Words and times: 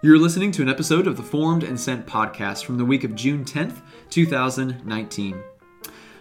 You're 0.00 0.16
listening 0.16 0.52
to 0.52 0.62
an 0.62 0.68
episode 0.68 1.08
of 1.08 1.16
the 1.16 1.24
Formed 1.24 1.64
and 1.64 1.78
Sent 1.78 2.06
podcast 2.06 2.64
from 2.64 2.78
the 2.78 2.84
week 2.84 3.02
of 3.02 3.16
June 3.16 3.44
10th, 3.44 3.82
2019. 4.10 5.42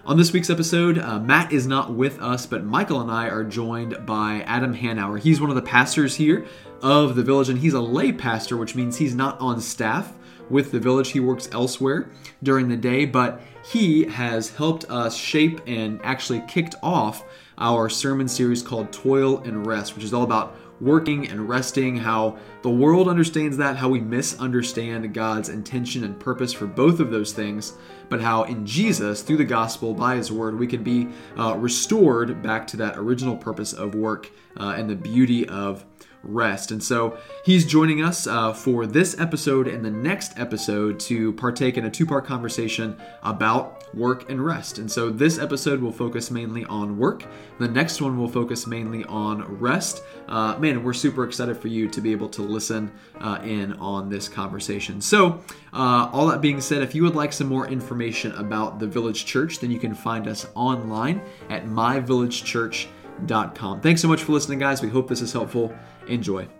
On 0.03 0.17
this 0.17 0.33
week's 0.33 0.49
episode, 0.49 0.97
uh, 0.97 1.19
Matt 1.19 1.53
is 1.53 1.67
not 1.67 1.93
with 1.93 2.19
us, 2.19 2.47
but 2.47 2.63
Michael 2.63 3.01
and 3.01 3.11
I 3.11 3.27
are 3.29 3.43
joined 3.43 4.03
by 4.03 4.41
Adam 4.47 4.73
Hanauer. 4.73 5.19
He's 5.19 5.39
one 5.39 5.51
of 5.51 5.55
the 5.55 5.61
pastors 5.61 6.15
here 6.15 6.47
of 6.81 7.15
the 7.15 7.21
village, 7.21 7.49
and 7.49 7.59
he's 7.59 7.75
a 7.75 7.79
lay 7.79 8.11
pastor, 8.11 8.57
which 8.57 8.73
means 8.73 8.97
he's 8.97 9.13
not 9.13 9.39
on 9.39 9.61
staff 9.61 10.11
with 10.49 10.71
the 10.71 10.79
village. 10.79 11.11
He 11.11 11.19
works 11.19 11.47
elsewhere 11.51 12.09
during 12.41 12.69
the 12.69 12.77
day, 12.77 13.05
but 13.05 13.41
he 13.63 14.05
has 14.05 14.49
helped 14.49 14.85
us 14.85 15.15
shape 15.15 15.61
and 15.67 15.99
actually 16.03 16.41
kicked 16.47 16.73
off 16.81 17.23
our 17.59 17.89
sermon 17.89 18.27
series 18.27 18.63
called 18.63 18.91
Toil 18.91 19.37
and 19.43 19.67
Rest, 19.67 19.93
which 19.93 20.03
is 20.03 20.15
all 20.15 20.23
about 20.23 20.55
working 20.79 21.27
and 21.27 21.49
resting, 21.49 21.97
how 21.97 22.37
the 22.61 22.69
world 22.69 23.07
understands 23.07 23.57
that, 23.57 23.77
how 23.77 23.89
we 23.89 23.99
misunderstand 23.99 25.13
God's 25.13 25.49
intention 25.49 26.03
and 26.03 26.19
purpose 26.19 26.53
for 26.53 26.67
both 26.67 26.99
of 26.99 27.11
those 27.11 27.33
things, 27.33 27.73
but 28.09 28.21
how 28.21 28.43
in 28.43 28.65
Jesus, 28.65 29.21
through 29.21 29.37
the 29.37 29.43
gospel, 29.43 29.93
by 29.93 30.15
his 30.15 30.31
word, 30.31 30.57
we 30.57 30.67
can 30.67 30.83
be 30.83 31.07
uh, 31.37 31.55
restored 31.57 32.41
back 32.41 32.67
to 32.67 32.77
that 32.77 32.97
original 32.97 33.35
purpose 33.35 33.73
of 33.73 33.95
work 33.95 34.31
uh, 34.59 34.75
and 34.77 34.89
the 34.89 34.95
beauty 34.95 35.47
of 35.49 35.85
rest. 36.27 36.71
And 36.71 36.83
so 36.83 37.17
he's 37.43 37.65
joining 37.65 38.03
us 38.03 38.27
uh, 38.27 38.53
for 38.53 38.85
this 38.85 39.19
episode 39.19 39.67
and 39.67 39.83
the 39.83 39.91
next 39.91 40.37
episode 40.37 40.99
to 41.01 41.33
partake 41.33 41.77
in 41.77 41.85
a 41.85 41.89
two 41.89 42.05
part 42.05 42.25
conversation 42.25 42.97
about 43.23 43.93
work 43.95 44.29
and 44.29 44.43
rest. 44.43 44.77
And 44.77 44.91
so 44.91 45.09
this 45.09 45.39
episode 45.39 45.81
will 45.81 45.91
focus 45.91 46.29
mainly 46.29 46.65
on 46.65 46.97
work. 46.97 47.25
The 47.59 47.67
next 47.67 48.01
one 48.01 48.17
will 48.17 48.27
focus 48.27 48.67
mainly 48.67 49.03
on 49.05 49.43
rest. 49.59 50.03
Uh, 50.27 50.57
man, 50.59 50.83
we're 50.83 50.93
super 50.93 51.23
excited 51.23 51.57
for 51.57 51.69
you 51.69 51.87
to 51.89 52.01
be 52.01 52.11
able 52.11 52.29
to 52.29 52.41
listen 52.41 52.91
uh, 53.19 53.39
in 53.43 53.73
on 53.73 54.09
this 54.09 54.27
conversation. 54.27 54.99
So, 55.01 55.43
uh, 55.73 56.09
all 56.11 56.25
that 56.27 56.41
being 56.41 56.61
said, 56.61 56.81
if 56.81 56.95
you 56.95 57.03
would 57.03 57.15
like 57.15 57.33
some 57.33 57.47
more 57.47 57.67
information 57.67 58.31
about 58.33 58.79
the 58.79 58.87
Village 58.87 59.25
Church, 59.25 59.59
then 59.59 59.71
you 59.71 59.79
can 59.79 59.93
find 59.93 60.27
us 60.27 60.47
online 60.55 61.21
at 61.49 61.65
myvillagechurch.com. 61.65 63.81
Thanks 63.81 64.01
so 64.01 64.07
much 64.07 64.23
for 64.23 64.31
listening, 64.31 64.59
guys. 64.59 64.81
We 64.81 64.89
hope 64.89 65.07
this 65.07 65.21
is 65.21 65.33
helpful. 65.33 65.75
Enjoy. 66.07 66.56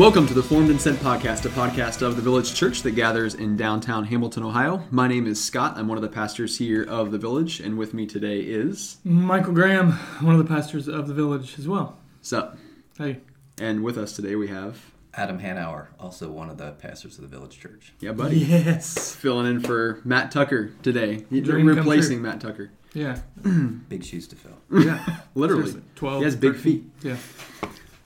Welcome 0.00 0.26
to 0.28 0.32
the 0.32 0.42
Formed 0.42 0.70
and 0.70 0.80
Sent 0.80 0.98
podcast, 1.00 1.44
a 1.44 1.50
podcast 1.50 2.00
of 2.00 2.16
the 2.16 2.22
Village 2.22 2.54
Church 2.54 2.80
that 2.84 2.92
gathers 2.92 3.34
in 3.34 3.54
downtown 3.54 4.06
Hamilton, 4.06 4.44
Ohio. 4.44 4.82
My 4.90 5.06
name 5.06 5.26
is 5.26 5.44
Scott. 5.44 5.74
I'm 5.76 5.88
one 5.88 5.98
of 5.98 6.02
the 6.02 6.08
pastors 6.08 6.56
here 6.56 6.82
of 6.84 7.10
the 7.10 7.18
Village, 7.18 7.60
and 7.60 7.76
with 7.76 7.92
me 7.92 8.06
today 8.06 8.38
is 8.40 8.96
Michael 9.04 9.52
Graham, 9.52 9.92
one 10.22 10.34
of 10.34 10.38
the 10.38 10.48
pastors 10.48 10.88
of 10.88 11.06
the 11.06 11.12
Village 11.12 11.58
as 11.58 11.68
well. 11.68 11.98
Sup. 12.22 12.56
Hey. 12.96 13.18
And 13.60 13.84
with 13.84 13.98
us 13.98 14.16
today 14.16 14.36
we 14.36 14.48
have 14.48 14.90
Adam 15.12 15.38
Hanauer, 15.38 15.88
also 15.98 16.30
one 16.30 16.48
of 16.48 16.56
the 16.56 16.72
pastors 16.72 17.18
of 17.18 17.30
the 17.30 17.36
Village 17.36 17.60
Church. 17.60 17.92
Yeah, 18.00 18.12
buddy. 18.12 18.38
Yes. 18.38 19.14
Filling 19.14 19.44
in 19.48 19.60
for 19.60 20.00
Matt 20.06 20.30
Tucker 20.30 20.72
today. 20.82 21.26
Dream 21.30 21.66
replacing. 21.66 22.22
Matt 22.22 22.40
Tucker. 22.40 22.70
Yeah. 22.94 23.20
Big 23.90 24.02
shoes 24.02 24.26
to 24.28 24.36
fill. 24.36 24.56
Yeah. 24.82 25.04
Literally. 25.34 25.64
Seriously, 25.64 25.90
12. 25.96 26.18
He 26.20 26.24
has 26.24 26.36
big 26.36 26.54
13. 26.54 26.62
feet. 26.62 26.84
Yeah. 27.02 27.16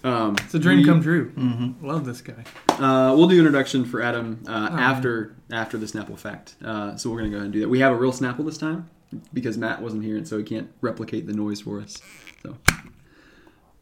Um, 0.05 0.36
It's 0.44 0.55
a 0.55 0.58
dream 0.58 0.78
we- 0.78 0.84
come 0.84 1.02
true. 1.02 1.33
Mm-hmm. 1.33 1.84
Love 1.86 2.05
this 2.05 2.20
guy. 2.20 2.44
Uh, 2.69 3.14
we'll 3.16 3.27
do 3.27 3.34
an 3.34 3.46
introduction 3.46 3.84
for 3.86 4.02
Adam 4.02 4.42
uh, 4.46 4.68
Oh. 4.70 4.77
after 4.77 5.34
after 5.51 5.79
the 5.79 5.86
Snapple 5.86 6.18
fact. 6.18 6.56
Uh, 6.62 6.96
so 6.96 7.11
we're 7.11 7.18
gonna 7.18 7.30
go 7.30 7.36
ahead 7.36 7.45
and 7.46 7.52
do 7.52 7.61
that. 7.61 7.68
We 7.68 7.80
have 7.80 7.92
a 7.92 7.96
real 7.96 8.12
Snapple 8.12 8.45
this 8.45 8.58
time 8.58 8.89
because 9.33 9.56
Matt 9.56 9.80
wasn't 9.80 10.05
here, 10.05 10.17
and 10.17 10.27
so 10.29 10.36
he 10.39 10.45
can't 10.45 10.70
replicate 10.80 11.27
the 11.27 11.33
noise 11.33 11.61
for 11.62 11.80
us. 11.80 11.96
So, 12.42 12.56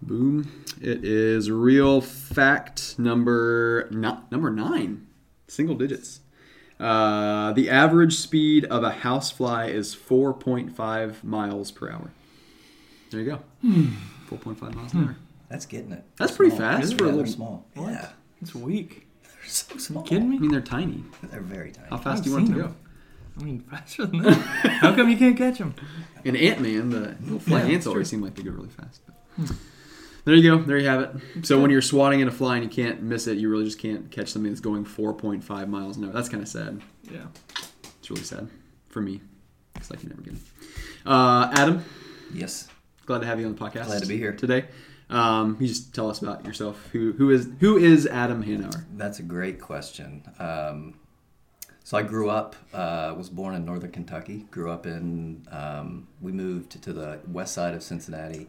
boom! 0.01 0.49
It 0.81 1.05
is 1.05 1.51
real 1.51 2.01
fact 2.01 2.97
number 2.99 3.89
not 3.91 4.31
number 4.31 4.51
nine, 4.51 5.07
single 5.49 5.75
digits. 5.75 6.21
Uh, 6.79 7.53
the 7.53 7.71
average 7.71 8.15
speed 8.17 8.65
of 8.67 8.83
a 8.83 8.91
housefly 8.91 9.69
is 9.69 9.95
4.5 9.95 11.23
miles 11.23 11.71
per 11.71 11.89
hour. 11.91 12.11
There 13.11 13.21
you 13.21 13.27
go. 13.27 13.39
4.5 14.29 14.75
miles 14.75 14.93
an 14.95 15.05
hour. 15.05 15.17
That's 15.53 15.67
getting 15.67 15.93
it. 15.93 16.03
That's 16.17 16.31
They're 16.33 16.37
pretty 16.39 16.57
small. 16.57 16.69
fast 16.71 16.91
Yeah, 16.93 16.97
for 16.97 17.05
a 17.05 17.07
they're 17.09 17.17
little- 17.17 17.33
small. 17.33 17.67
What? 17.75 17.91
Yeah, 17.91 18.09
It's 18.41 18.55
weak. 18.55 19.07
they're 19.23 19.33
so 19.47 19.77
small. 19.77 20.03
Kidding 20.03 20.31
me? 20.31 20.37
I 20.37 20.41
mean, 20.41 20.51
they're 20.51 20.61
tiny. 20.63 21.05
They're 21.25 21.41
very 21.43 21.73
tiny. 21.73 21.89
How 21.91 21.99
fast 21.99 22.25
do 22.25 22.31
you 22.31 22.37
want 22.37 22.49
it 22.49 22.53
seen 22.53 22.57
to 22.57 22.63
go? 22.69 22.75
I 23.39 23.43
mean, 23.45 23.61
faster 23.61 24.07
than 24.07 24.23
that. 24.23 24.33
How 24.81 24.95
come 24.95 25.09
you 25.11 25.17
can't 25.17 25.37
catch 25.37 25.59
them? 25.59 25.75
And 26.25 26.37
Ant 26.37 26.61
Man, 26.61 26.89
the 26.91 27.17
little 27.23 27.39
flying 27.39 27.67
Yeah, 27.69 27.75
ants 27.75 27.85
true. 27.85 27.93
always 27.93 28.09
seem 28.09 28.23
like 28.23 28.35
they 28.35 28.43
go 28.43 28.51
really 28.51 28.69
fast. 28.71 29.01
But. 29.07 29.53
There 30.25 30.35
you 30.35 30.51
go. 30.57 30.63
There 30.63 30.79
you 30.79 30.87
have 30.89 31.01
it. 31.37 31.47
So 31.47 31.61
when 31.61 31.71
you're 31.71 31.83
swatting 31.83 32.23
at 32.23 32.29
a 32.29 32.31
fly 32.31 32.57
and 32.57 32.65
you 32.65 32.71
can't 32.71 33.03
miss 33.03 33.27
it, 33.27 33.39
you 33.39 33.49
really 33.51 33.65
just 33.65 33.79
can't 33.79 34.11
catch 34.11 34.29
something 34.29 34.51
that's 34.53 34.61
going 34.61 34.85
4.5 34.85 35.69
miles 35.69 35.97
an 35.99 36.05
hour. 36.05 36.13
That's 36.13 36.29
kind 36.29 36.43
of 36.43 36.49
sad. 36.49 36.81
Yeah. 37.11 37.25
It's 37.99 38.09
really 38.11 38.23
sad 38.23 38.49
for 38.89 39.01
me. 39.03 39.21
It's 39.77 39.91
like 39.91 40.03
you 40.03 40.09
never 40.09 40.23
get 40.23 40.35
it. 40.35 40.41
Uh, 41.05 41.51
Adam, 41.57 41.85
Yes. 42.33 42.69
glad 43.07 43.19
to 43.21 43.27
have 43.27 43.41
you 43.41 43.47
on 43.47 43.55
the 43.55 43.59
podcast. 43.61 43.87
Glad 43.87 44.03
to 44.03 44.09
be 44.09 44.17
here. 44.17 44.33
today. 44.33 44.65
Um, 45.13 45.57
you 45.61 45.69
just 45.69 45.95
tell 45.95 46.11
us 46.11 46.23
about 46.23 46.45
yourself. 46.45 46.89
Who 46.93 47.13
who 47.13 47.31
is 47.31 47.49
who 47.61 47.77
is 47.77 48.07
Adam 48.07 48.43
Hanauer? 48.45 48.85
That's 48.97 49.19
a 49.19 49.23
great 49.23 49.61
question. 49.61 50.25
Um, 50.39 50.95
so 51.85 51.99
I 51.99 52.03
grew 52.03 52.31
up, 52.31 52.55
uh, 52.73 53.13
was 53.17 53.29
born 53.29 53.55
in 53.55 53.65
northern 53.65 53.91
Kentucky. 53.91 54.47
Grew 54.51 54.71
up 54.71 54.87
in, 54.87 55.47
um, 55.51 56.07
we 56.21 56.31
moved 56.31 56.81
to 56.81 56.93
the 56.93 57.19
west 57.27 57.55
side 57.55 57.75
of 57.75 57.83
Cincinnati 57.83 58.47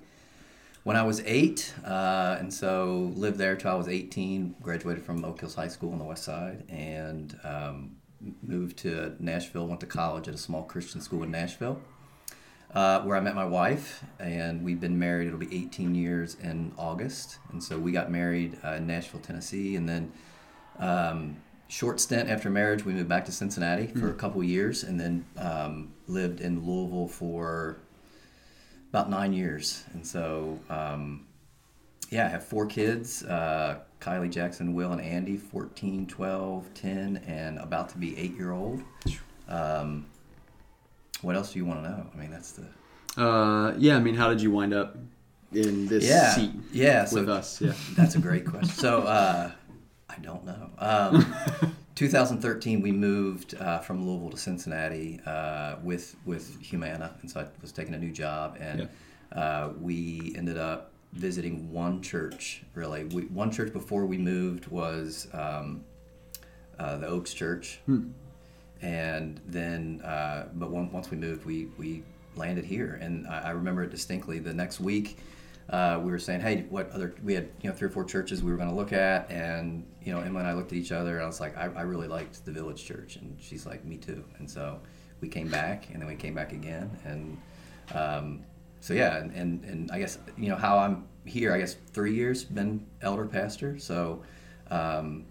when 0.84 0.96
I 0.96 1.04
was 1.04 1.22
eight, 1.26 1.74
uh, 1.84 2.38
and 2.40 2.54
so 2.54 3.12
lived 3.16 3.38
there 3.38 3.56
till 3.56 3.72
I 3.72 3.76
was 3.76 3.88
18. 3.88 4.56
Graduated 4.62 5.04
from 5.04 5.26
Oak 5.26 5.40
Hills 5.40 5.56
High 5.56 5.68
School 5.68 5.94
on 5.94 6.00
the 6.00 6.06
west 6.06 6.24
side, 6.24 6.64
and 6.70 7.38
um, 7.44 7.96
moved 8.42 8.78
to 8.80 9.16
Nashville. 9.20 9.68
Went 9.68 9.80
to 9.80 9.88
college 9.88 10.28
at 10.28 10.36
a 10.36 10.38
small 10.38 10.64
Christian 10.64 11.02
school 11.02 11.24
in 11.24 11.32
Nashville. 11.32 11.82
Uh, 12.74 13.02
where 13.02 13.16
I 13.16 13.20
met 13.20 13.36
my 13.36 13.46
wife, 13.46 14.04
and 14.20 14.64
we've 14.64 14.80
been 14.80 14.98
married. 14.98 15.28
It'll 15.28 15.40
be 15.40 15.56
18 15.56 15.94
years 15.96 16.38
in 16.42 16.74
August, 16.78 17.40
and 17.52 17.64
so 17.64 17.78
we 17.78 17.92
got 17.92 18.12
married 18.12 18.58
uh, 18.64 18.74
in 18.74 18.88
Nashville, 18.88 19.20
Tennessee, 19.20 19.76
and 19.76 19.88
then 19.88 20.12
um, 20.80 21.38
short 21.68 22.00
stint 22.00 22.30
after 22.30 22.50
marriage, 22.50 22.84
we 22.84 22.94
moved 22.94 23.10
back 23.10 23.26
to 23.26 23.32
Cincinnati 23.32 23.88
for 23.88 24.10
a 24.10 24.14
couple 24.14 24.44
years, 24.44 24.84
and 24.84 25.00
then 25.00 25.26
um, 25.38 25.94
lived 26.08 26.42
in 26.42 26.66
Louisville 26.66 27.08
for 27.08 27.78
about 28.90 29.10
nine 29.10 29.34
years, 29.34 29.84
and 29.94 30.06
so. 30.06 30.60
Um, 30.70 31.28
yeah, 32.10 32.28
I 32.28 32.30
have 32.30 32.46
four 32.46 32.68
kids 32.68 33.24
uh, 33.24 33.80
Kylie, 34.00 34.30
Jackson, 34.30 34.74
Will, 34.74 34.92
and 34.92 35.02
Andy 35.02 35.38
14, 35.38 36.06
12, 36.06 36.74
10, 36.74 37.18
and 37.26 37.58
about 37.58 37.90
to 37.90 37.98
be 37.98 38.18
eight 38.18 38.36
year 38.36 38.52
old. 38.52 38.84
Um, 39.48 40.06
what 41.24 41.36
else 41.36 41.54
do 41.54 41.60
you 41.60 41.66
want 41.66 41.84
to 41.84 41.90
know? 41.90 42.06
I 42.14 42.18
mean, 42.18 42.30
that's 42.32 42.52
the. 42.54 43.22
Uh, 43.22 43.74
yeah, 43.78 43.96
I 43.96 44.00
mean, 44.00 44.16
how 44.16 44.30
did 44.30 44.42
you 44.42 44.52
wind 44.52 44.74
up 44.74 44.98
in 45.52 45.88
this 45.88 46.04
Yeah. 46.04 46.32
seat 46.32 46.52
Yeah, 46.72 47.06
so 47.06 47.20
with 47.22 47.30
us? 47.30 47.62
Yeah. 47.62 47.74
that's 47.96 48.16
a 48.16 48.20
great 48.20 48.46
question. 48.46 48.70
So, 48.70 49.02
uh, 49.04 49.52
I 50.10 50.16
don't 50.22 50.44
know. 50.46 50.70
Um, 50.80 51.34
2013, 51.96 52.82
we 52.82 52.92
moved 52.92 53.56
uh, 53.60 53.80
from 53.80 54.06
Louisville 54.08 54.32
to 54.32 54.38
Cincinnati 54.38 55.20
uh, 55.26 55.76
with 55.84 56.16
with 56.26 56.60
Humana, 56.62 57.16
and 57.22 57.30
so 57.30 57.42
I 57.42 57.46
was 57.62 57.72
taking 57.72 57.94
a 57.94 58.00
new 58.00 58.12
job, 58.12 58.58
and 58.60 58.90
uh, 59.32 59.70
we 59.80 60.34
ended 60.36 60.58
up 60.58 60.92
visiting 61.14 61.72
one 61.72 62.02
church. 62.02 62.64
Really, 62.74 63.06
we, 63.06 63.24
one 63.26 63.52
church 63.52 63.72
before 63.72 64.06
we 64.08 64.18
moved 64.18 64.68
was 64.68 65.28
um, 65.34 65.84
uh, 66.80 66.98
the 66.98 67.08
Oaks 67.08 67.34
Church, 67.34 67.80
and 68.84 69.40
then 69.46 70.02
uh, 70.02 70.50
but 70.56 70.70
one, 70.70 70.92
once 70.92 71.10
we 71.10 71.18
moved, 71.18 71.46
we 71.46 71.70
we 71.78 72.04
landed 72.36 72.66
here, 72.66 73.00
and 73.02 73.26
I, 73.28 73.40
I 73.40 73.50
remember 73.52 73.84
it 73.84 73.90
distinctly. 73.90 74.40
The 74.40 74.54
next 74.54 74.82
week, 74.82 75.18
uh, 75.70 76.02
we 76.04 76.12
were 76.12 76.20
saying, 76.20 76.42
"Hey, 76.42 76.66
what 76.70 76.92
other?" 76.92 77.16
We 77.24 77.34
had 77.34 77.50
you 77.62 77.70
know 77.70 77.76
three 77.76 77.88
or 77.88 77.92
four 77.92 78.04
churches 78.04 78.44
we 78.44 78.52
were 78.52 78.58
going 78.58 78.70
to 78.70 78.76
look 78.76 78.92
at, 78.92 79.32
and 79.32 79.86
you 80.04 80.12
know 80.12 80.20
Emma 80.20 80.40
and 80.40 80.48
I 80.48 80.54
looked 80.54 80.74
at 80.74 80.78
each 80.78 80.92
other, 80.92 81.16
and 81.16 81.24
I 81.24 81.26
was 81.26 81.40
like, 81.40 81.58
"I, 81.58 81.70
I 81.76 81.82
really 81.84 82.10
liked 82.10 82.44
the 82.44 82.52
Village 82.52 82.84
Church," 82.84 83.16
and 83.16 83.38
she's 83.40 83.66
like, 83.66 83.86
"Me 83.86 83.96
too." 83.96 84.24
And 84.38 84.52
so 84.52 84.82
we 85.22 85.30
came 85.30 85.48
back, 85.48 85.88
and 85.94 86.02
then 86.02 86.08
we 86.10 86.16
came 86.16 86.36
back 86.36 86.52
again, 86.52 86.92
and 87.06 87.38
um, 87.96 88.44
so 88.82 88.94
yeah, 88.94 89.16
and, 89.16 89.32
and 89.32 89.64
and 89.64 89.92
I 89.92 90.00
guess 90.00 90.20
you 90.38 90.50
know 90.50 90.58
how 90.58 90.78
I'm 90.78 91.08
here. 91.24 91.54
I 91.54 91.58
guess 91.58 91.78
three 91.94 92.14
years 92.14 92.44
been 92.44 92.86
elder 93.02 93.26
pastor, 93.26 93.80
so. 93.80 94.22
Um, 94.72 95.26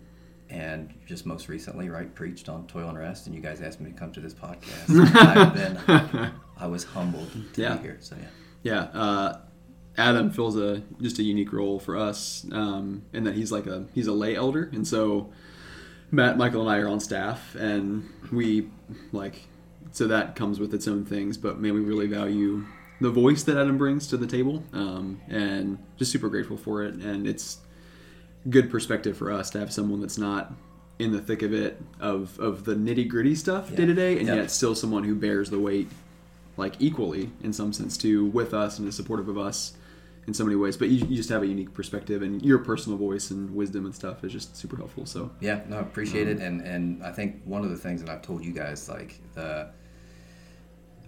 and 0.53 0.93
just 1.07 1.25
most 1.27 1.49
recently, 1.49 1.89
right, 1.89 2.15
preached 2.15 2.49
on 2.49 2.67
toil 2.67 2.89
and 2.89 2.99
rest, 2.99 3.27
and 3.27 3.35
you 3.35 3.41
guys 3.41 3.61
asked 3.61 3.81
me 3.81 3.91
to 3.91 3.97
come 3.97 4.13
to 4.13 4.21
this 4.21 4.35
podcast. 4.35 4.89
I've 5.17 5.55
been 5.55 6.31
I 6.59 6.67
was 6.67 6.85
humbled 6.85 7.31
to 7.55 7.61
Yeah. 7.63 7.77
be 7.77 7.83
here. 7.83 7.97
So 8.01 8.17
yeah. 8.21 8.29
Yeah, 8.63 8.81
uh, 9.01 9.39
Adam 9.97 10.31
fills 10.31 10.57
a 10.57 10.83
just 11.01 11.19
a 11.19 11.23
unique 11.23 11.53
role 11.53 11.81
for 11.81 11.97
us, 11.97 12.47
um, 12.53 13.03
in 13.13 13.25
that 13.25 13.35
he's 13.35 13.51
like 13.51 13.67
a 13.67 13.87
he's 13.95 14.07
a 14.07 14.13
lay 14.13 14.37
elder, 14.37 14.71
and 14.73 14.87
so 14.87 15.31
Matt, 16.11 16.37
Michael, 16.37 16.61
and 16.61 16.71
I 16.71 16.79
are 16.79 16.89
on 16.89 17.01
staff, 17.01 17.55
and 17.55 18.09
we 18.31 18.69
like 19.13 19.49
so 19.91 20.07
that 20.07 20.37
comes 20.37 20.61
with 20.61 20.73
its 20.75 20.87
own 20.87 21.05
things. 21.05 21.37
But 21.39 21.59
man, 21.61 21.75
we 21.75 21.81
really 21.81 22.07
value 22.07 22.65
the 23.01 23.11
voice 23.11 23.43
that 23.45 23.57
Adam 23.57 23.77
brings 23.79 24.07
to 24.09 24.17
the 24.17 24.27
table, 24.27 24.63
um, 24.73 25.21
and 25.29 25.79
just 25.97 26.13
super 26.13 26.29
grateful 26.29 26.57
for 26.57 26.85
it. 26.85 26.95
And 26.95 27.27
it's 27.27 27.59
good 28.51 28.71
perspective 28.71 29.17
for 29.17 29.31
us 29.31 29.51
to 29.51 29.59
have 29.59 29.73
someone 29.73 30.01
that's 30.01 30.19
not 30.19 30.53
in 30.99 31.13
the 31.13 31.21
thick 31.21 31.43
of 31.43 31.53
it 31.53 31.81
of 32.01 32.39
of 32.39 32.65
the 32.65 32.75
nitty 32.75 33.09
gritty 33.09 33.35
stuff 33.35 33.75
day 33.75 33.87
to 33.87 33.95
day, 33.95 34.19
and 34.19 34.27
Yeah. 34.27 34.35
yet 34.37 34.51
still 34.51 34.75
someone 34.75 35.05
who 35.05 35.15
bears 35.15 35.51
the 35.51 35.59
weight 35.59 35.89
like 36.57 36.75
equally 36.81 37.31
in 37.43 37.53
some 37.53 37.73
sense 37.73 37.97
too 37.97 38.27
with 38.27 38.53
us 38.53 38.79
and 38.79 38.87
is 38.87 38.95
supportive 38.95 39.29
of 39.29 39.39
us 39.39 39.75
in 40.27 40.35
so 40.35 40.45
many 40.45 40.55
ways. 40.55 40.77
But 40.77 40.89
you, 40.91 41.05
you 41.09 41.17
just 41.17 41.31
have 41.31 41.43
a 41.43 41.47
unique 41.47 41.73
perspective, 41.75 42.23
and 42.23 42.41
your 42.43 42.59
personal 42.59 42.97
voice 42.99 43.31
and 43.33 43.53
wisdom 43.55 43.87
and 43.87 43.95
stuff 43.95 44.23
is 44.23 44.33
just 44.33 44.57
super 44.57 44.77
helpful. 44.77 45.07
So 45.07 45.31
Yeah, 45.41 45.63
no, 45.69 45.79
I 45.79 45.81
appreciate 45.81 46.29
it, 46.29 46.39
and 46.39 46.61
and 46.61 47.03
I 47.03 47.11
think 47.11 47.43
one 47.45 47.65
of 47.65 47.71
the 47.71 47.77
things 47.77 48.01
that 48.03 48.11
I've 48.11 48.23
told 48.23 48.45
you 48.45 48.53
guys, 48.53 48.89
like 48.89 49.19
the, 49.35 49.71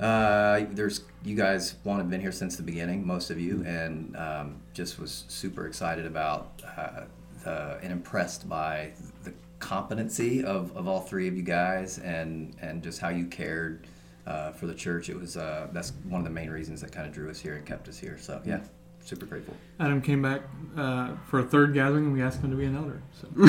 uh, 0.01 0.65
there's 0.73 1.03
you 1.25 1.37
guys 1.37 1.77
want 1.85 1.99
to 1.99 2.03
have 2.03 2.11
been 2.11 2.21
here 2.21 2.33
since 2.33 2.57
the 2.57 2.63
beginning, 2.63 3.07
most 3.07 3.31
of 3.31 3.39
you, 3.39 3.63
and 3.67 4.17
um, 4.17 4.57
just 4.73 4.99
was 4.99 5.25
super 5.29 5.67
excited 5.67 6.07
about 6.07 6.61
uh, 6.77 7.03
the 7.45 7.79
and 7.83 7.93
impressed 7.93 8.49
by 8.49 8.93
the 9.23 9.33
competency 9.59 10.45
of, 10.45 10.77
of 10.77 10.89
all 10.89 11.01
three 11.01 11.29
of 11.29 11.37
you 11.37 11.43
guys, 11.43 11.99
and 11.99 12.57
and 12.61 12.83
just 12.83 13.01
how 13.01 13.09
you 13.09 13.27
cared 13.27 13.87
uh, 14.27 14.53
for 14.53 14.67
the 14.67 14.75
church. 14.75 15.09
It 15.09 15.19
was 15.19 15.37
uh, 15.37 15.69
that's 15.73 15.93
one 16.09 16.21
of 16.21 16.25
the 16.25 16.31
main 16.31 16.51
reasons 16.51 16.81
that 16.81 16.93
kind 16.93 17.07
of 17.07 17.13
drew 17.13 17.31
us 17.31 17.41
here 17.41 17.55
and 17.55 17.67
kept 17.67 17.89
us 17.89 17.99
here. 17.99 18.19
So 18.19 18.41
yeah, 18.45 18.61
super 19.05 19.27
grateful. 19.27 19.55
Adam 19.81 20.01
came 20.01 20.23
back 20.23 20.43
uh, 20.77 21.15
for 21.27 21.41
a 21.41 21.45
third 21.45 21.75
gathering, 21.75 22.07
and 22.07 22.13
we 22.13 22.23
asked 22.23 22.41
him 22.41 22.51
to 22.51 22.57
be 22.57 22.65
an 22.65 22.77
elder. 22.77 23.03
So 23.21 23.29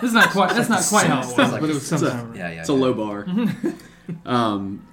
that's 0.00 0.14
not 0.14 0.30
quite 0.30 0.54
that's 0.54 0.68
not 0.68 0.82
quite 0.82 1.06
how 1.06 1.20
it 1.20 1.26
was, 1.26 1.38
like 1.38 1.60
but 1.60 1.70
it 1.70 1.74
was 1.74 1.86
sometime. 1.86 2.34
Yeah, 2.34 2.50
yeah. 2.50 2.60
it's 2.60 2.68
a 2.68 2.74
low 2.74 2.94
bar. 2.94 3.26
um, 4.26 4.86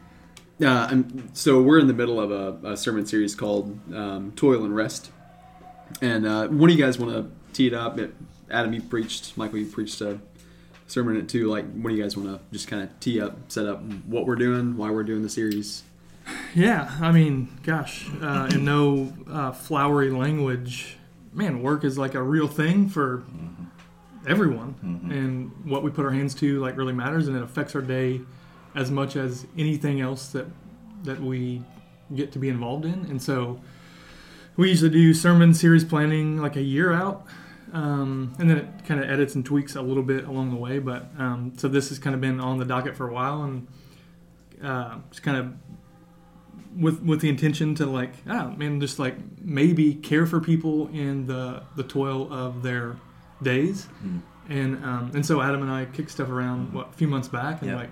uh, 0.62 0.88
I'm, 0.90 1.34
so 1.34 1.62
we're 1.62 1.80
in 1.80 1.88
the 1.88 1.94
middle 1.94 2.20
of 2.20 2.32
a, 2.32 2.72
a 2.72 2.78
sermon 2.78 3.06
series 3.06 3.36
called 3.36 3.78
um, 3.94 4.32
"Toil 4.36 4.64
and 4.64 4.76
Rest," 4.76 5.12
and 6.02 6.26
uh, 6.26 6.48
one 6.48 6.70
of 6.70 6.76
you 6.76 6.84
guys 6.84 6.98
want 6.98 7.12
to 7.12 7.32
tee 7.56 7.68
it 7.68 7.74
up? 7.74 7.98
It, 7.98 8.14
Adam, 8.52 8.74
you 8.74 8.82
preached. 8.82 9.36
Michael, 9.38 9.60
you 9.60 9.66
preached 9.66 10.02
a 10.02 10.20
sermon 10.88 11.16
in 11.16 11.24
it 11.24 11.30
too. 11.30 11.48
Like, 11.48 11.66
what 11.74 11.90
do 11.90 11.96
you 11.96 12.04
guys 12.04 12.16
want 12.16 12.30
to 12.30 12.40
just 12.52 12.68
kind 12.68 12.84
of 12.84 13.00
tee 13.00 13.20
up, 13.20 13.38
set 13.48 13.66
up 13.66 13.82
what 14.06 14.26
we're 14.26 14.36
doing, 14.36 14.78
why 14.78 14.92
we're 14.92 15.04
doing 15.04 15.24
the 15.24 15.30
series? 15.30 15.84
Yeah, 16.54 16.92
I 17.02 17.12
mean, 17.12 17.60
gosh, 17.64 18.08
uh, 18.22 18.50
in 18.52 18.66
no 18.66 19.14
uh, 19.30 19.52
flowery 19.52 20.10
language, 20.10 20.98
man, 21.34 21.62
work 21.62 21.84
is 21.84 21.98
like 21.98 22.16
a 22.16 22.22
real 22.22 22.48
thing 22.48 22.90
for 22.90 23.24
everyone, 24.28 24.76
and 25.12 25.72
what 25.72 25.84
we 25.84 25.92
put 25.92 26.04
our 26.04 26.12
hands 26.12 26.34
to 26.36 26.60
like 26.60 26.78
really 26.78 26.94
matters, 26.94 27.28
and 27.28 27.38
it 27.38 27.44
affects 27.44 27.76
our 27.76 27.82
day 27.82 28.22
as 28.74 28.90
much 28.90 29.16
as 29.16 29.46
anything 29.58 30.02
else 30.02 30.30
that 30.30 30.48
that 31.04 31.22
we 31.22 31.62
get 32.16 32.32
to 32.32 32.40
be 32.40 32.50
involved 32.50 32.86
in. 32.86 33.06
And 33.06 33.22
so, 33.22 33.62
we 34.58 34.70
usually 34.70 34.90
do 34.90 35.14
sermon 35.14 35.54
series 35.54 35.84
planning 35.84 36.42
like 36.42 36.56
a 36.56 36.62
year 36.62 36.92
out. 36.92 37.28
Um, 37.76 38.34
and 38.40 38.50
then 38.50 38.58
it 38.58 38.68
kind 38.88 39.04
of 39.04 39.10
edits 39.10 39.36
and 39.36 39.46
tweaks 39.46 39.76
a 39.76 39.82
little 39.82 40.02
bit 40.04 40.24
along 40.26 40.50
the 40.52 40.56
way, 40.56 40.80
but 40.80 41.10
um, 41.18 41.52
so 41.58 41.68
this 41.68 41.90
has 41.90 42.00
kind 42.00 42.14
of 42.16 42.22
been 42.22 42.40
on 42.40 42.58
the 42.58 42.64
docket 42.66 42.96
for 42.96 43.08
a 43.10 43.14
while, 43.14 43.44
and 43.44 43.68
uh, 44.64 45.00
just 45.10 45.24
kind 45.24 45.38
of 45.38 45.54
with 46.82 47.02
with 47.04 47.22
the 47.22 47.30
intention 47.30 47.76
to 47.76 47.86
like 47.86 48.12
ah 48.28 48.54
man 48.58 48.80
just 48.82 49.00
like 49.00 49.16
maybe 49.42 49.94
care 49.96 50.26
for 50.26 50.40
people 50.42 50.88
in 50.90 51.26
the 51.26 51.64
the 51.76 51.84
toil 51.84 52.32
of 52.34 52.64
their 52.64 52.98
days 53.42 53.88
Mm. 54.06 54.22
and 54.50 54.84
um, 54.86 55.12
and 55.14 55.26
so 55.26 55.42
Adam 55.42 55.62
and 55.62 55.72
I 55.72 55.86
kicked 55.86 56.12
stuff 56.12 56.30
around 56.30 56.74
what 56.74 56.90
a 56.90 56.94
few 56.94 57.08
months 57.08 57.28
back 57.30 57.62
and 57.62 57.72
Yeah. 57.72 57.78
like 57.78 57.90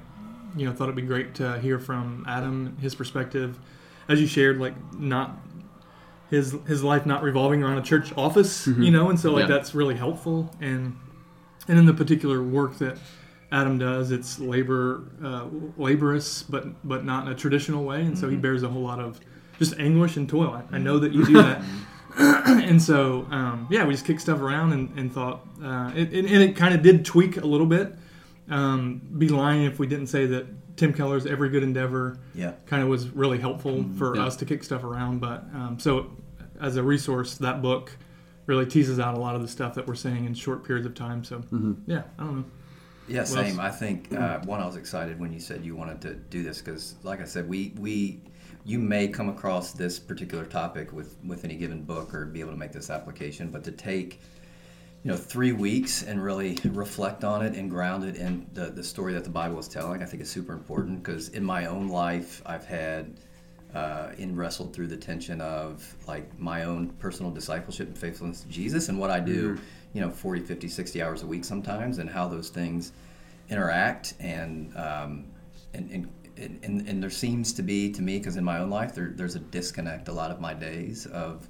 you 0.55 0.65
know 0.65 0.73
thought 0.73 0.85
it'd 0.85 0.95
be 0.95 1.01
great 1.01 1.33
to 1.35 1.59
hear 1.59 1.79
from 1.79 2.25
Adam 2.27 2.75
his 2.81 2.93
perspective 2.95 3.57
as 4.09 4.19
you 4.19 4.27
shared 4.27 4.59
like 4.59 4.73
not 4.97 5.37
his 6.33 6.55
his 6.67 6.83
life 6.83 7.05
not 7.05 7.21
revolving 7.23 7.61
around 7.63 7.77
a 7.77 7.81
church 7.81 8.11
office 8.17 8.65
Mhm. 8.67 8.85
you 8.85 8.91
know 8.91 9.09
and 9.09 9.19
so 9.19 9.31
like 9.31 9.41
Yeah. 9.47 9.55
that's 9.55 9.75
really 9.75 9.95
helpful 9.95 10.37
and 10.59 10.95
and 11.67 11.77
in 11.79 11.85
the 11.85 11.93
particular 11.93 12.41
work 12.41 12.77
that 12.79 12.97
Adam 13.51 13.77
does 13.77 14.09
it's 14.11 14.39
labor 14.39 15.03
uh, 15.23 15.45
laborious 15.77 16.41
but 16.43 16.63
but 16.87 17.05
not 17.05 17.25
in 17.27 17.31
a 17.31 17.35
traditional 17.35 17.83
way 17.85 18.01
and 18.01 18.17
so 18.17 18.29
he 18.29 18.35
Mhm. 18.35 18.41
bears 18.41 18.63
a 18.63 18.69
whole 18.69 18.81
lot 18.81 18.99
of 18.99 19.19
just 19.59 19.73
anguish 19.79 20.17
and 20.17 20.27
toil 20.27 20.51
I, 20.71 20.75
I 20.77 20.79
know 20.79 20.97
that 20.99 21.11
you 21.13 21.23
do 21.25 21.33
that 21.33 21.61
and 22.17 22.81
so 22.81 23.27
um, 23.31 23.67
yeah, 23.71 23.85
we 23.85 23.93
just 23.93 24.05
kicked 24.05 24.21
stuff 24.21 24.39
around 24.39 24.71
and, 24.73 24.85
and 24.99 25.11
thought, 25.11 25.47
uh, 25.63 25.91
it, 25.95 26.13
it, 26.13 26.25
and 26.25 26.43
it 26.43 26.55
kind 26.55 26.73
of 26.75 26.81
did 26.83 27.03
tweak 27.03 27.37
a 27.37 27.45
little 27.47 27.65
bit. 27.65 27.95
Um, 28.49 29.01
be 29.17 29.29
lying 29.29 29.63
if 29.63 29.79
we 29.79 29.87
didn't 29.87 30.07
say 30.07 30.27
that 30.27 30.45
Tim 30.77 30.93
Keller's 30.93 31.25
Every 31.25 31.49
Good 31.49 31.63
Endeavor 31.63 32.19
Yeah. 32.35 32.51
kind 32.67 32.83
of 32.83 32.89
was 32.89 33.09
really 33.09 33.39
helpful 33.39 33.85
for 33.97 34.15
Yeah. 34.15 34.25
us 34.25 34.35
to 34.37 34.45
kick 34.45 34.63
stuff 34.63 34.83
around. 34.83 35.21
But 35.21 35.43
um, 35.55 35.77
so 35.79 36.11
as 36.63 36.77
a 36.77 36.83
resource, 36.83 37.35
that 37.37 37.61
book 37.61 37.91
really 38.45 38.65
teases 38.65 38.99
out 38.99 39.15
a 39.15 39.19
lot 39.19 39.35
of 39.35 39.41
the 39.41 39.47
stuff 39.47 39.75
that 39.75 39.85
we're 39.87 39.95
saying 39.95 40.25
in 40.25 40.33
short 40.33 40.63
periods 40.63 40.87
of 40.87 40.95
time. 40.95 41.23
So 41.23 41.39
Mm-hmm. 41.39 41.73
yeah, 41.85 42.03
I 42.17 42.23
don't 42.23 42.37
know. 42.37 42.45
Yeah, 43.07 43.19
else? 43.19 43.33
same. 43.33 43.59
I 43.59 43.69
think 43.69 44.13
uh, 44.13 44.39
one, 44.41 44.61
I 44.61 44.65
was 44.65 44.77
excited 44.77 45.19
when 45.19 45.33
you 45.33 45.39
said 45.39 45.63
you 45.65 45.75
wanted 45.75 46.01
to 46.01 46.13
do 46.15 46.41
this 46.41 46.61
because, 46.61 46.95
like 47.03 47.19
I 47.21 47.25
said, 47.25 47.47
we 47.49 47.73
we 47.77 48.21
you 48.65 48.79
may 48.79 49.09
come 49.09 49.27
across 49.27 49.73
this 49.73 49.99
particular 49.99 50.45
topic 50.45 50.93
with 50.93 51.17
with 51.27 51.43
any 51.43 51.55
given 51.55 51.83
book 51.83 52.13
or 52.13 52.25
be 52.25 52.39
able 52.39 52.51
to 52.51 52.57
make 52.57 52.71
this 52.71 52.89
application, 52.89 53.49
but 53.51 53.61
to 53.65 53.71
take 53.71 54.21
you 55.03 55.11
know 55.11 55.17
three 55.17 55.51
weeks 55.51 56.03
and 56.03 56.23
really 56.23 56.57
reflect 56.63 57.25
on 57.25 57.45
it 57.45 57.55
and 57.55 57.69
ground 57.69 58.05
it 58.05 58.15
in 58.15 58.47
the 58.53 58.67
the 58.67 58.83
story 58.83 59.11
that 59.13 59.25
the 59.25 59.29
Bible 59.29 59.59
is 59.59 59.67
telling, 59.67 60.01
I 60.01 60.05
think 60.05 60.23
is 60.23 60.31
super 60.31 60.53
important 60.53 61.03
because 61.03 61.27
in 61.29 61.43
my 61.43 61.65
own 61.65 61.89
life, 61.89 62.41
I've 62.45 62.65
had. 62.65 63.19
Uh, 63.73 64.11
and 64.19 64.37
wrestled 64.37 64.71
through 64.71 64.85
the 64.85 64.95
tension 64.97 65.41
of 65.41 65.95
like 66.07 66.27
my 66.39 66.63
own 66.65 66.89
personal 66.99 67.31
discipleship 67.31 67.87
and 67.87 67.97
faithfulness 67.97 68.41
to 68.41 68.47
Jesus 68.47 68.87
and 68.89 68.99
what 68.99 69.09
I 69.09 69.19
do, 69.19 69.57
you 69.93 70.01
know, 70.01 70.11
40, 70.11 70.41
50, 70.41 70.67
60 70.67 71.01
hours 71.01 71.23
a 71.23 71.25
week 71.25 71.43
sometimes, 71.43 71.97
and 71.97 72.07
how 72.07 72.27
those 72.27 72.49
things 72.49 72.91
interact 73.49 74.13
and 74.19 74.75
um, 74.77 75.25
and, 75.73 75.89
and 75.91 76.09
and, 76.63 76.87
and 76.87 77.01
there 77.03 77.09
seems 77.09 77.53
to 77.53 77.61
be 77.63 77.91
to 77.91 78.01
me 78.01 78.17
because 78.17 78.37
in 78.37 78.43
my 78.43 78.59
own 78.59 78.69
life 78.69 78.93
there, 78.95 79.11
there's 79.15 79.35
a 79.35 79.39
disconnect 79.39 80.07
a 80.07 80.11
lot 80.11 80.31
of 80.31 80.39
my 80.39 80.53
days 80.53 81.05
of 81.07 81.47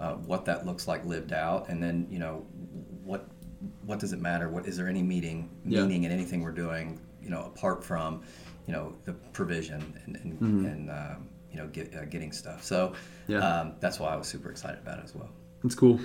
uh, 0.00 0.12
what 0.14 0.44
that 0.44 0.66
looks 0.66 0.86
like 0.86 1.04
lived 1.06 1.32
out 1.32 1.68
and 1.70 1.82
then 1.82 2.06
you 2.10 2.18
know 2.18 2.44
what 3.02 3.28
what 3.86 3.98
does 3.98 4.12
it 4.12 4.20
matter 4.20 4.50
what 4.50 4.66
is 4.66 4.76
there 4.76 4.88
any 4.88 5.02
meaning 5.02 5.48
Yeah. 5.64 5.82
meaning 5.82 6.04
in 6.04 6.12
anything 6.12 6.42
we're 6.42 6.50
doing 6.52 7.00
you 7.22 7.30
know 7.30 7.40
apart 7.44 7.82
from 7.82 8.22
you 8.66 8.72
know 8.74 8.94
the 9.04 9.12
provision 9.32 9.80
and 10.04 10.16
and, 10.16 10.32
Mm-hmm. 10.34 10.66
and 10.66 10.90
um, 10.90 11.28
you 11.56 11.62
know 11.62 11.68
get, 11.68 11.94
uh, 11.94 12.04
getting 12.04 12.32
stuff 12.32 12.62
so 12.62 12.92
Yeah. 13.26 13.38
um, 13.38 13.72
that's 13.80 13.98
why 13.98 14.08
I 14.12 14.16
was 14.16 14.26
super 14.28 14.50
excited 14.50 14.78
about 14.82 14.98
it 14.98 15.04
as 15.04 15.14
well 15.14 15.30
That's 15.62 15.74
cool. 15.74 15.98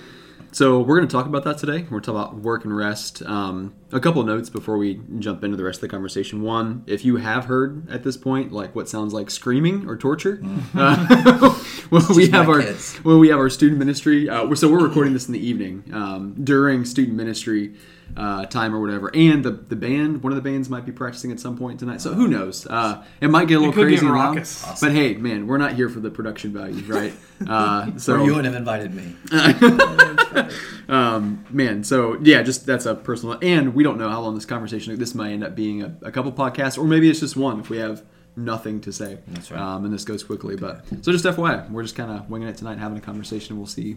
So 0.50 0.80
we're 0.80 0.96
going 0.96 1.08
to 1.08 1.12
talk 1.12 1.26
about 1.26 1.44
that 1.44 1.56
today. 1.58 1.86
We're 1.90 2.00
talking 2.00 2.20
about 2.20 2.34
work 2.36 2.64
and 2.64 2.76
rest. 2.76 3.22
Um, 3.22 3.74
a 3.92 4.00
couple 4.00 4.20
of 4.20 4.26
notes 4.26 4.50
before 4.50 4.76
we 4.76 5.00
jump 5.18 5.44
into 5.44 5.56
the 5.56 5.62
rest 5.64 5.78
of 5.78 5.82
the 5.82 5.88
conversation. 5.88 6.42
One, 6.42 6.82
if 6.86 7.04
you 7.04 7.16
have 7.16 7.44
heard 7.46 7.88
at 7.90 8.02
this 8.02 8.16
point 8.16 8.50
like 8.52 8.74
what 8.74 8.88
sounds 8.88 9.12
like 9.14 9.30
screaming 9.30 9.86
or 9.88 9.96
torture, 9.96 10.42
uh, 10.74 11.62
well, 11.90 12.06
we 12.16 12.28
have 12.30 12.48
our 12.48 12.60
kids. 12.60 12.98
well, 13.04 13.18
we 13.18 13.28
have 13.28 13.38
our 13.38 13.50
student 13.50 13.78
ministry. 13.78 14.28
Uh, 14.28 14.54
so 14.54 14.70
we're 14.70 14.82
recording 14.86 15.12
this 15.12 15.26
in 15.26 15.32
the 15.32 15.46
evening 15.46 15.84
um, 15.92 16.34
during 16.42 16.84
student 16.84 17.16
ministry 17.16 17.74
uh, 18.16 18.46
time 18.46 18.74
or 18.74 18.80
whatever. 18.80 19.10
And 19.14 19.44
the 19.44 19.50
the 19.50 19.76
band, 19.76 20.22
one 20.22 20.32
of 20.32 20.36
the 20.36 20.48
bands 20.48 20.68
might 20.68 20.84
be 20.84 20.92
practicing 20.92 21.32
at 21.32 21.40
some 21.40 21.56
point 21.56 21.80
tonight. 21.80 22.00
So 22.00 22.12
who 22.12 22.28
knows? 22.28 22.66
Uh, 22.66 23.04
it 23.20 23.28
might 23.28 23.48
get 23.48 23.56
a 23.56 23.58
little 23.60 23.72
crazy 23.72 24.04
and 24.06 24.14
loud. 24.14 24.38
Awesome. 24.38 24.76
But 24.80 24.94
hey, 24.94 25.14
man, 25.14 25.46
we're 25.46 25.58
not 25.58 25.74
here 25.74 25.88
for 25.88 26.00
the 26.00 26.10
production 26.10 26.52
value, 26.52 26.82
right? 26.92 27.12
Uh, 27.46 27.90
so 27.96 28.14
or 28.14 28.24
you 28.24 28.34
wouldn't 28.34 28.46
have 28.46 28.54
invited 28.54 28.94
me 28.94 29.16
um, 30.88 31.44
man, 31.50 31.84
so 31.84 32.18
yeah, 32.22 32.42
just 32.42 32.66
that's 32.66 32.86
a 32.86 32.94
personal, 32.94 33.38
and 33.42 33.74
we 33.74 33.82
don't 33.82 33.98
know 33.98 34.08
how 34.08 34.20
long 34.20 34.34
this 34.34 34.44
conversation. 34.44 34.98
This 34.98 35.14
might 35.14 35.32
end 35.32 35.44
up 35.44 35.54
being 35.54 35.82
a, 35.82 35.96
a 36.02 36.12
couple 36.12 36.32
podcasts, 36.32 36.78
or 36.78 36.84
maybe 36.84 37.08
it's 37.08 37.20
just 37.20 37.36
one 37.36 37.60
if 37.60 37.70
we 37.70 37.78
have 37.78 38.02
nothing 38.36 38.80
to 38.82 38.92
say. 38.92 39.18
That's 39.28 39.50
right. 39.50 39.60
Um, 39.60 39.84
and 39.84 39.92
this 39.92 40.04
goes 40.04 40.22
quickly, 40.22 40.56
but 40.56 40.84
so 41.02 41.12
just 41.12 41.24
FYI, 41.24 41.70
we're 41.70 41.82
just 41.82 41.96
kind 41.96 42.10
of 42.10 42.28
winging 42.30 42.48
it 42.48 42.56
tonight, 42.56 42.78
having 42.78 42.98
a 42.98 43.00
conversation. 43.00 43.56
We'll 43.56 43.66
see 43.66 43.96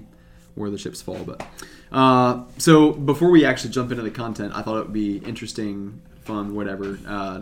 where 0.55 0.69
the 0.69 0.77
ships 0.77 1.01
fall. 1.01 1.23
But 1.23 1.45
uh, 1.91 2.43
so 2.57 2.91
before 2.91 3.29
we 3.29 3.45
actually 3.45 3.71
jump 3.71 3.91
into 3.91 4.03
the 4.03 4.11
content, 4.11 4.53
I 4.55 4.61
thought 4.61 4.77
it 4.77 4.83
would 4.85 4.93
be 4.93 5.17
interesting, 5.19 6.01
fun, 6.23 6.55
whatever. 6.55 6.99
Uh, 7.07 7.41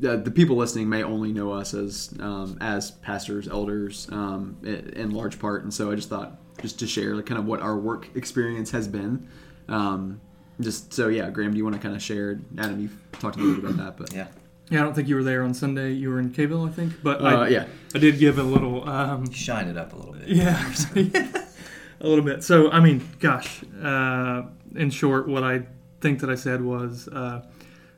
the, 0.00 0.16
the 0.16 0.30
people 0.30 0.56
listening 0.56 0.88
may 0.88 1.02
only 1.02 1.32
know 1.32 1.52
us 1.52 1.74
as 1.74 2.14
um, 2.20 2.56
as 2.60 2.90
pastors, 2.90 3.48
elders, 3.48 4.08
um, 4.10 4.56
in 4.64 5.10
large 5.10 5.38
part, 5.38 5.62
and 5.62 5.72
so 5.72 5.90
I 5.90 5.94
just 5.94 6.08
thought 6.08 6.38
just 6.62 6.78
to 6.78 6.86
share 6.86 7.14
like, 7.14 7.26
kind 7.26 7.38
of 7.38 7.44
what 7.46 7.60
our 7.60 7.76
work 7.76 8.08
experience 8.16 8.70
has 8.70 8.88
been. 8.88 9.28
Um, 9.68 10.20
just 10.60 10.92
so 10.92 11.08
yeah, 11.08 11.28
Graham, 11.30 11.50
do 11.52 11.58
you 11.58 11.64
want 11.64 11.76
to 11.76 11.82
kind 11.82 11.94
of 11.94 12.02
share? 12.02 12.40
Adam, 12.58 12.80
you've 12.80 12.96
talked 13.12 13.36
a 13.36 13.40
little 13.40 13.60
bit 13.60 13.70
about 13.72 13.84
that, 13.84 13.96
but 13.98 14.12
yeah 14.14 14.28
Yeah, 14.70 14.80
I 14.80 14.82
don't 14.84 14.94
think 14.94 15.08
you 15.08 15.16
were 15.16 15.22
there 15.24 15.42
on 15.42 15.52
Sunday. 15.52 15.92
You 15.92 16.10
were 16.10 16.20
in 16.20 16.30
Kville, 16.32 16.66
I 16.66 16.72
think. 16.72 16.94
But 17.02 17.20
Uh, 17.20 17.24
I, 17.24 17.48
yeah. 17.48 17.66
I 17.94 17.98
did 17.98 18.18
give 18.18 18.38
a 18.38 18.42
little. 18.42 18.88
Um, 18.88 19.30
Shine 19.32 19.68
it 19.68 19.76
up 19.76 19.92
a 19.92 19.96
little 19.96 20.12
bit. 20.14 20.28
yeah, 20.28 20.56
a 22.00 22.06
little 22.08 22.24
bit. 22.24 22.42
So 22.44 22.70
I 22.70 22.80
mean, 22.80 23.06
gosh. 23.20 23.60
Uh, 23.82 24.42
in 24.74 24.90
short, 24.90 25.28
what 25.28 25.42
I 25.44 25.62
think 26.00 26.20
that 26.20 26.30
I 26.30 26.34
said 26.34 26.60
was 26.62 27.08
uh, 27.08 27.42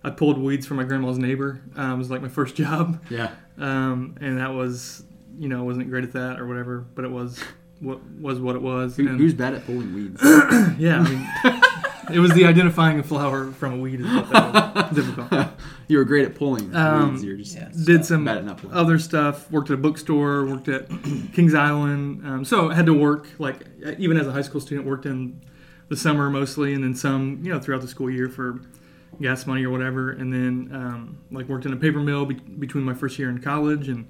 I 0.05 0.11
pulled 0.11 0.38
weeds 0.38 0.67
for 0.67 0.75
my 0.75 0.85
grandma's 0.85 1.19
neighbor. 1.19 1.61
Um, 1.75 1.93
it 1.93 1.99
was 1.99 2.11
like 2.11 2.23
my 2.23 2.29
first 2.29 2.55
job, 2.62 3.03
Yeah. 3.11 3.31
um, 3.59 4.17
and 4.21 4.38
that 4.38 4.53
was 4.55 5.05
you 5.38 5.49
know 5.49 5.59
I 5.59 5.62
wasn't 5.62 5.88
great 5.91 6.05
at 6.05 6.12
that 6.12 6.38
or 6.41 6.47
whatever, 6.47 6.85
but 6.95 7.05
it 7.05 7.11
was 7.11 7.43
what 7.81 8.00
was 8.21 8.41
what 8.41 8.57
it 8.57 8.62
was. 8.62 8.97
Who, 8.97 9.09
and, 9.09 9.19
who's 9.19 9.35
bad 9.35 9.55
at 9.55 9.65
pulling 9.67 9.95
weeds? 9.95 10.21
yeah, 10.79 11.00
I 11.00 11.09
mean. 11.09 11.61
It 12.13 12.19
was 12.21 12.33
the 12.33 12.45
identifying 12.45 12.99
a 12.99 13.03
flower 13.03 13.51
from 13.53 13.75
a 13.75 13.77
weed 13.77 14.01
is 14.01 14.07
what 14.07 14.31
that 14.31 14.75
was 14.75 14.91
difficult. 15.07 15.49
you 15.89 15.99
were 15.99 16.05
great 16.05 16.25
at 16.27 16.35
pulling 16.35 16.75
Um, 16.75 17.13
weeds. 17.13 17.25
You're 17.25 17.37
just 17.37 17.57
Yeah. 17.57 17.69
did 17.85 18.05
some 18.05 18.25
bad 18.25 18.47
at 18.49 18.65
other 18.73 18.99
stuff. 18.99 19.51
Worked 19.51 19.71
at 19.71 19.75
a 19.75 19.77
bookstore. 19.77 20.47
Worked 20.47 20.69
at 20.69 20.89
Kings 21.35 21.55
Island. 21.55 22.27
Um, 22.27 22.45
so 22.45 22.71
I 22.71 22.75
had 22.75 22.87
to 22.87 22.95
work 22.95 23.27
like 23.39 23.67
even 23.99 24.17
as 24.17 24.27
a 24.27 24.33
high 24.33 24.43
school 24.43 24.61
student. 24.61 24.87
Worked 24.87 25.07
in 25.07 25.41
the 25.89 25.97
summer 25.97 26.31
mostly, 26.31 26.75
and 26.75 26.83
then 26.85 26.95
some 26.95 27.41
you 27.43 27.53
know 27.53 27.59
throughout 27.61 27.81
the 27.83 27.89
school 27.89 28.11
year 28.11 28.29
for 28.29 28.61
gas 29.21 29.47
money 29.47 29.65
or 29.65 29.71
whatever. 29.71 30.11
And 30.11 30.33
then 30.33 30.71
um, 30.73 31.19
like 31.31 31.49
worked 31.49 31.67
in 31.67 31.73
a 31.73 31.77
paper 31.77 32.01
mill 32.01 32.27
be- 32.27 32.35
between 32.35 32.85
my 32.85 32.95
first 32.95 33.19
year 33.19 33.29
in 33.31 33.41
college 33.41 33.89
and. 33.89 34.07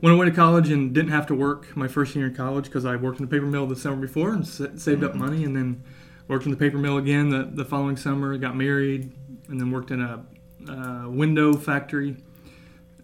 When 0.00 0.12
I 0.12 0.16
went 0.16 0.30
to 0.32 0.36
college 0.36 0.70
and 0.70 0.94
didn't 0.94 1.10
have 1.10 1.26
to 1.26 1.34
work 1.34 1.76
my 1.76 1.88
first 1.88 2.14
year 2.14 2.26
in 2.28 2.32
college 2.36 2.66
because 2.66 2.84
I 2.86 2.94
worked 2.94 3.18
in 3.18 3.26
the 3.26 3.30
paper 3.32 3.46
mill 3.46 3.66
the 3.66 3.74
summer 3.74 3.96
before 3.96 4.32
and 4.32 4.46
sa- 4.46 4.68
saved 4.76 5.02
up 5.02 5.16
money, 5.16 5.42
and 5.42 5.56
then 5.56 5.82
worked 6.28 6.44
in 6.44 6.50
the 6.50 6.56
paper 6.56 6.78
mill 6.78 6.98
again 6.98 7.30
the, 7.30 7.48
the 7.50 7.64
following 7.64 7.96
summer. 7.96 8.36
Got 8.38 8.56
married, 8.56 9.10
and 9.48 9.60
then 9.60 9.70
worked 9.70 9.90
in 9.90 10.00
a 10.00 10.24
uh, 10.70 11.08
window 11.08 11.54
factory 11.54 12.16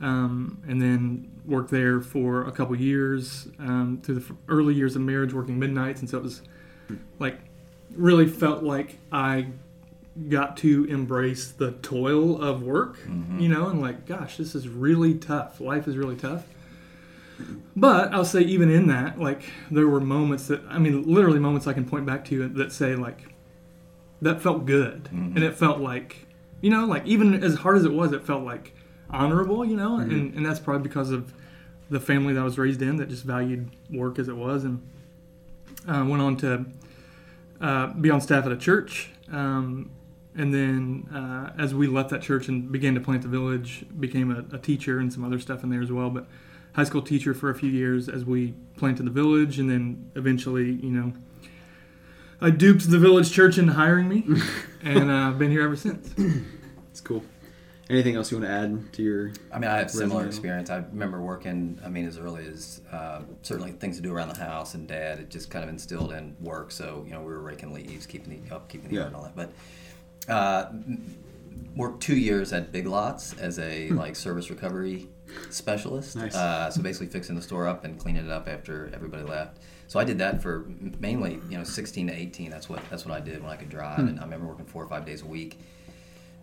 um, 0.00 0.62
and 0.68 0.80
then 0.80 1.30
worked 1.46 1.70
there 1.70 2.00
for 2.00 2.46
a 2.46 2.52
couple 2.52 2.76
years 2.76 3.48
um, 3.58 4.00
through 4.02 4.16
the 4.16 4.36
early 4.48 4.74
years 4.74 4.96
of 4.96 5.02
marriage, 5.02 5.32
working 5.32 5.58
midnights, 5.58 6.00
and 6.00 6.08
so 6.10 6.18
it 6.18 6.22
was 6.22 6.42
like 7.18 7.38
really 7.94 8.26
felt 8.26 8.62
like 8.62 8.98
I 9.12 9.48
got 10.28 10.56
to 10.58 10.84
embrace 10.84 11.50
the 11.50 11.72
toil 11.72 12.40
of 12.40 12.62
work, 12.62 12.98
you 13.40 13.48
know, 13.48 13.68
and 13.68 13.80
like, 13.80 14.06
gosh, 14.06 14.36
this 14.36 14.54
is 14.54 14.68
really 14.68 15.14
tough. 15.14 15.60
Life 15.60 15.88
is 15.88 15.96
really 15.96 16.16
tough. 16.16 16.44
But 17.76 18.12
I'll 18.12 18.24
say, 18.24 18.40
even 18.42 18.70
in 18.70 18.86
that, 18.86 19.18
like, 19.18 19.42
there 19.70 19.88
were 19.88 20.00
moments 20.00 20.46
that, 20.46 20.62
I 20.68 20.78
mean, 20.78 21.02
literally 21.02 21.40
moments 21.40 21.66
I 21.66 21.72
can 21.72 21.84
point 21.84 22.06
back 22.06 22.24
to 22.26 22.48
that 22.48 22.72
say, 22.72 22.94
like, 22.94 23.34
that 24.22 24.40
felt 24.40 24.64
good. 24.64 25.08
And 25.34 25.38
it 25.38 25.54
felt 25.54 25.80
like, 25.80 26.26
you 26.60 26.70
know, 26.70 26.86
like, 26.86 27.04
even 27.06 27.42
as 27.42 27.56
hard 27.56 27.76
as 27.76 27.84
it 27.84 27.92
was, 27.92 28.12
it 28.12 28.24
felt 28.24 28.44
like 28.44 28.74
honorable, 29.10 29.64
you 29.64 29.76
know, 29.76 29.98
and, 29.98 30.34
and 30.34 30.46
that's 30.46 30.60
probably 30.60 30.86
because 30.88 31.10
of 31.10 31.34
the 31.90 32.00
family 32.00 32.32
that 32.32 32.40
I 32.40 32.44
was 32.44 32.56
raised 32.56 32.80
in 32.80 32.96
that 32.96 33.08
just 33.08 33.24
valued 33.24 33.70
work 33.90 34.18
as 34.18 34.28
it 34.28 34.36
was. 34.36 34.64
And 34.64 34.80
uh, 35.86 36.04
went 36.08 36.22
on 36.22 36.36
to 36.38 36.66
uh, 37.60 37.88
be 37.88 38.10
on 38.10 38.20
staff 38.20 38.46
at 38.46 38.52
a 38.52 38.56
church. 38.56 39.10
Um, 39.30 39.90
and 40.36 40.52
then 40.52 41.08
uh, 41.14 41.52
as 41.60 41.74
we 41.74 41.86
left 41.86 42.10
that 42.10 42.22
church 42.22 42.48
and 42.48 42.70
began 42.72 42.94
to 42.94 43.00
plant 43.00 43.22
the 43.22 43.28
village, 43.28 43.84
became 43.98 44.30
a, 44.30 44.56
a 44.56 44.58
teacher 44.58 44.98
and 44.98 45.12
some 45.12 45.24
other 45.24 45.38
stuff 45.38 45.62
in 45.62 45.70
there 45.70 45.82
as 45.82 45.92
well. 45.92 46.10
But 46.10 46.26
high 46.74 46.84
school 46.84 47.02
teacher 47.02 47.34
for 47.34 47.50
a 47.50 47.54
few 47.54 47.70
years 47.70 48.08
as 48.08 48.24
we 48.24 48.54
planted 48.76 49.04
the 49.06 49.10
village, 49.10 49.58
and 49.58 49.70
then 49.70 50.10
eventually, 50.14 50.72
you 50.72 50.90
know, 50.90 51.12
I 52.40 52.50
duped 52.50 52.90
the 52.90 52.98
village 52.98 53.32
church 53.32 53.58
into 53.58 53.72
hiring 53.72 54.08
me, 54.08 54.24
and 54.82 55.10
uh, 55.10 55.28
I've 55.28 55.38
been 55.38 55.50
here 55.50 55.62
ever 55.62 55.76
since. 55.76 56.12
It's 56.90 57.00
cool. 57.00 57.24
Anything 57.90 58.16
else 58.16 58.30
you 58.30 58.38
want 58.38 58.48
to 58.48 58.54
add 58.54 58.92
to 58.94 59.02
your? 59.02 59.32
I 59.52 59.58
mean, 59.58 59.70
I 59.70 59.76
have 59.76 59.90
similar 59.90 60.26
experience. 60.26 60.70
I 60.70 60.76
remember 60.78 61.20
working. 61.20 61.78
I 61.84 61.88
mean, 61.88 62.06
as 62.06 62.18
early 62.18 62.46
as 62.46 62.80
uh, 62.90 63.20
certainly 63.42 63.72
things 63.72 63.96
to 63.96 64.02
do 64.02 64.12
around 64.12 64.28
the 64.30 64.38
house, 64.38 64.74
and 64.74 64.88
Dad 64.88 65.18
it 65.18 65.28
just 65.28 65.50
kind 65.50 65.62
of 65.62 65.68
instilled 65.68 66.12
in 66.12 66.34
work. 66.40 66.70
So 66.72 67.04
you 67.06 67.12
know, 67.12 67.20
we 67.20 67.26
were 67.26 67.40
raking 67.40 67.74
leaves, 67.74 68.06
keeping 68.06 68.42
the 68.48 68.54
up, 68.54 68.68
keeping 68.70 68.88
the 68.88 68.94
Yeah. 68.94 69.00
yard, 69.02 69.12
and 69.12 69.16
all 69.16 69.22
that. 69.24 69.36
But 70.26 70.32
uh, 70.32 70.72
worked 71.76 72.02
two 72.02 72.16
years 72.16 72.52
at 72.54 72.72
Big 72.72 72.86
Lots 72.86 73.34
as 73.34 73.58
a 73.58 73.90
like 73.90 74.16
service 74.16 74.48
recovery 74.48 75.08
specialist. 75.50 76.16
Nice. 76.16 76.34
Uh, 76.34 76.70
so 76.70 76.82
basically, 76.82 77.08
fixing 77.08 77.36
the 77.36 77.42
store 77.42 77.66
up 77.66 77.84
and 77.84 77.98
cleaning 77.98 78.26
it 78.26 78.30
up 78.30 78.48
after 78.48 78.90
everybody 78.94 79.22
left. 79.22 79.58
So 79.86 80.00
I 80.00 80.04
did 80.04 80.18
that 80.18 80.42
for 80.42 80.66
mainly 80.98 81.40
you 81.48 81.58
know 81.58 81.64
16 81.64 82.08
to 82.08 82.12
18. 82.12 82.50
That's 82.50 82.68
what 82.68 82.80
that's 82.90 83.04
what 83.04 83.14
I 83.14 83.20
did 83.20 83.42
when 83.42 83.50
I 83.50 83.56
could 83.56 83.68
drive, 83.68 84.00
and 84.00 84.18
I 84.18 84.22
remember 84.22 84.46
working 84.46 84.66
four 84.66 84.82
or 84.82 84.88
five 84.88 85.04
days 85.04 85.22
a 85.22 85.26
week. 85.26 85.58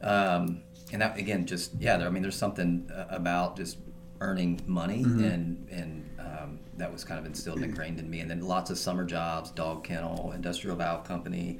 Um, 0.01 0.62
and 0.91 1.01
that 1.01 1.17
again, 1.17 1.45
just 1.45 1.71
yeah, 1.79 1.98
there, 1.98 2.07
I 2.07 2.10
mean, 2.10 2.21
there's 2.21 2.36
something 2.36 2.89
uh, 2.93 3.05
about 3.10 3.57
just 3.57 3.77
earning 4.19 4.62
money, 4.67 5.03
and 5.03 5.67
and 5.71 6.10
um, 6.19 6.60
that 6.77 6.91
was 6.91 7.03
kind 7.03 7.19
of 7.19 7.25
instilled 7.25 7.57
and 7.57 7.65
ingrained 7.65 8.00
in 8.00 8.10
me. 8.10 8.19
And 8.19 8.29
then 8.29 8.41
lots 8.41 8.69
of 8.69 8.77
summer 8.77 9.03
jobs, 9.05 9.51
dog 9.51 9.83
kennel, 9.83 10.31
industrial 10.33 10.75
valve 10.75 11.05
company, 11.05 11.60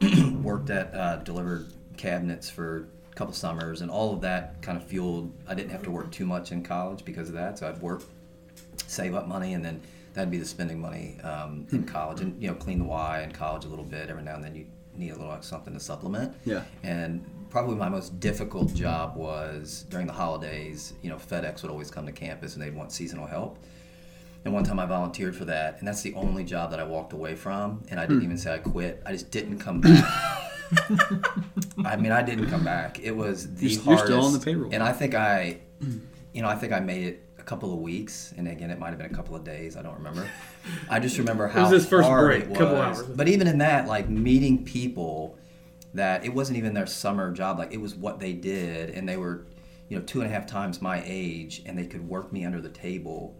worked 0.42 0.70
at 0.70 0.94
uh, 0.94 1.16
delivered 1.16 1.72
cabinets 1.96 2.48
for 2.48 2.88
couple 3.20 3.34
summers, 3.34 3.82
and 3.82 3.90
all 3.90 4.14
of 4.14 4.22
that 4.22 4.62
kind 4.62 4.78
of 4.78 4.84
fueled. 4.84 5.30
I 5.46 5.54
didn't 5.54 5.70
have 5.70 5.82
to 5.82 5.90
work 5.90 6.10
too 6.10 6.24
much 6.24 6.52
in 6.52 6.62
college 6.62 7.04
because 7.04 7.28
of 7.28 7.34
that, 7.34 7.58
so 7.58 7.68
I'd 7.68 7.80
work, 7.82 8.02
save 8.86 9.14
up 9.14 9.28
money, 9.28 9.52
and 9.52 9.62
then 9.62 9.82
that'd 10.14 10.30
be 10.30 10.38
the 10.38 10.46
spending 10.46 10.80
money 10.80 11.18
um, 11.22 11.66
in 11.70 11.84
college, 11.84 12.22
and 12.22 12.40
you 12.42 12.48
know, 12.48 12.54
clean 12.54 12.78
the 12.78 12.84
Y 12.86 13.22
in 13.22 13.30
college 13.30 13.66
a 13.66 13.68
little 13.68 13.84
bit. 13.84 14.08
Every 14.08 14.22
now 14.22 14.36
and 14.36 14.44
then 14.44 14.54
you 14.56 14.64
need 14.96 15.10
a 15.10 15.18
little 15.18 15.36
something 15.42 15.74
to 15.74 15.80
supplement. 15.80 16.34
Yeah. 16.46 16.64
And 16.82 17.22
probably 17.50 17.76
my 17.76 17.90
most 17.90 18.18
difficult 18.20 18.72
job 18.74 19.16
was 19.16 19.84
during 19.90 20.06
the 20.06 20.14
holidays. 20.14 20.94
You 21.02 21.10
know, 21.10 21.16
FedEx 21.16 21.60
would 21.60 21.70
always 21.70 21.90
come 21.90 22.06
to 22.06 22.12
campus 22.12 22.54
and 22.54 22.62
they'd 22.62 22.74
want 22.74 22.90
seasonal 22.90 23.26
help. 23.26 23.58
And 24.46 24.54
one 24.54 24.64
time 24.64 24.78
I 24.78 24.86
volunteered 24.86 25.36
for 25.36 25.44
that, 25.44 25.78
and 25.78 25.86
that's 25.86 26.00
the 26.00 26.14
only 26.14 26.44
job 26.44 26.70
that 26.70 26.80
I 26.80 26.84
walked 26.84 27.12
away 27.12 27.34
from. 27.34 27.84
And 27.90 28.00
I 28.00 28.06
didn't 28.06 28.22
even 28.22 28.38
say 28.38 28.54
I 28.54 28.58
quit. 28.58 29.02
I 29.04 29.12
just 29.12 29.30
didn't 29.30 29.58
come 29.58 29.82
back. 29.82 30.46
I 31.84 31.96
mean, 31.96 32.12
I 32.12 32.22
didn't 32.22 32.48
come 32.48 32.64
back. 32.64 33.00
It 33.00 33.14
was 33.16 33.54
the 33.54 33.68
You're- 33.68 33.84
you're 33.86 33.98
still 33.98 34.24
on 34.24 34.32
the 34.32 34.38
payroll. 34.40 34.70
And 34.72 34.82
I 34.82 34.92
think 34.92 35.14
I, 35.14 35.58
you 36.32 36.42
know, 36.42 36.48
I 36.48 36.54
think 36.56 36.72
I 36.72 36.80
made 36.80 37.04
it 37.04 37.24
a 37.38 37.42
couple 37.42 37.72
of 37.72 37.80
weeks, 37.80 38.32
and 38.36 38.46
again, 38.46 38.70
it 38.70 38.78
might 38.78 38.90
have 38.90 38.98
been 38.98 39.10
a 39.10 39.14
couple 39.14 39.34
of 39.34 39.42
days. 39.44 39.76
I 39.76 39.82
don't 39.82 39.94
remember. 39.96 40.28
I 40.88 41.00
just 41.00 41.18
remember 41.18 41.48
how 41.48 41.60
it 41.60 41.62
was 41.72 41.82
his 41.82 41.86
first 41.88 42.06
hard 42.08 42.26
break, 42.26 42.42
it 42.44 42.48
was. 42.50 42.58
couple 42.58 42.76
hours. 42.76 43.02
But 43.02 43.28
even 43.28 43.46
in 43.48 43.58
that, 43.58 43.86
like 43.88 44.08
meeting 44.08 44.64
people 44.64 45.36
that 45.94 46.24
it 46.24 46.32
wasn't 46.32 46.56
even 46.58 46.74
their 46.74 46.86
summer 46.86 47.32
job, 47.32 47.58
like 47.58 47.72
it 47.72 47.80
was 47.80 47.94
what 47.94 48.20
they 48.20 48.32
did, 48.32 48.90
and 48.90 49.08
they 49.08 49.16
were, 49.16 49.46
you 49.88 49.98
know, 49.98 50.04
two 50.04 50.20
and 50.20 50.30
a 50.30 50.32
half 50.32 50.46
times 50.46 50.80
my 50.80 51.02
age, 51.04 51.62
and 51.66 51.76
they 51.76 51.86
could 51.86 52.06
work 52.08 52.32
me 52.32 52.44
under 52.44 52.60
the 52.60 52.68
table, 52.68 53.36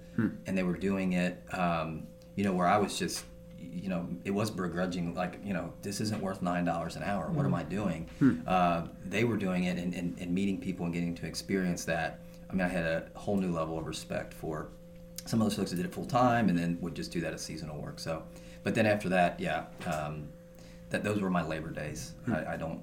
and 0.47 0.59
they 0.59 0.63
were 0.65 0.77
doing 0.77 1.15
it, 1.15 1.43
um, 1.53 2.07
you 2.35 2.45
know, 2.45 2.53
where 2.53 2.67
I 2.67 2.77
was 2.79 2.99
just. 2.99 3.25
You 3.73 3.89
know, 3.89 4.09
it 4.25 4.31
was 4.33 4.51
begrudging. 4.51 5.15
Like, 5.15 5.39
you 5.45 5.53
know, 5.55 5.73
this 5.83 6.01
isn't 6.01 6.21
worth 6.21 6.43
nine 6.43 6.65
dollars 6.65 6.97
an 6.97 7.03
hour. 7.03 7.31
What 7.31 7.47
am 7.47 7.55
I 7.55 7.63
doing? 7.63 8.09
Uh, 8.47 8.87
they 9.05 9.25
were 9.25 9.37
doing 9.37 9.65
it 9.65 9.79
and, 9.79 9.95
and, 9.95 10.17
and 10.21 10.35
meeting 10.35 10.61
people 10.61 10.85
and 10.87 10.95
getting 10.95 11.15
to 11.17 11.27
experience 11.27 11.85
that. 11.85 12.21
I 12.49 12.53
mean, 12.53 12.63
I 12.63 12.69
had 12.69 12.85
a 12.85 13.07
whole 13.15 13.37
new 13.37 13.53
level 13.53 13.79
of 13.79 13.87
respect 13.87 14.35
for 14.35 14.69
some 15.27 15.41
of 15.41 15.47
those 15.47 15.57
folks 15.57 15.71
that 15.71 15.77
did 15.77 15.85
it 15.87 15.95
full 15.95 16.07
time 16.07 16.49
and 16.49 16.59
then 16.59 16.79
would 16.81 16.95
just 16.95 17.13
do 17.13 17.21
that 17.21 17.33
as 17.33 17.41
seasonal 17.43 17.81
work. 17.81 17.99
So, 18.01 18.23
but 18.65 18.75
then 18.75 18.87
after 18.87 19.09
that, 19.11 19.39
yeah, 19.39 19.67
um, 19.87 20.29
that 20.89 21.05
those 21.05 21.21
were 21.21 21.31
my 21.31 21.43
labor 21.47 21.71
days. 21.71 22.15
I, 22.33 22.55
I 22.55 22.57
don't, 22.57 22.83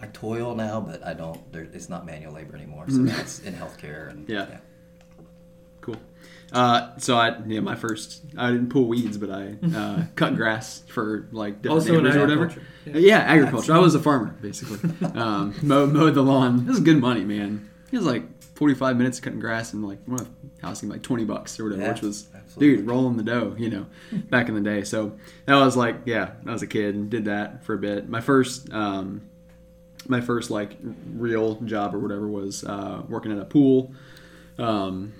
I 0.00 0.08
toil 0.08 0.54
now, 0.54 0.80
but 0.80 1.06
I 1.06 1.14
don't. 1.14 1.50
There, 1.52 1.62
it's 1.72 1.88
not 1.88 2.04
manual 2.04 2.32
labor 2.34 2.54
anymore. 2.56 2.84
So 2.88 2.98
that's 3.04 3.38
in 3.40 3.54
healthcare 3.54 4.10
and 4.10 4.28
Yeah. 4.28 4.46
Cool. 4.46 4.58
Uh, 6.52 6.96
so 6.98 7.16
I 7.16 7.36
yeah 7.46 7.60
my 7.60 7.74
first 7.74 8.22
I 8.36 8.50
didn't 8.52 8.68
pull 8.70 8.86
weeds 8.86 9.18
but 9.18 9.30
I 9.30 9.56
uh, 9.76 10.04
cut 10.14 10.36
grass 10.36 10.82
for 10.88 11.28
like 11.32 11.60
different 11.62 11.80
Also 11.80 11.92
neighbors 11.96 12.16
or 12.16 12.20
whatever. 12.20 12.44
agriculture. 12.46 12.98
Yeah, 13.00 13.18
agriculture. 13.18 13.72
I 13.74 13.78
was 13.78 13.94
a 13.94 14.00
farmer 14.00 14.36
basically. 14.40 14.78
Um, 15.14 15.54
mowed, 15.62 15.92
mowed 15.92 16.14
the 16.14 16.22
lawn. 16.22 16.64
This 16.66 16.76
is 16.76 16.82
good 16.82 16.98
money, 17.00 17.24
man. 17.24 17.68
It 17.90 17.96
was 17.96 18.06
like 18.06 18.24
forty 18.54 18.74
five 18.74 18.96
minutes 18.96 19.18
cutting 19.20 19.40
grass 19.40 19.72
and 19.72 19.84
like 19.86 19.98
one 20.06 20.26
housing 20.62 20.88
like 20.88 21.02
twenty 21.02 21.24
bucks 21.24 21.58
or 21.58 21.64
whatever, 21.64 21.82
Yeah, 21.82 21.92
which 21.92 22.02
was 22.02 22.28
absolutely. 22.34 22.76
dude 22.76 22.86
rolling 22.86 23.16
the 23.16 23.22
dough, 23.24 23.54
you 23.58 23.68
know, 23.68 23.86
back 24.30 24.48
in 24.48 24.54
the 24.54 24.60
day. 24.60 24.84
So 24.84 25.18
that 25.46 25.56
was 25.56 25.76
like 25.76 25.96
yeah, 26.06 26.30
I 26.46 26.52
was 26.52 26.62
a 26.62 26.66
kid 26.68 26.94
and 26.94 27.10
did 27.10 27.24
that 27.24 27.64
for 27.64 27.74
a 27.74 27.78
bit. 27.78 28.08
My 28.08 28.20
first 28.20 28.72
um, 28.72 29.22
my 30.08 30.20
first 30.20 30.50
like 30.52 30.76
real 31.12 31.56
job 31.62 31.92
or 31.92 31.98
whatever 31.98 32.28
was 32.28 32.62
uh, 32.64 33.02
working 33.08 33.32
at 33.32 33.38
a 33.38 33.44
pool. 33.44 33.92
Um, 34.58 35.12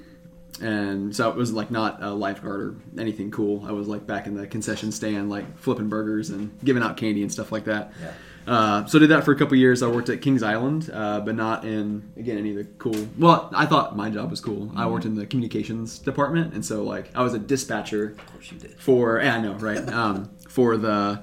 and 0.61 1.15
so 1.15 1.31
it 1.31 1.37
was 1.37 1.53
like 1.53 1.71
not 1.71 2.03
a 2.03 2.11
lifeguard 2.11 2.61
or 2.61 2.75
anything 3.01 3.31
cool. 3.31 3.65
I 3.67 3.73
was 3.73 3.89
like 3.89 4.07
back 4.07 4.27
in 4.27 4.35
the 4.35 4.47
concession 4.47 4.93
stand, 4.93 5.29
like 5.31 5.59
flipping 5.59 5.89
burgers 5.89 6.31
and 6.31 6.59
giving 6.65 6.83
out 6.83 6.97
candy 6.97 7.23
and 7.23 7.31
stuff 7.33 7.53
like 7.53 7.65
that. 7.65 7.93
Yeah. 8.01 8.13
Uh, 8.47 8.87
so 8.87 8.99
I 8.99 9.01
did 9.01 9.11
that 9.11 9.25
for 9.25 9.33
a 9.33 9.37
couple 9.37 9.57
years. 9.57 9.83
I 9.83 9.89
worked 9.89 10.09
at 10.09 10.23
Kings 10.23 10.43
Island, 10.45 10.89
uh, 10.93 11.19
but 11.21 11.35
not 11.35 11.65
in 11.65 12.13
again 12.17 12.39
any 12.39 12.51
of 12.51 12.57
the 12.57 12.65
cool. 12.79 13.09
Well, 13.19 13.51
I 13.55 13.67
thought 13.67 13.97
my 13.97 14.09
job 14.09 14.31
was 14.31 14.41
cool. 14.41 14.71
I 14.77 14.87
worked 14.87 15.05
in 15.05 15.17
the 15.17 15.27
communications 15.27 15.99
department, 15.99 16.55
and 16.55 16.65
so 16.65 16.85
like 16.85 17.11
I 17.15 17.23
was 17.23 17.35
a 17.35 17.41
dispatcher 17.41 18.11
Of 18.11 18.27
course 18.27 18.53
you 18.53 18.59
did. 18.59 18.79
for 18.79 19.21
yeah, 19.21 19.37
I 19.37 19.41
know 19.41 19.55
right 19.55 19.89
um, 19.93 20.31
for 20.49 20.77
the 20.77 21.23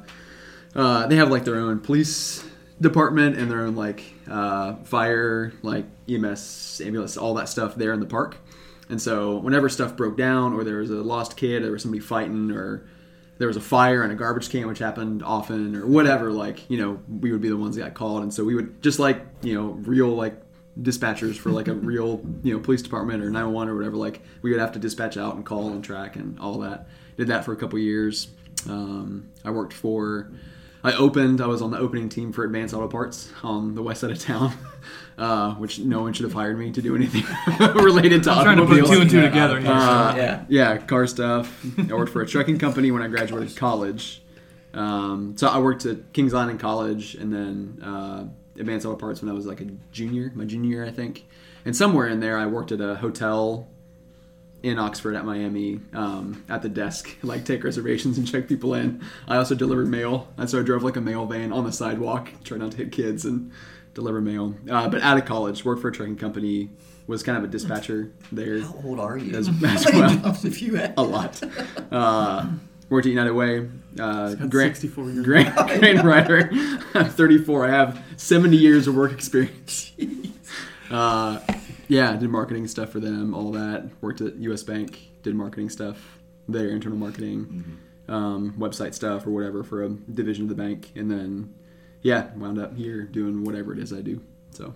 uh, 0.75 1.07
they 1.07 1.15
have 1.15 1.31
like 1.31 1.45
their 1.45 1.55
own 1.55 1.79
police 1.79 2.45
department 2.81 3.37
and 3.37 3.49
their 3.49 3.61
own 3.61 3.75
like 3.75 4.03
uh, 4.29 4.75
fire, 4.83 5.53
like 5.61 5.85
EMS, 6.09 6.81
ambulance, 6.83 7.15
all 7.15 7.35
that 7.35 7.47
stuff 7.47 7.75
there 7.75 7.93
in 7.93 7.99
the 8.01 8.05
park. 8.05 8.35
And 8.93 9.01
so 9.01 9.37
whenever 9.37 9.69
stuff 9.69 9.97
broke 9.97 10.17
down, 10.17 10.53
or 10.53 10.63
there 10.63 10.77
was 10.77 10.91
a 10.91 11.01
lost 11.01 11.35
kid, 11.35 11.63
or 11.63 11.65
there 11.65 11.71
was 11.71 11.81
somebody 11.81 11.99
fighting, 11.99 12.51
or 12.51 12.85
there 13.39 13.47
was 13.47 13.57
a 13.57 13.61
fire 13.61 14.03
in 14.03 14.11
a 14.11 14.15
garbage 14.15 14.51
can, 14.51 14.67
which 14.67 14.77
happened 14.77 15.23
often, 15.23 15.75
or 15.75 15.87
whatever, 15.87 16.31
like 16.31 16.69
you 16.69 16.77
know, 16.77 16.99
we 17.19 17.31
would 17.31 17.41
be 17.41 17.49
the 17.49 17.57
ones 17.57 17.75
that 17.75 17.81
got 17.81 17.95
called, 17.95 18.21
and 18.21 18.31
so 18.31 18.43
we 18.43 18.53
would 18.53 18.83
just 18.83 18.99
like 18.99 19.25
you 19.41 19.55
know, 19.55 19.69
real 19.81 20.09
like 20.09 20.39
dispatchers 20.79 21.35
for 21.35 21.49
like 21.49 21.67
a 21.67 21.73
real 21.91 22.21
you 22.43 22.53
know 22.53 22.59
police 22.59 22.83
department 22.83 23.23
or 23.23 23.31
911 23.31 23.73
or 23.73 23.75
whatever. 23.75 23.97
Like 23.97 24.21
we 24.43 24.51
would 24.51 24.59
have 24.59 24.73
to 24.73 24.79
dispatch 24.79 25.17
out 25.17 25.33
and 25.33 25.43
call 25.43 25.69
and 25.69 25.83
track 25.83 26.15
and 26.15 26.37
all 26.37 26.59
that. 26.59 26.87
Did 27.17 27.29
that 27.29 27.45
for 27.45 27.51
a 27.51 27.55
couple 27.55 27.79
years. 27.79 28.27
Um, 28.69 29.31
I 29.43 29.49
worked 29.49 29.73
for. 29.73 30.31
I 30.83 30.93
opened. 30.93 31.39
I 31.41 31.47
was 31.47 31.61
on 31.61 31.71
the 31.71 31.77
opening 31.77 32.09
team 32.09 32.33
for 32.33 32.43
Advanced 32.43 32.73
Auto 32.73 32.87
Parts 32.87 33.31
on 33.41 33.73
the 33.75 33.81
west 33.81 34.01
side 34.01 34.11
of 34.11 34.19
town, 34.19 34.53
uh, 35.17 35.53
which 35.55 35.79
no 35.79 36.01
one 36.01 36.11
should 36.13 36.25
have 36.25 36.33
hired 36.33 36.59
me 36.59 36.71
to 36.71 36.81
do 36.81 36.95
anything 36.95 37.23
related 37.75 38.23
to 38.23 38.31
I'm 38.31 38.43
trying 38.43 38.57
to 38.57 38.65
put 38.65 38.85
two 38.85 39.01
and 39.01 39.09
two 39.09 39.17
Yeah, 39.21 39.29
together. 39.29 39.57
Uh, 39.59 40.15
Yeah. 40.15 40.45
yeah, 40.49 40.77
car 40.77 41.07
stuff. 41.07 41.65
I 41.79 41.93
worked 41.93 42.11
for 42.11 42.21
a 42.21 42.27
trucking 42.27 42.57
company 42.59 42.91
when 42.91 43.01
I 43.01 43.07
graduated 43.07 43.55
college. 43.55 44.21
Um, 44.73 45.37
so 45.37 45.47
I 45.47 45.59
worked 45.59 45.85
at 45.85 46.11
Kings 46.13 46.33
Island 46.33 46.59
College 46.59 47.15
and 47.15 47.31
then 47.31 47.79
uh, 47.81 48.27
Advanced 48.59 48.85
Auto 48.85 48.95
Parts 48.97 49.21
when 49.21 49.29
I 49.29 49.33
was 49.33 49.45
like 49.45 49.61
a 49.61 49.67
junior, 49.91 50.31
my 50.35 50.45
junior 50.45 50.69
year, 50.69 50.85
I 50.85 50.91
think. 50.91 51.25
And 51.63 51.75
somewhere 51.75 52.07
in 52.07 52.19
there, 52.19 52.37
I 52.37 52.45
worked 52.47 52.71
at 52.73 52.81
a 52.81 52.95
hotel 52.95 53.67
in 54.63 54.79
Oxford 54.79 55.13
at 55.15 55.25
Miami 55.25 55.79
um, 55.93 56.43
at 56.49 56.61
the 56.61 56.69
desk, 56.69 57.15
like 57.23 57.45
take 57.45 57.63
reservations 57.63 58.17
and 58.17 58.25
check 58.27 58.47
people 58.47 58.73
in. 58.73 59.03
I 59.27 59.37
also 59.37 59.53
delivered 59.55 59.87
mail. 59.89 60.29
And 60.37 60.49
so 60.49 60.59
I 60.59 60.63
drove 60.63 60.83
like 60.83 60.95
a 60.95 61.01
mail 61.01 61.25
van 61.25 61.51
on 61.53 61.65
the 61.65 61.71
sidewalk, 61.71 62.29
trying 62.43 62.61
not 62.61 62.71
to 62.71 62.77
hit 62.77 62.91
kids 62.91 63.25
and 63.25 63.51
deliver 63.93 64.21
mail. 64.21 64.55
Uh, 64.69 64.87
but 64.89 65.01
out 65.01 65.17
of 65.17 65.25
college, 65.25 65.63
worked 65.65 65.81
for 65.81 65.89
a 65.89 65.91
trucking 65.91 66.15
company, 66.15 66.69
was 67.05 67.21
kind 67.21 67.37
of 67.37 67.43
a 67.43 67.47
dispatcher 67.47 68.13
there 68.31 68.61
How 68.61 68.73
old 68.85 68.99
are 69.01 69.17
you? 69.17 69.35
as, 69.37 69.49
as 69.49 69.85
well. 69.93 70.15
jobs 70.17 70.43
have 70.43 70.57
you 70.59 70.75
had? 70.75 70.93
A 70.97 71.03
lot. 71.03 71.41
Uh, 71.91 72.47
worked 72.89 73.05
at 73.05 73.09
United 73.09 73.33
Way. 73.33 73.69
Uh, 73.99 74.33
got 74.35 74.49
grant, 74.49 74.77
64 74.77 75.09
years. 75.11 75.25
grant, 75.25 75.55
grant 75.79 76.03
writer. 76.05 76.49
I'm 76.93 77.09
34. 77.09 77.67
I 77.67 77.69
have 77.69 78.01
70 78.15 78.55
years 78.55 78.87
of 78.87 78.95
work 78.95 79.11
experience. 79.11 79.91
Uh, 80.89 81.39
yeah, 81.93 82.15
did 82.15 82.29
marketing 82.29 82.67
stuff 82.67 82.89
for 82.89 82.99
them, 82.99 83.33
all 83.33 83.51
that. 83.51 83.89
Worked 84.01 84.21
at 84.21 84.35
US 84.37 84.63
Bank, 84.63 85.11
did 85.21 85.35
marketing 85.35 85.69
stuff 85.69 86.19
there, 86.47 86.69
internal 86.69 86.97
marketing, 86.97 87.79
um, 88.07 88.53
website 88.57 88.93
stuff 88.93 89.27
or 89.27 89.29
whatever 89.29 89.63
for 89.63 89.83
a 89.83 89.89
division 89.89 90.43
of 90.43 90.49
the 90.49 90.55
bank. 90.55 90.91
And 90.95 91.09
then, 91.09 91.53
yeah, 92.01 92.33
wound 92.35 92.59
up 92.59 92.75
here 92.75 93.03
doing 93.03 93.43
whatever 93.43 93.71
it 93.73 93.79
is 93.79 93.93
I 93.93 94.01
do. 94.01 94.21
So, 94.51 94.73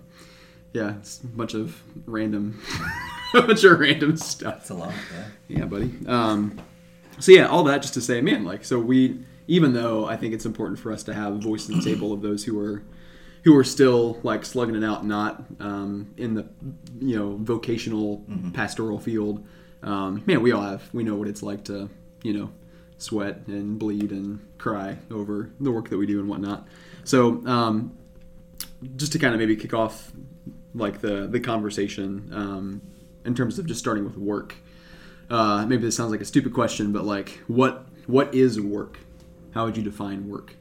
yeah, 0.73 0.95
it's 0.97 1.21
a 1.23 1.27
bunch 1.27 1.55
of 1.55 1.81
random, 2.05 2.61
a 3.33 3.41
bunch 3.41 3.63
of 3.63 3.79
random 3.79 4.15
stuff. 4.17 4.59
That's 4.59 4.69
a 4.69 4.75
lot. 4.75 4.93
Yeah. 5.13 5.57
Yeah, 5.59 5.65
buddy. 5.65 5.91
Um, 6.07 6.59
so 7.19 7.31
yeah, 7.31 7.47
all 7.47 7.63
that 7.63 7.81
just 7.81 7.95
to 7.95 8.01
say, 8.01 8.21
man, 8.21 8.45
like, 8.45 8.63
so 8.63 8.79
we, 8.79 9.19
even 9.47 9.73
though 9.73 10.05
I 10.05 10.17
think 10.17 10.35
it's 10.35 10.45
important 10.45 10.79
for 10.79 10.91
us 10.91 11.01
to 11.03 11.15
have 11.15 11.33
a 11.33 11.37
voice 11.37 11.67
at 11.67 11.77
the 11.77 11.81
table 11.81 12.13
of 12.13 12.21
those 12.21 12.43
who 12.43 12.59
are, 12.59 12.83
who 13.47 13.55
are 13.55 13.63
still 13.63 14.19
like 14.23 14.43
slugging 14.43 14.75
it 14.75 14.83
out, 14.83 15.05
not 15.05 15.41
um, 15.61 16.13
in 16.17 16.33
the, 16.33 16.45
you 16.99 17.15
know, 17.15 17.37
vocational 17.37 18.21
pastoral 18.53 18.99
field. 18.99 19.41
Um, 19.81 20.21
man, 20.25 20.41
we 20.41 20.51
all 20.51 20.63
have, 20.63 20.93
we 20.93 21.05
know 21.05 21.15
what 21.15 21.29
it's 21.29 21.41
like 21.41 21.63
to, 21.65 21.89
you 22.23 22.33
know, 22.33 22.49
sweat 22.97 23.47
and 23.47 23.79
bleed 23.79 24.11
and 24.11 24.45
cry 24.57 24.97
over 25.09 25.49
the 25.61 25.71
work 25.71 25.87
that 25.91 25.97
we 25.97 26.05
do 26.05 26.19
and 26.19 26.27
whatnot. 26.27 26.67
So, 27.05 27.41
um, 27.47 27.97
just 28.97 29.13
to 29.13 29.19
kind 29.19 29.33
of 29.33 29.39
maybe 29.39 29.55
kick 29.55 29.73
off 29.73 30.11
like 30.75 30.99
the 30.99 31.27
the 31.27 31.39
conversation 31.39 32.29
um, 32.33 32.81
in 33.23 33.33
terms 33.33 33.59
of 33.59 33.65
just 33.65 33.79
starting 33.79 34.03
with 34.03 34.17
work. 34.17 34.55
Uh, 35.29 35.65
maybe 35.65 35.83
this 35.83 35.95
sounds 35.95 36.11
like 36.11 36.19
a 36.19 36.25
stupid 36.25 36.53
question, 36.53 36.91
but 36.91 37.05
like, 37.05 37.39
what 37.47 37.85
what 38.07 38.35
is 38.35 38.59
work? 38.59 38.99
How 39.51 39.63
would 39.63 39.77
you 39.77 39.83
define 39.83 40.27
work? 40.27 40.57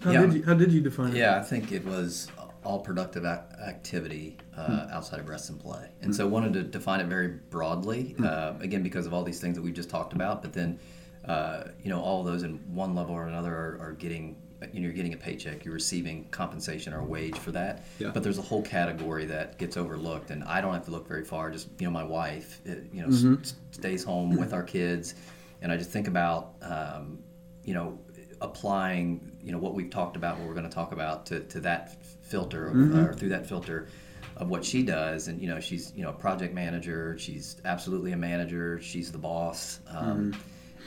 How 0.00 0.10
Yeah. 0.12 0.20
did 0.22 0.34
you 0.34 0.42
How 0.44 0.54
did 0.54 0.72
you 0.72 0.80
define 0.80 1.12
it? 1.12 1.16
Yeah, 1.16 1.36
I 1.38 1.42
think 1.42 1.72
it 1.72 1.84
was 1.84 2.28
all 2.64 2.80
productive 2.80 3.24
ac- 3.24 3.40
activity 3.66 4.36
uh, 4.56 4.88
outside 4.92 5.18
of 5.20 5.28
rest 5.28 5.48
and 5.50 5.58
play. 5.58 5.88
And 6.02 6.14
so 6.14 6.26
I 6.26 6.28
wanted 6.28 6.52
to 6.54 6.62
define 6.62 7.00
it 7.00 7.06
very 7.06 7.28
broadly, 7.28 8.14
uh, 8.22 8.52
again, 8.60 8.82
because 8.82 9.06
of 9.06 9.14
all 9.14 9.22
these 9.24 9.40
things 9.40 9.56
that 9.56 9.62
we've 9.62 9.72
just 9.74 9.88
talked 9.88 10.12
about. 10.12 10.42
But 10.42 10.52
then, 10.52 10.78
uh, 11.24 11.64
you 11.82 11.88
know, 11.88 12.00
all 12.00 12.20
of 12.20 12.26
those 12.26 12.42
in 12.42 12.54
one 12.74 12.94
level 12.94 13.14
or 13.14 13.26
another 13.26 13.54
are, 13.54 13.78
are 13.80 13.92
getting, 13.92 14.36
you 14.74 14.80
know, 14.80 14.84
you're 14.86 14.92
getting 14.92 15.14
a 15.14 15.16
paycheck, 15.16 15.64
you're 15.64 15.72
receiving 15.72 16.26
compensation 16.30 16.92
or 16.92 17.00
a 17.00 17.04
wage 17.04 17.38
for 17.38 17.50
that. 17.52 17.82
Yeah. 17.98 18.10
But 18.12 18.22
there's 18.22 18.36
a 18.36 18.42
whole 18.42 18.60
category 18.62 19.24
that 19.26 19.56
gets 19.56 19.78
overlooked. 19.78 20.30
And 20.30 20.44
I 20.44 20.60
don't 20.60 20.74
have 20.74 20.84
to 20.84 20.90
look 20.90 21.08
very 21.08 21.24
far. 21.24 21.50
Just, 21.50 21.68
you 21.78 21.86
know, 21.86 21.90
my 21.90 22.04
wife, 22.04 22.60
uh, 22.68 22.72
you 22.92 23.00
know, 23.06 23.08
s- 23.38 23.54
stays 23.70 24.04
home 24.04 24.36
with 24.36 24.52
our 24.52 24.62
kids. 24.62 25.14
And 25.62 25.72
I 25.72 25.78
just 25.78 25.90
think 25.90 26.08
about, 26.08 26.56
um, 26.60 27.20
you 27.64 27.72
know, 27.72 27.98
applying, 28.42 29.29
you 29.44 29.52
know, 29.52 29.58
what 29.58 29.74
we've 29.74 29.90
talked 29.90 30.16
about, 30.16 30.38
what 30.38 30.46
we're 30.48 30.54
going 30.54 30.68
to 30.68 30.74
talk 30.74 30.92
about 30.92 31.26
to, 31.26 31.40
to 31.40 31.60
that 31.60 32.02
filter 32.22 32.68
of, 32.68 32.94
or 32.94 33.14
through 33.14 33.30
that 33.30 33.46
filter 33.46 33.88
of 34.36 34.48
what 34.48 34.64
she 34.64 34.82
does. 34.82 35.28
And, 35.28 35.40
you 35.40 35.48
know, 35.48 35.60
she's, 35.60 35.92
you 35.96 36.02
know, 36.02 36.10
a 36.10 36.14
project 36.14 36.54
manager. 36.54 37.16
She's 37.18 37.56
absolutely 37.64 38.12
a 38.12 38.16
manager. 38.16 38.80
She's 38.80 39.10
the 39.10 39.18
boss. 39.18 39.80
Um, 39.88 40.34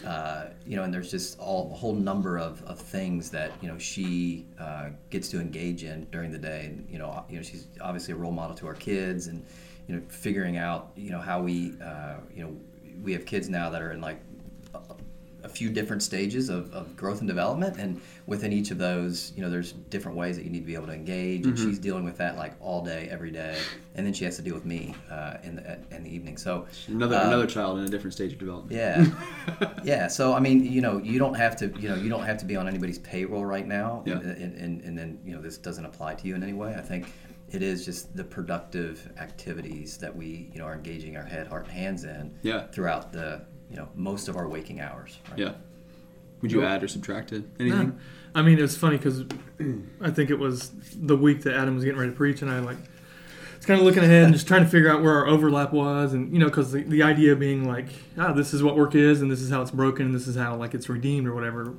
uh, 0.06 0.48
you 0.66 0.76
know, 0.76 0.84
and 0.84 0.94
there's 0.94 1.12
just 1.12 1.40
all 1.40 1.72
a 1.72 1.76
whole 1.76 1.96
number 1.96 2.38
of, 2.38 2.62
of 2.66 2.80
things 2.80 3.30
that 3.30 3.52
you 3.62 3.70
know 3.70 3.78
she 3.78 4.46
uh, 4.60 4.90
gets 5.10 5.30
to 5.30 5.40
engage 5.40 5.84
in 5.84 6.06
during 6.12 6.32
the 6.32 6.38
day, 6.38 6.66
and 6.66 6.86
you 6.90 6.98
know, 6.98 7.24
you 7.30 7.38
know, 7.38 7.42
she's 7.44 7.68
obviously 7.80 8.14
a 8.14 8.18
role 8.18 8.32
model 8.32 8.56
to 8.56 8.68
our 8.68 8.74
kids, 8.74 9.28
and 9.28 9.46
you 9.88 9.96
know, 9.96 10.02
figuring 10.10 10.58
out 10.58 10.92
you 10.98 11.12
know 11.12 11.20
how 11.20 11.42
we 11.42 11.74
uh, 11.82 12.16
you 12.36 12.44
know 12.44 12.56
we 13.02 13.14
have 13.14 13.26
kids 13.26 13.48
now 13.48 13.70
that 13.70 13.82
are 13.82 13.92
in 13.92 14.02
like 14.02 14.20
a, 15.44 15.50
few 15.50 15.70
different 15.70 16.02
stages 16.04 16.50
of, 16.50 16.74
of 16.74 16.96
growth 16.96 17.20
and 17.20 17.28
development, 17.28 17.78
and 17.78 18.02
within 18.26 18.52
each 18.54 18.72
of 18.72 18.78
those, 18.78 19.32
you 19.36 19.42
know, 19.42 19.50
there's 19.50 19.74
different 19.74 20.18
ways 20.18 20.36
that 20.38 20.44
you 20.44 20.50
need 20.50 20.62
to 20.62 20.66
be 20.66 20.76
able 20.76 20.88
to 20.88 20.94
engage, 20.94 21.46
and 21.46 21.58
she's 21.58 21.78
dealing 21.80 22.04
with 22.04 22.18
that 22.18 22.38
like 22.38 22.54
all 22.60 22.84
day, 22.84 23.08
every 23.12 23.32
day, 23.32 23.58
and 23.96 24.06
then 24.06 24.14
she 24.14 24.26
has 24.26 24.36
to 24.38 24.42
deal 24.42 24.54
with 24.56 24.66
me 24.66 24.94
uh, 25.12 25.38
in 25.44 25.56
the 25.56 25.78
in 25.96 26.04
the 26.04 26.10
evening. 26.14 26.38
So 26.38 26.68
Another 26.88 27.16
uh, 27.18 27.28
another 27.28 27.48
child 27.48 27.80
in 27.80 27.86
a 27.86 27.90
different 27.90 28.14
stage 28.14 28.34
of 28.34 28.40
development. 28.40 28.72
yeah, 28.74 29.06
yeah. 29.84 30.08
So 30.08 30.34
I 30.34 30.40
mean, 30.40 30.64
you 30.66 30.82
know, 30.82 30.98
you 30.98 31.20
don't 31.20 31.36
have 31.36 31.56
to, 31.58 31.68
you 31.80 31.90
know, 31.90 31.96
you 31.96 32.10
don't 32.10 32.24
have 32.26 32.38
to 32.40 32.46
be 32.46 32.56
on 32.56 32.68
anybody's 32.68 33.00
payroll 33.00 33.46
right 33.46 33.68
now, 33.68 34.04
Yeah. 34.06 34.20
and, 34.20 34.56
and, 34.58 34.82
and 34.82 34.98
then 34.98 35.20
you 35.26 35.36
know 35.36 35.42
this 35.42 35.58
doesn't 35.58 35.86
apply 35.86 36.16
to 36.16 36.28
you 36.28 36.36
in 36.36 36.44
any 36.44 36.54
way. 36.54 36.76
I 36.76 36.82
think 36.82 37.12
it 37.52 37.62
is 37.62 37.86
just 37.86 38.16
the 38.16 38.24
productive 38.24 39.08
activities 39.20 39.98
that 39.98 40.16
we, 40.16 40.50
you 40.52 40.58
know, 40.60 40.66
are 40.66 40.74
engaging 40.74 41.16
our 41.18 41.24
head, 41.24 41.46
heart, 41.46 41.66
and 41.66 41.72
hands 41.72 42.04
in 42.04 42.34
Yeah. 42.42 42.66
throughout 42.72 43.12
the, 43.14 43.46
you 43.74 43.80
know, 43.80 43.90
most 43.96 44.28
of 44.28 44.38
our 44.38 44.48
waking 44.48 44.80
hours. 44.80 45.18
Right? 45.30 45.40
Yeah. 45.40 45.54
Would 46.42 46.52
you 46.52 46.64
add 46.64 46.84
or 46.84 46.88
subtract 46.88 47.32
it? 47.32 47.44
No. 47.60 47.66
Anything? 47.66 48.00
I 48.36 48.42
mean, 48.42 48.60
it's 48.60 48.78
funny 48.78 48.98
because 48.98 49.24
I 50.02 50.12
think 50.12 50.30
it 50.30 50.38
was 50.38 50.72
the 50.96 51.18
week 51.18 51.42
that 51.44 51.56
Adam 51.56 51.76
was 51.76 51.84
getting 51.84 52.00
ready 52.00 52.12
to 52.12 52.18
preach, 52.18 52.42
and 52.42 52.52
I 52.52 52.60
like 52.60 52.78
was 53.58 53.66
kind 53.66 53.80
of 53.80 53.86
looking 53.86 54.04
ahead 54.04 54.26
and 54.26 54.34
just 54.34 54.48
trying 54.48 54.64
to 54.64 54.70
figure 54.70 54.92
out 54.92 55.02
where 55.02 55.14
our 55.14 55.28
overlap 55.28 55.72
was, 55.72 56.14
and 56.14 56.32
you 56.32 56.40
know, 56.40 56.46
because 56.46 56.72
the, 56.72 56.84
the 56.84 57.02
idea 57.02 57.36
being 57.36 57.68
like, 57.68 57.88
ah, 58.18 58.34
this 58.34 58.54
is 58.54 58.62
what 58.62 58.76
work 58.76 58.94
is, 58.94 59.22
and 59.22 59.32
this 59.32 59.42
is 59.42 59.50
how 59.50 59.62
it's 59.62 59.72
broken, 59.72 60.08
and 60.08 60.16
this 60.16 60.28
is 60.28 60.36
how 60.36 60.56
like 60.56 60.74
it's 60.74 60.90
redeemed 60.90 61.28
or 61.28 61.34
whatever 61.34 61.74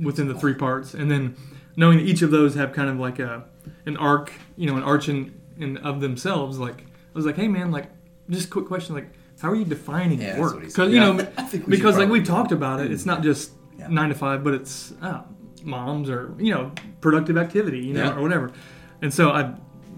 within 0.00 0.28
the 0.28 0.34
three 0.34 0.54
parts, 0.54 0.94
and 0.94 1.10
then 1.10 1.36
knowing 1.76 1.98
that 1.98 2.04
each 2.04 2.22
of 2.22 2.30
those 2.30 2.54
have 2.54 2.72
kind 2.72 2.90
of 2.90 2.98
like 2.98 3.18
a 3.18 3.44
an 3.86 3.96
arc, 3.96 4.32
you 4.56 4.66
know, 4.66 4.76
an 4.76 4.82
arch 4.82 5.08
in, 5.08 5.34
in 5.58 5.78
of 5.78 6.00
themselves. 6.00 6.58
Like 6.58 6.82
I 6.82 7.14
was 7.14 7.26
like, 7.26 7.36
hey 7.36 7.48
man, 7.48 7.72
like 7.72 7.86
just 8.28 8.48
a 8.48 8.50
quick 8.50 8.66
question, 8.66 8.94
like 8.94 9.08
how 9.44 9.50
are 9.50 9.54
you 9.54 9.64
defining 9.66 10.22
Yeah, 10.22 10.40
work? 10.40 10.54
what 10.54 10.62
he 10.64 10.70
said. 10.70 10.88
Because 10.88 10.94
you 10.94 11.00
know, 11.00 11.18
I 11.36 11.42
think 11.42 11.66
we 11.66 11.76
because 11.76 11.98
like 11.98 12.08
we 12.08 12.20
probably- 12.20 12.24
talked 12.24 12.52
about 12.52 12.80
it, 12.80 12.90
it's 12.90 13.04
not 13.04 13.22
just 13.22 13.52
Yeah. 13.78 13.88
nine 13.88 14.08
to 14.08 14.14
five, 14.14 14.42
but 14.42 14.54
it's 14.54 14.94
uh, 15.02 15.20
moms 15.62 16.08
or 16.08 16.34
you 16.38 16.52
know 16.54 16.72
productive 17.02 17.36
activity, 17.36 17.80
you 17.80 17.92
know, 17.92 18.04
Yeah. 18.04 18.16
or 18.16 18.22
whatever. 18.22 18.50
And 19.02 19.12
so 19.12 19.30
I, 19.32 19.52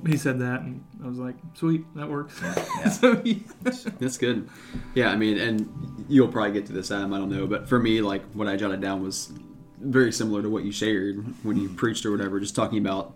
he 0.05 0.17
said 0.17 0.41
that, 0.41 0.63
and 0.63 0.83
I 1.03 1.07
was 1.07 1.19
like, 1.19 1.37
sweet, 1.55 1.85
that 1.95 2.09
works. 2.09 2.41
Yeah. 2.43 2.89
so 3.01 3.17
he, 3.23 3.45
That's 3.63 4.19
good. 4.19 4.49
Yeah, 4.97 5.11
I 5.11 5.17
mean, 5.17 5.39
and 5.39 6.05
you'll 6.09 6.27
probably 6.29 6.53
get 6.53 6.67
to 6.67 6.73
this, 6.73 6.91
Adam. 6.91 7.15
I 7.15 7.19
don't 7.19 7.31
know, 7.31 7.47
but 7.47 7.69
for 7.69 7.79
me, 7.79 8.01
like 8.01 8.25
what 8.33 8.49
I 8.49 8.57
jotted 8.57 8.81
down 8.81 9.01
was 9.03 9.33
very 9.81 10.11
similar 10.11 10.43
to 10.43 10.51
what 10.51 10.65
you 10.65 10.73
shared 10.73 11.25
when 11.45 11.57
you 11.57 11.69
preached 11.69 12.05
or 12.05 12.11
whatever. 12.11 12.41
Just 12.41 12.57
talking 12.57 12.79
about 12.79 13.15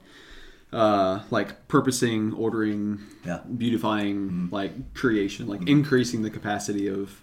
uh, 0.72 1.20
like 1.30 1.66
purposing, 1.68 2.32
ordering, 2.34 3.00
Yeah. 3.26 3.40
beautifying, 3.56 4.48
like 4.50 4.94
creation, 4.94 5.46
like 5.48 5.68
increasing 5.68 6.22
the 6.22 6.30
capacity 6.30 6.86
of 6.88 7.22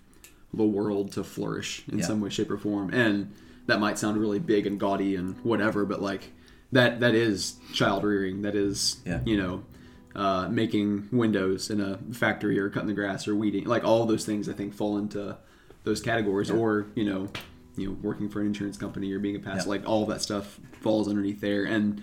the 0.53 0.65
world 0.65 1.12
to 1.13 1.23
flourish 1.23 1.83
in 1.91 1.99
Yeah. 1.99 2.05
some 2.05 2.19
way, 2.21 2.29
shape, 2.29 2.51
or 2.51 2.57
form. 2.57 2.89
And 2.93 3.31
that 3.67 3.79
might 3.79 3.97
sound 3.97 4.17
really 4.19 4.39
big 4.39 4.65
and 4.65 4.79
gaudy 4.79 5.15
and 5.15 5.36
whatever, 5.43 5.86
but 5.86 6.01
like 6.01 6.31
that 6.71 6.99
that 6.99 7.15
is 7.15 7.55
child 7.73 8.03
rearing. 8.03 8.41
That 8.41 8.55
is 8.55 8.97
Yeah. 9.05 9.21
you 9.25 9.38
know 9.38 9.63
uh, 10.15 10.47
making 10.49 11.07
windows 11.12 11.69
in 11.69 11.79
a 11.79 11.99
factory 12.12 12.57
or 12.57 12.69
cutting 12.69 12.88
the 12.88 12.93
grass 12.93 13.27
or 13.27 13.36
weeding. 13.36 13.65
Like 13.65 13.83
all 13.83 14.05
those 14.05 14.25
things, 14.25 14.49
I 14.49 14.53
think 14.53 14.73
fall 14.73 14.97
into 14.97 15.38
those 15.83 16.01
categories. 16.01 16.49
Or 16.49 16.88
you 16.95 17.05
know 17.05 17.29
you 17.77 17.88
know 17.89 17.97
working 18.01 18.27
for 18.27 18.41
an 18.41 18.47
insurance 18.47 18.75
company 18.77 19.12
or 19.13 19.19
being 19.19 19.36
a 19.36 19.39
pastor 19.39 19.69
like 19.69 19.88
all 19.88 20.05
that 20.07 20.21
stuff 20.21 20.60
falls 20.81 21.07
underneath 21.07 21.39
there 21.41 21.63
and 21.65 22.01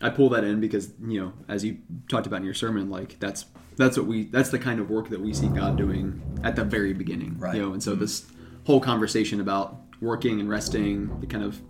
I 0.00 0.10
pull 0.10 0.28
that 0.30 0.44
in 0.44 0.60
because 0.60 0.92
you 1.04 1.20
know 1.20 1.32
as 1.48 1.64
you 1.64 1.78
talked 2.08 2.26
about 2.26 2.38
in 2.38 2.44
your 2.44 2.54
sermon 2.54 2.88
like 2.90 3.18
that's 3.18 3.46
that's 3.76 3.96
what 3.96 4.06
we 4.06 4.24
that's 4.24 4.50
the 4.50 4.58
kind 4.58 4.80
of 4.80 4.90
work 4.90 5.08
that 5.10 5.20
we 5.20 5.32
see 5.32 5.48
God 5.48 5.76
doing 5.76 6.22
at 6.44 6.56
the 6.56 6.64
very 6.64 6.92
beginning 6.92 7.36
Right. 7.38 7.54
you 7.56 7.62
know 7.62 7.72
and 7.72 7.82
so 7.82 7.94
this 7.94 8.26
whole 8.64 8.80
conversation 8.80 9.40
about 9.40 9.80
working 10.00 10.40
and 10.40 10.48
resting 10.48 11.18
it 11.22 11.30
kind 11.30 11.44
of 11.44 11.60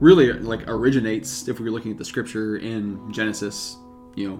really 0.00 0.32
like 0.32 0.66
originates 0.68 1.46
if 1.48 1.60
we're 1.60 1.70
looking 1.70 1.92
at 1.92 1.98
the 1.98 2.04
scripture 2.04 2.56
in 2.56 3.12
Genesis 3.12 3.76
you 4.14 4.28
know 4.28 4.36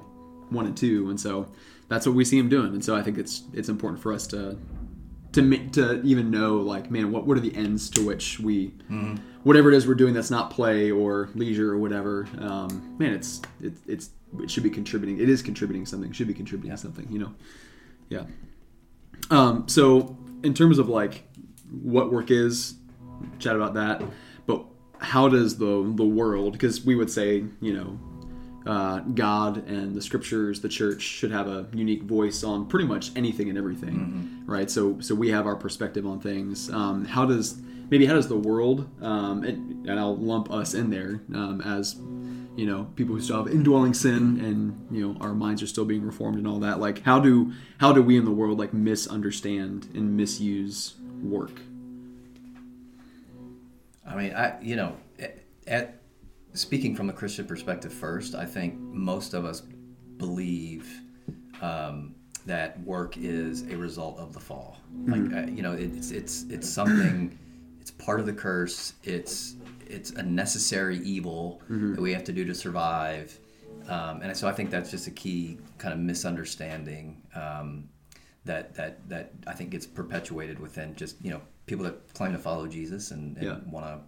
one 0.51 0.67
and 0.67 0.77
two 0.77 1.11
and 1.11 1.21
so 1.21 1.47
that's 1.89 2.07
what 2.07 2.15
we 2.15 2.25
see 2.25 2.39
him 2.39 2.49
doing 2.49 2.73
and 2.73 2.85
so 2.85 2.97
I 2.97 3.03
think 3.03 3.19
it's 3.19 3.43
it's 3.53 3.69
important 3.69 4.01
for 4.03 4.13
us 4.13 4.27
to 4.29 4.57
to 5.33 5.69
to 5.71 6.01
even 6.03 6.31
know 6.31 6.57
like 6.57 6.91
man 6.91 7.11
what 7.13 7.27
what 7.27 7.37
are 7.37 7.41
the 7.41 7.55
ends 7.55 7.91
to 7.91 8.07
which 8.07 8.39
we 8.41 8.69
mm-hmm. 8.91 9.17
Whatever 9.45 9.71
it 9.71 9.77
is 9.77 9.87
we're 9.87 9.95
doing 9.95 10.13
that's 10.13 10.31
not 10.31 10.51
play 10.51 10.91
or 10.91 11.31
leisure 11.35 11.73
or 11.73 11.79
whatever 11.79 12.27
um, 12.41 12.97
man 12.99 13.13
it's 13.13 13.41
it, 13.63 13.73
it's 13.87 14.11
it 14.43 14.51
should 14.51 14.63
be 14.65 14.71
contributing 14.71 15.19
it 15.21 15.29
is 15.29 15.43
contributing 15.43 15.87
something 15.87 16.11
should 16.13 16.27
be 16.27 16.35
contributing 16.35 16.77
something 16.77 17.07
you 17.11 17.19
know 17.19 17.33
yeah 18.09 18.25
um, 19.31 19.69
so 19.69 20.17
in 20.43 20.53
terms 20.53 20.79
of 20.79 20.89
like 20.89 21.25
what 21.71 22.13
work 22.13 22.31
is 22.31 22.75
chat 23.39 23.55
about 23.55 23.75
that 23.75 24.03
but 24.47 24.65
how 24.99 25.29
does 25.29 25.57
the 25.59 25.93
the 25.95 26.05
world 26.05 26.53
because 26.53 26.85
we 26.85 26.95
would 26.95 27.11
say 27.11 27.45
you 27.61 27.73
know 27.73 27.99
uh, 28.67 29.01
God 29.01 29.69
and 29.69 29.95
the 29.95 30.01
scriptures, 30.01 30.63
the 30.63 30.71
church 30.71 31.03
should 31.03 31.31
have 31.31 31.49
a 31.49 31.67
unique 31.75 32.05
voice 32.05 32.43
on 32.43 32.67
pretty 32.67 32.87
much 32.87 33.15
anything 33.15 33.51
and 33.51 33.59
everything, 33.59 34.43
right? 34.47 34.71
So, 34.71 34.99
so 35.01 35.15
we 35.15 35.29
have 35.31 35.47
our 35.47 35.55
perspective 35.55 36.07
on 36.07 36.19
things. 36.19 36.71
Um, 36.71 37.05
how 37.05 37.27
does 37.27 37.61
maybe 37.91 38.07
how 38.07 38.15
does 38.15 38.29
the 38.29 38.37
world, 38.37 38.89
um, 39.03 39.45
and, 39.45 39.89
and 39.89 39.99
I'll 39.99 40.17
lump 40.17 40.51
us 40.51 40.75
in 40.75 40.91
there 40.91 41.21
um, 41.35 41.61
as 41.61 41.97
you 42.57 42.67
know 42.67 42.85
people 42.95 43.15
who 43.15 43.21
still 43.21 43.45
have 43.45 43.53
indwelling 43.53 43.95
sin, 43.95 44.41
and 44.41 44.87
you 44.91 45.07
know 45.07 45.21
our 45.21 45.35
minds 45.35 45.63
are 45.63 45.67
still 45.67 45.85
being 45.85 46.05
reformed 46.05 46.37
and 46.37 46.47
all 46.47 46.61
that. 46.61 46.81
Like, 46.81 47.03
how 47.03 47.21
do 47.21 47.53
how 47.79 47.93
do 47.93 48.03
we 48.03 48.17
in 48.17 48.25
the 48.25 48.31
world 48.31 48.59
like 48.59 48.73
misunderstand 48.73 49.89
and 49.95 50.17
misuse 50.17 50.95
work? 51.23 51.61
I 54.07 54.17
mean, 54.17 54.35
I 54.35 54.61
you 54.61 54.77
know, 54.77 54.97
at, 55.19 55.39
at 55.67 56.01
speaking 56.53 56.95
from 56.95 57.11
a 57.11 57.13
Christian 57.13 57.47
perspective 57.47 57.93
first, 57.93 58.35
I 58.35 58.45
think 58.45 58.79
most 58.79 59.35
of 59.35 59.45
us 59.45 59.63
believe 60.17 60.89
um, 61.61 62.15
that 62.47 62.81
work 62.85 63.17
is 63.17 63.63
a 63.63 63.77
result 63.77 64.19
of 64.19 64.33
the 64.33 64.41
fall. 64.41 64.79
Like 65.07 65.33
uh, 65.33 65.51
you 65.51 65.63
know, 65.63 65.73
it's 65.73 66.11
it's 66.11 66.45
it's 66.45 66.69
something. 66.69 67.39
It's 67.85 67.91
part 67.91 68.19
of 68.19 68.25
the 68.25 68.33
curse. 68.33 68.95
It's 69.03 69.57
it's 69.87 70.13
a 70.13 70.23
necessary 70.23 70.97
evil 71.01 71.61
that 71.69 72.01
we 72.01 72.15
have 72.15 72.25
to 72.25 72.33
do 72.33 72.43
to 72.47 72.55
survive. 72.55 73.39
Um, 73.91 74.23
and 74.23 74.35
so 74.35 74.49
I 74.49 74.53
think 74.53 74.71
that's 74.71 74.91
just 74.91 75.07
a 75.07 75.11
key 75.11 75.59
kind 75.77 75.93
of 75.93 76.01
misunderstanding 76.01 77.21
um, 77.35 77.91
that 78.47 78.75
that 78.77 79.07
that 79.11 79.33
I 79.47 79.53
think 79.53 79.69
gets 79.69 79.87
perpetuated 79.87 80.59
within 80.59 80.97
just 80.97 81.23
you 81.23 81.31
know 81.31 81.43
people 81.67 81.85
that 81.85 82.15
claim 82.15 82.33
to 82.33 82.39
follow 82.39 82.67
Jesus 82.67 83.11
and, 83.11 83.37
and 83.37 83.45
Yeah. 83.45 83.59
want 83.71 83.85
to 83.85 84.01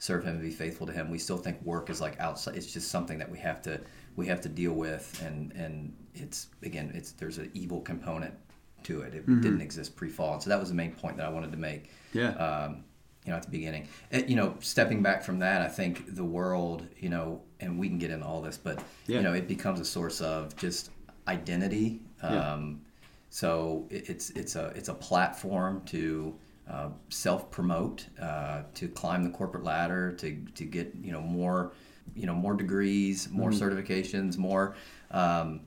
serve 0.00 0.24
Him 0.24 0.34
and 0.34 0.42
be 0.42 0.50
faithful 0.50 0.88
to 0.88 0.92
Him. 0.92 1.08
We 1.08 1.18
still 1.18 1.38
think 1.38 1.62
work 1.62 1.88
is 1.88 2.00
like 2.00 2.18
outside. 2.18 2.56
It's 2.56 2.72
just 2.72 2.88
something 2.90 3.16
that 3.20 3.30
we 3.30 3.38
have 3.38 3.62
to 3.62 3.80
we 4.16 4.26
have 4.26 4.40
to 4.40 4.48
deal 4.48 4.72
with, 4.72 5.22
and 5.24 5.52
and 5.52 5.94
it's 6.16 6.48
again 6.64 6.90
it's 6.96 7.12
there's 7.12 7.38
an 7.38 7.52
evil 7.54 7.80
component 7.80 8.34
to 8.82 9.02
it. 9.02 9.14
It 9.14 9.24
didn't 9.40 9.60
exist 9.60 9.94
pre-fall, 9.94 10.32
and 10.34 10.42
so 10.42 10.50
that 10.50 10.58
was 10.58 10.70
the 10.70 10.74
main 10.74 10.90
point 10.90 11.16
that 11.18 11.26
I 11.26 11.28
wanted 11.28 11.52
to 11.52 11.58
make 11.58 11.90
Yeah, 12.12 12.30
um, 12.30 12.82
you 13.24 13.30
know, 13.30 13.36
at 13.36 13.44
the 13.44 13.50
beginning. 13.50 13.86
And, 14.10 14.28
you 14.28 14.36
know, 14.36 14.54
stepping 14.60 15.02
back 15.02 15.22
from 15.22 15.38
that, 15.40 15.60
I 15.62 15.68
think 15.68 16.14
the 16.14 16.24
world, 16.24 16.86
you 16.98 17.08
know, 17.10 17.42
and 17.60 17.78
we 17.78 17.88
can 17.88 17.98
get 17.98 18.10
into 18.10 18.24
all 18.26 18.40
this, 18.40 18.56
but 18.56 18.82
Yeah. 19.06 19.18
you 19.18 19.22
know, 19.22 19.34
it 19.34 19.46
becomes 19.46 19.78
a 19.80 19.84
source 19.84 20.20
of 20.20 20.56
just 20.56 20.90
identity. 21.28 22.00
Yeah. 22.22 22.52
Um, 22.54 22.80
so 23.28 23.86
it, 23.90 24.08
it's 24.10 24.30
it's 24.30 24.56
a 24.56 24.66
it's 24.74 24.88
a 24.88 24.94
platform 24.94 25.82
to 25.86 26.34
uh, 26.68 26.88
self 27.10 27.50
promote, 27.50 28.06
uh, 28.20 28.62
to 28.74 28.88
climb 28.88 29.22
the 29.22 29.30
corporate 29.30 29.64
ladder, 29.64 30.12
to 30.12 30.36
to 30.54 30.64
get 30.64 30.92
you 31.00 31.12
know 31.12 31.20
more 31.20 31.72
you 32.16 32.26
know 32.26 32.34
more 32.34 32.54
degrees, 32.54 33.28
more 33.30 33.50
certifications, 33.50 34.36
more 34.36 34.74
um, 35.12 35.60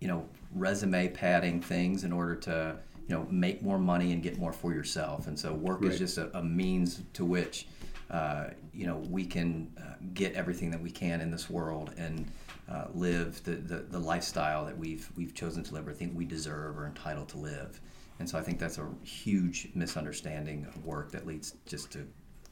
you 0.00 0.06
know 0.06 0.24
resume 0.54 1.08
padding 1.08 1.60
things 1.60 2.04
in 2.04 2.12
order 2.12 2.36
to 2.36 2.76
you 3.06 3.14
know 3.14 3.26
make 3.30 3.62
more 3.62 3.78
money 3.78 4.12
and 4.12 4.22
get 4.22 4.38
more 4.38 4.52
for 4.52 4.72
yourself. 4.72 5.26
And 5.26 5.38
so 5.38 5.52
work 5.52 5.82
Right. 5.82 5.92
is 5.92 5.98
just 5.98 6.18
a, 6.18 6.36
a 6.38 6.42
means 6.42 7.02
to 7.14 7.24
which 7.24 7.66
uh, 8.10 8.48
you 8.72 8.86
know 8.86 8.96
we 9.10 9.24
can 9.26 9.70
uh, 9.78 9.94
get 10.14 10.34
everything 10.34 10.70
that 10.70 10.80
we 10.80 10.90
can 10.90 11.20
in 11.20 11.30
this 11.30 11.48
world 11.50 11.92
and 11.96 12.30
uh, 12.70 12.86
live 12.94 13.42
the, 13.44 13.52
the, 13.56 13.76
the 13.90 13.98
lifestyle 13.98 14.64
that 14.64 14.76
we've 14.76 15.10
we've 15.16 15.34
chosen 15.34 15.62
to 15.64 15.74
live 15.74 15.86
or 15.86 15.92
think 15.92 16.16
we 16.16 16.24
deserve 16.24 16.78
or 16.78 16.86
entitled 16.86 17.28
to 17.28 17.38
live. 17.38 17.80
And 18.20 18.28
so 18.30 18.38
I 18.38 18.42
think 18.42 18.58
that's 18.60 18.78
a 18.78 18.88
huge 19.02 19.68
misunderstanding 19.74 20.66
of 20.66 20.84
work 20.86 21.10
that 21.12 21.26
leads 21.26 21.54
just 21.66 21.90
to 21.92 22.06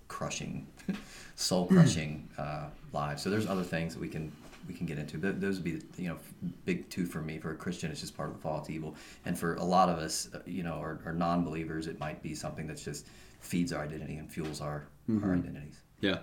crushing 0.08 0.66
soul 1.36 1.66
crushing 1.66 2.28
uh, 2.36 2.66
lives. 2.92 3.22
So 3.22 3.30
there's 3.30 3.46
other 3.46 3.62
things 3.62 3.94
that 3.94 4.00
we 4.00 4.08
can 4.08 4.32
we 4.68 4.75
can 4.75 4.87
get 4.87 4.98
into. 4.98 5.18
Th- 5.18 5.35
those 5.38 5.57
would 5.57 5.64
be 5.64 5.81
you 6.03 6.09
know 6.11 6.18
big 6.64 6.88
two 6.90 7.07
for 7.07 7.20
me. 7.20 7.38
For 7.38 7.51
a 7.53 7.57
christian 7.57 7.90
it's 7.90 8.01
just 8.01 8.16
part 8.16 8.29
of 8.31 8.37
the 8.37 8.40
fall 8.40 8.61
to 8.62 8.72
evil. 8.72 8.94
And 9.25 9.38
for 9.38 9.55
a 9.57 9.64
lot 9.64 9.88
of 9.88 9.98
us 9.98 10.29
uh, 10.35 10.38
you 10.46 10.62
know 10.62 10.75
or, 10.75 11.01
or 11.05 11.12
non-believers 11.12 11.87
it 11.87 11.98
might 12.01 12.22
be 12.22 12.35
something 12.35 12.66
that's 12.66 12.85
just 12.85 13.07
feeds 13.40 13.72
our 13.72 13.83
identity 13.83 14.16
and 14.16 14.31
fuels 14.31 14.61
our 14.61 14.85
our 15.22 15.35
identities. 15.35 15.81
Yeah, 16.01 16.18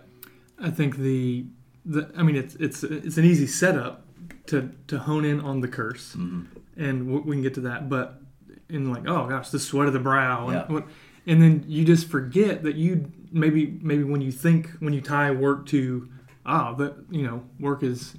I 0.60 0.70
think 0.70 0.98
the 0.98 1.46
the 1.86 2.10
I 2.18 2.24
mean 2.24 2.36
it's 2.36 2.56
it's 2.56 2.84
it's 2.84 3.18
an 3.18 3.26
easy 3.26 3.48
setup 3.48 4.06
to 4.48 4.72
to 4.88 5.00
hone 5.00 5.26
in 5.26 5.40
on 5.40 5.62
the 5.62 5.68
curse, 5.68 6.16
Mm-hmm. 6.16 6.44
and 6.82 7.06
w- 7.08 7.24
we 7.26 7.36
can 7.36 7.42
get 7.44 7.54
to 7.56 7.62
that. 7.62 7.90
But 7.90 8.22
in 8.70 8.92
like 8.92 9.08
oh 9.08 9.28
gosh, 9.28 9.50
the 9.50 9.60
sweat 9.60 9.88
of 9.88 9.94
the 9.94 10.00
brow, 10.00 10.48
and, 10.48 10.54
Yeah. 10.56 10.68
what, 10.74 10.86
and 11.28 11.42
then 11.42 11.64
you 11.68 11.84
just 11.86 12.08
forget 12.10 12.64
that 12.64 12.76
you 12.76 13.12
maybe 13.32 13.78
maybe 13.82 14.04
when 14.04 14.22
you 14.22 14.32
think 14.32 14.70
when 14.80 14.94
you 14.94 15.02
tie 15.02 15.30
work 15.32 15.66
to 15.68 16.10
ah 16.46 16.74
that 16.74 16.96
you 17.12 17.24
know 17.24 17.44
work 17.60 17.84
is 17.84 18.16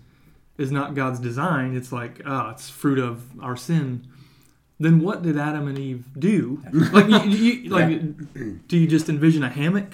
is 0.61 0.71
not 0.71 0.95
God's 0.95 1.19
design. 1.21 1.75
It's 1.77 1.93
like 1.93 2.21
ah 2.27 2.51
it's 2.53 2.69
fruit 2.69 2.99
of 2.99 3.23
our 3.41 3.57
sin. 3.57 4.07
Then 4.79 5.01
what 5.01 5.23
did 5.23 5.37
Adam 5.37 5.69
and 5.69 5.79
Eve 5.79 6.05
do? 6.19 6.63
like 6.93 7.09
you, 7.27 7.29
you, 7.29 7.71
like 7.71 8.67
do 8.69 8.77
you 8.79 8.87
just 8.87 9.09
envision 9.09 9.43
a 9.43 9.49
hammock 9.51 9.93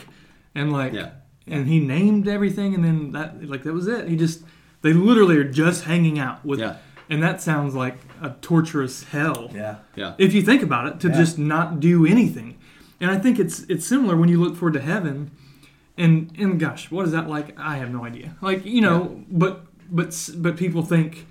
and 0.54 0.72
like 0.72 0.92
yeah, 0.92 1.10
and 1.46 1.66
he 1.68 1.78
named 1.80 2.28
everything 2.28 2.74
and 2.74 2.84
then 2.84 3.12
that 3.12 3.42
like 3.48 3.62
that 3.64 3.72
was 3.72 3.86
it 3.88 4.08
he 4.08 4.16
just 4.16 4.42
they 4.82 4.92
literally 4.92 5.36
are 5.36 5.44
just 5.64 5.84
hanging 5.84 6.18
out 6.18 6.44
with 6.44 6.60
Yeah. 6.60 6.76
and 7.10 7.22
that 7.22 7.40
sounds 7.42 7.74
like 7.74 7.98
a 8.22 8.30
torturous 8.40 9.04
hell 9.04 9.50
yeah 9.54 9.76
yeah, 9.96 10.14
if 10.18 10.32
you 10.34 10.42
think 10.42 10.62
about 10.62 10.86
it 10.86 11.00
to 11.00 11.08
Yeah. 11.08 11.14
just 11.16 11.38
not 11.38 11.80
do 11.80 12.06
anything 12.06 12.56
and 13.00 13.10
i 13.10 13.18
think 13.18 13.38
it's 13.38 13.60
it's 13.64 13.84
similar 13.86 14.16
when 14.16 14.28
you 14.28 14.40
look 14.42 14.54
forward 14.56 14.74
to 14.74 14.80
heaven 14.80 15.30
and 15.98 16.32
and 16.38 16.58
gosh 16.60 16.90
what 16.90 17.04
is 17.04 17.12
that 17.12 17.28
like 17.28 17.58
i 17.58 17.76
have 17.76 17.90
no 17.90 18.04
idea 18.04 18.34
like 18.40 18.64
you 18.64 18.80
know 18.80 19.22
but 19.28 19.65
but 19.90 20.30
but 20.36 20.56
people 20.56 20.82
think 20.82 21.26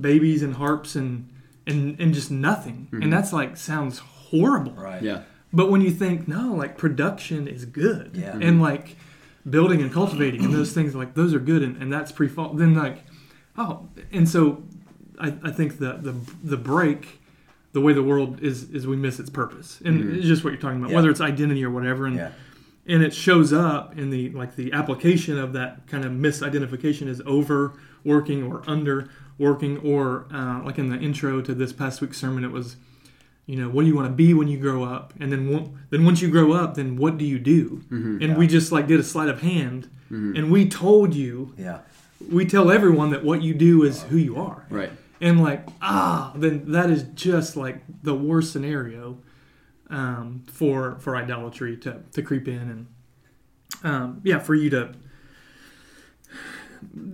babies 0.00 0.42
and 0.42 0.54
harps 0.54 0.94
and 0.94 1.28
and 1.66 1.98
and 2.00 2.14
just 2.14 2.30
nothing. 2.30 2.88
And 2.92 3.02
mm-hmm. 3.02 3.10
that's 3.10 3.32
like 3.32 3.56
sounds 3.56 3.98
horrible. 3.98 4.72
Right. 4.72 5.02
Yeah, 5.02 5.22
but 5.52 5.70
when 5.70 5.80
you 5.80 5.90
think 5.90 6.26
no, 6.26 6.54
like 6.54 6.76
production 6.76 7.48
is 7.48 7.64
good, 7.64 8.12
Yeah. 8.14 8.32
Mm-hmm. 8.32 8.42
and 8.42 8.62
like 8.62 8.96
building 9.48 9.82
and 9.82 9.92
cultivating 9.92 10.44
and 10.44 10.54
those 10.54 10.72
things 10.74 10.94
like 10.94 11.14
those 11.14 11.34
are 11.34 11.40
good, 11.40 11.62
and, 11.62 11.80
and 11.82 11.92
that's 11.92 12.12
pre-fall. 12.12 12.54
Then 12.54 12.74
like, 12.74 13.04
oh, 13.56 13.88
and 14.12 14.28
so 14.28 14.62
I, 15.18 15.34
I 15.42 15.50
think 15.50 15.78
the 15.78 15.94
the 15.94 16.14
the 16.42 16.56
break, 16.56 17.20
the 17.72 17.80
way 17.80 17.92
the 17.92 18.02
world 18.02 18.40
is 18.40 18.70
is 18.70 18.86
we 18.86 18.96
miss 18.96 19.18
its 19.18 19.30
purpose, 19.30 19.80
and 19.84 20.00
mm-hmm. 20.00 20.14
it's 20.16 20.26
just 20.26 20.44
what 20.44 20.52
you're 20.52 20.60
talking 20.60 20.78
about, 20.78 20.90
Yeah. 20.90 20.96
whether 20.96 21.10
it's 21.10 21.20
identity 21.20 21.64
or 21.64 21.70
whatever, 21.70 22.06
and 22.06 22.16
yeah 22.16 22.32
and 22.86 23.02
it 23.02 23.14
shows 23.14 23.52
up 23.52 23.96
in 23.96 24.10
the 24.10 24.30
like 24.30 24.56
the 24.56 24.72
application 24.72 25.38
of 25.38 25.52
that 25.52 25.86
kind 25.86 26.04
of 26.04 26.12
misidentification 26.12 27.08
is 27.08 27.20
overworking 27.22 28.42
or 28.42 28.62
underworking, 28.62 29.84
or 29.84 30.26
uh, 30.32 30.62
like 30.64 30.78
in 30.78 30.90
the 30.90 30.98
intro 30.98 31.40
to 31.40 31.54
this 31.54 31.72
past 31.72 32.00
week's 32.00 32.18
sermon, 32.18 32.44
it 32.44 32.50
was 32.50 32.76
you 33.46 33.56
know 33.56 33.68
what 33.68 33.82
do 33.82 33.88
you 33.88 33.96
want 33.96 34.08
to 34.08 34.12
be 34.12 34.34
when 34.34 34.48
you 34.48 34.58
grow 34.58 34.84
up? 34.84 35.12
And 35.20 35.32
then 35.32 35.80
then 35.90 36.04
once 36.04 36.20
you 36.20 36.30
grow 36.30 36.52
up 36.52 36.74
then 36.74 36.96
what 36.96 37.18
do 37.18 37.24
you 37.24 37.38
do? 37.38 37.82
And 38.22 38.36
we 38.36 38.46
just 38.46 38.72
like 38.72 38.86
did 38.86 39.00
a 39.00 39.04
sleight 39.04 39.28
of 39.28 39.42
hand 39.42 39.88
and 40.10 40.52
we 40.52 40.68
told 40.68 41.14
you 41.14 41.54
yeah. 41.56 41.78
we 42.30 42.44
tell 42.44 42.70
everyone 42.70 43.10
that 43.10 43.24
what 43.24 43.42
you 43.42 43.54
do 43.54 43.82
is 43.82 44.02
who 44.04 44.16
you 44.16 44.36
are. 44.36 44.66
Right, 44.70 44.90
and 45.20 45.42
like 45.42 45.66
ah 45.80 46.32
then 46.34 46.70
that 46.72 46.90
is 46.90 47.04
just 47.14 47.56
like 47.56 47.82
the 48.02 48.14
worst 48.14 48.52
scenario 48.52 49.18
um, 49.92 50.42
for 50.50 50.96
for 50.98 51.14
idolatry 51.16 51.76
to 51.76 52.00
to 52.12 52.22
creep 52.22 52.48
in 52.48 52.58
and 52.58 52.86
um, 53.84 54.20
yeah 54.24 54.38
for 54.40 54.54
you 54.56 54.68
to 54.70 54.92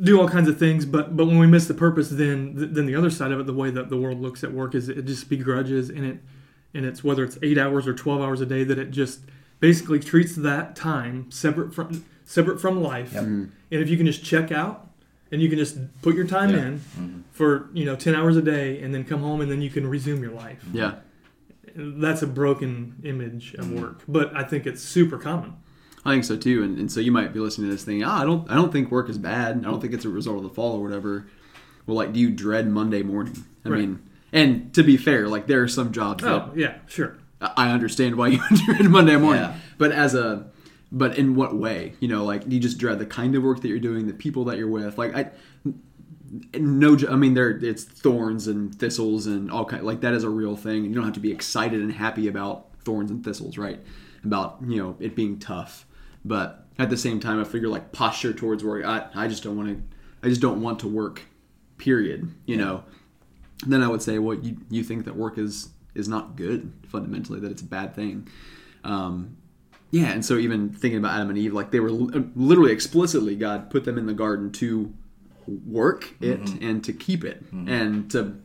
do 0.02 0.18
all 0.20 0.28
kinds 0.28 0.48
of 0.48 0.58
things 0.58 0.86
but 0.86 1.14
but 1.16 1.26
when 1.26 1.38
we 1.38 1.46
miss 1.46 1.66
the 1.66 1.74
purpose 1.74 2.08
then 2.08 2.52
then 2.54 2.86
the 2.86 2.94
other 2.94 3.10
side 3.10 3.30
of 3.32 3.38
it 3.40 3.46
the 3.46 3.52
way 3.52 3.70
that 3.70 3.90
the 3.90 3.96
world 3.96 4.18
looks 4.20 4.42
at 4.42 4.52
work 4.52 4.74
is 4.74 4.88
it 4.88 5.04
just 5.04 5.28
begrudges 5.28 5.90
and 5.90 6.04
it 6.06 6.18
and 6.74 6.86
it's 6.86 7.04
whether 7.04 7.22
it's 7.24 7.36
eight 7.42 7.58
hours 7.58 7.86
or 7.86 7.92
12 7.94 8.20
hours 8.22 8.40
a 8.40 8.46
day 8.46 8.64
that 8.64 8.78
it 8.78 8.90
just 8.90 9.20
basically 9.60 9.98
treats 9.98 10.34
that 10.36 10.74
time 10.76 11.30
separate 11.30 11.74
from 11.74 12.04
separate 12.24 12.60
from 12.60 12.82
life. 12.82 13.14
Yep. 13.14 13.22
And 13.22 13.50
if 13.70 13.88
you 13.88 13.96
can 13.96 14.04
just 14.04 14.22
check 14.22 14.52
out 14.52 14.90
and 15.32 15.40
you 15.40 15.48
can 15.48 15.58
just 15.58 15.78
put 16.02 16.14
your 16.14 16.26
time 16.26 16.50
Yeah. 16.50 16.66
in 16.66 16.78
Mhm. 16.98 17.22
for 17.32 17.70
you 17.72 17.84
know 17.86 17.96
10 17.96 18.14
hours 18.14 18.36
a 18.36 18.42
day 18.42 18.80
and 18.82 18.94
then 18.94 19.02
come 19.04 19.20
home 19.20 19.40
and 19.40 19.50
then 19.50 19.60
you 19.62 19.70
can 19.70 19.86
resume 19.86 20.22
your 20.22 20.32
life 20.32 20.62
Yeah. 20.72 20.96
That's 21.76 22.22
a 22.22 22.26
broken 22.26 22.96
image 23.04 23.54
of 23.54 23.66
Mm-hmm. 23.66 23.80
work 23.80 24.02
but 24.08 24.34
i 24.36 24.42
think 24.42 24.66
it's 24.66 24.82
super 24.82 25.18
common 25.18 25.54
I 26.04 26.12
think 26.12 26.24
so 26.24 26.36
too, 26.36 26.62
and, 26.62 26.78
and 26.78 26.90
so 26.90 27.00
you 27.00 27.10
might 27.12 27.34
be 27.34 27.40
listening 27.40 27.68
to 27.68 27.74
this 27.74 27.84
thing. 27.84 28.02
Ah, 28.04 28.22
I 28.22 28.24
don't, 28.24 28.48
I 28.50 28.54
don't 28.54 28.72
think 28.72 28.90
work 28.90 29.10
is 29.10 29.18
bad. 29.18 29.56
I 29.58 29.60
don't 29.70 29.80
think 29.80 29.92
it's 29.92 30.04
a 30.06 30.08
result 30.08 30.38
of 30.38 30.42
the 30.44 30.48
fall 30.48 30.76
or 30.78 30.82
whatever. 30.82 31.26
Well, 31.86 31.96
like, 31.96 32.12
do 32.14 32.20
you 32.20 32.30
dread 32.30 32.66
Monday 32.68 33.02
morning? 33.02 33.44
I 33.64 33.68
Right. 33.68 33.80
mean, 33.80 34.08
and 34.32 34.72
to 34.74 34.82
be 34.84 34.96
fair, 34.96 35.28
like 35.28 35.48
there 35.48 35.60
are 35.60 35.68
some 35.68 35.92
jobs 35.92 36.22
that 36.24 36.30
oh 36.32 36.52
yeah 36.54 36.76
sure 36.86 37.18
I 37.42 37.72
understand 37.72 38.14
why 38.14 38.28
you 38.36 38.40
dread 38.64 38.84
Monday 38.84 39.16
morning, 39.16 39.42
Yeah. 39.42 39.56
but 39.76 39.90
as 39.92 40.14
a, 40.14 40.46
but 40.92 41.18
in 41.18 41.34
what 41.34 41.56
way? 41.56 41.94
You 42.00 42.08
know, 42.08 42.24
like 42.24 42.48
do 42.48 42.54
you 42.54 42.60
just 42.62 42.78
dread 42.78 43.00
the 43.00 43.04
kind 43.06 43.34
of 43.34 43.42
work 43.42 43.60
that 43.62 43.68
you're 43.68 43.78
doing, 43.80 44.06
the 44.06 44.14
people 44.14 44.44
that 44.46 44.56
you're 44.56 44.68
with? 44.70 44.96
Like 44.96 45.14
I, 45.14 45.30
no, 46.54 46.96
I 47.08 47.16
mean 47.16 47.34
there 47.34 47.50
it's 47.50 47.84
thorns 47.84 48.46
and 48.46 48.74
thistles 48.74 49.26
and 49.26 49.50
all 49.50 49.64
kind. 49.64 49.84
Like 49.84 50.00
that 50.02 50.14
is 50.14 50.24
a 50.24 50.28
real 50.28 50.56
thing, 50.56 50.84
you 50.84 50.94
don't 50.94 51.04
have 51.04 51.14
to 51.14 51.20
be 51.20 51.32
excited 51.32 51.80
and 51.80 51.92
happy 51.92 52.28
about 52.28 52.66
thorns 52.84 53.10
and 53.10 53.24
thistles, 53.24 53.58
right? 53.58 53.80
About 54.24 54.58
you 54.66 54.76
know 54.76 54.96
it 54.98 55.14
being 55.14 55.38
tough, 55.38 55.86
but 56.24 56.66
at 56.78 56.90
the 56.90 56.96
same 56.96 57.20
time, 57.20 57.40
I 57.40 57.44
figure 57.44 57.68
like 57.68 57.92
posture 57.92 58.32
towards 58.32 58.64
work. 58.64 58.84
I 58.84 59.08
I 59.14 59.28
just 59.28 59.42
don't 59.42 59.56
want 59.56 59.68
to. 59.68 59.96
I 60.22 60.28
just 60.28 60.40
don't 60.40 60.60
want 60.60 60.80
to 60.80 60.88
work. 60.88 61.22
Period. 61.78 62.32
You 62.46 62.56
know. 62.56 62.84
Then 63.66 63.82
I 63.82 63.88
would 63.88 64.02
say, 64.02 64.18
well, 64.18 64.38
you 64.38 64.56
you 64.70 64.84
think 64.84 65.04
that 65.06 65.16
work 65.16 65.38
is 65.38 65.70
is 65.94 66.08
not 66.08 66.36
good 66.36 66.72
fundamentally, 66.86 67.40
that 67.40 67.50
it's 67.50 67.62
a 67.62 67.66
bad 67.66 67.94
thing. 67.94 68.28
Um, 68.84 69.36
yeah, 69.90 70.12
and 70.12 70.24
so 70.24 70.36
even 70.36 70.70
thinking 70.70 70.98
about 70.98 71.14
Adam 71.14 71.30
and 71.30 71.38
Eve, 71.38 71.54
like 71.54 71.70
they 71.70 71.80
were 71.80 71.90
li- 71.90 72.24
literally 72.36 72.72
explicitly 72.72 73.34
God 73.34 73.70
put 73.70 73.84
them 73.84 73.98
in 73.98 74.06
the 74.06 74.14
garden 74.14 74.52
to 74.52 74.94
work 75.66 76.14
it 76.20 76.42
mm-hmm. 76.42 76.64
and 76.66 76.84
to 76.84 76.92
keep 76.92 77.24
it, 77.24 77.44
mm-hmm. 77.46 77.68
and 77.68 78.10
to 78.10 78.40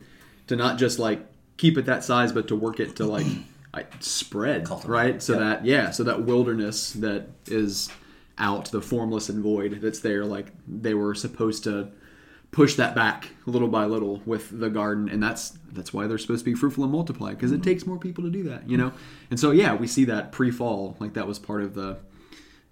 to 0.47 0.55
not 0.55 0.77
just 0.77 0.99
like 0.99 1.25
keep 1.57 1.77
it 1.77 1.85
that 1.85 2.03
size, 2.03 2.31
but 2.31 2.47
to 2.47 2.55
work 2.55 2.79
it 2.79 2.95
to 2.97 3.05
like 3.05 3.27
I, 3.73 3.85
spread, 3.99 4.65
Cultivate. 4.65 4.91
right? 4.91 5.23
So 5.23 5.33
Yep. 5.33 5.41
that 5.41 5.65
yeah, 5.65 5.91
so 5.91 6.03
that 6.03 6.23
wilderness 6.23 6.93
that 6.93 7.27
is 7.47 7.89
out, 8.37 8.71
the 8.71 8.81
formless 8.81 9.29
and 9.29 9.43
void 9.43 9.79
that's 9.81 9.99
there, 9.99 10.25
like 10.25 10.51
they 10.67 10.93
were 10.93 11.15
supposed 11.15 11.63
to 11.65 11.91
push 12.51 12.75
that 12.75 12.93
back 12.93 13.29
little 13.47 13.67
by 13.67 13.85
little 13.85 14.21
with 14.27 14.59
the 14.59 14.69
garden 14.69 15.09
and 15.09 15.21
that's 15.21 15.57
that's 15.71 15.91
why 15.91 16.05
they're 16.05 16.19
supposed 16.19 16.45
to 16.45 16.51
be 16.51 16.55
fruitful 16.55 16.83
and 16.83 16.93
multiply 16.93 17.31
because 17.31 17.51
it 17.51 17.55
mm-hmm. 17.55 17.63
takes 17.63 17.87
more 17.87 17.97
people 17.97 18.23
to 18.23 18.29
do 18.29 18.43
that 18.43 18.69
you 18.69 18.77
know 18.77 18.93
and 19.31 19.39
so 19.39 19.49
yeah 19.49 19.73
we 19.73 19.87
see 19.87 20.05
that 20.05 20.31
pre-fall 20.31 20.95
like 20.99 21.15
that 21.15 21.27
was 21.27 21.39
part 21.39 21.63
of 21.63 21.73
the 21.73 21.97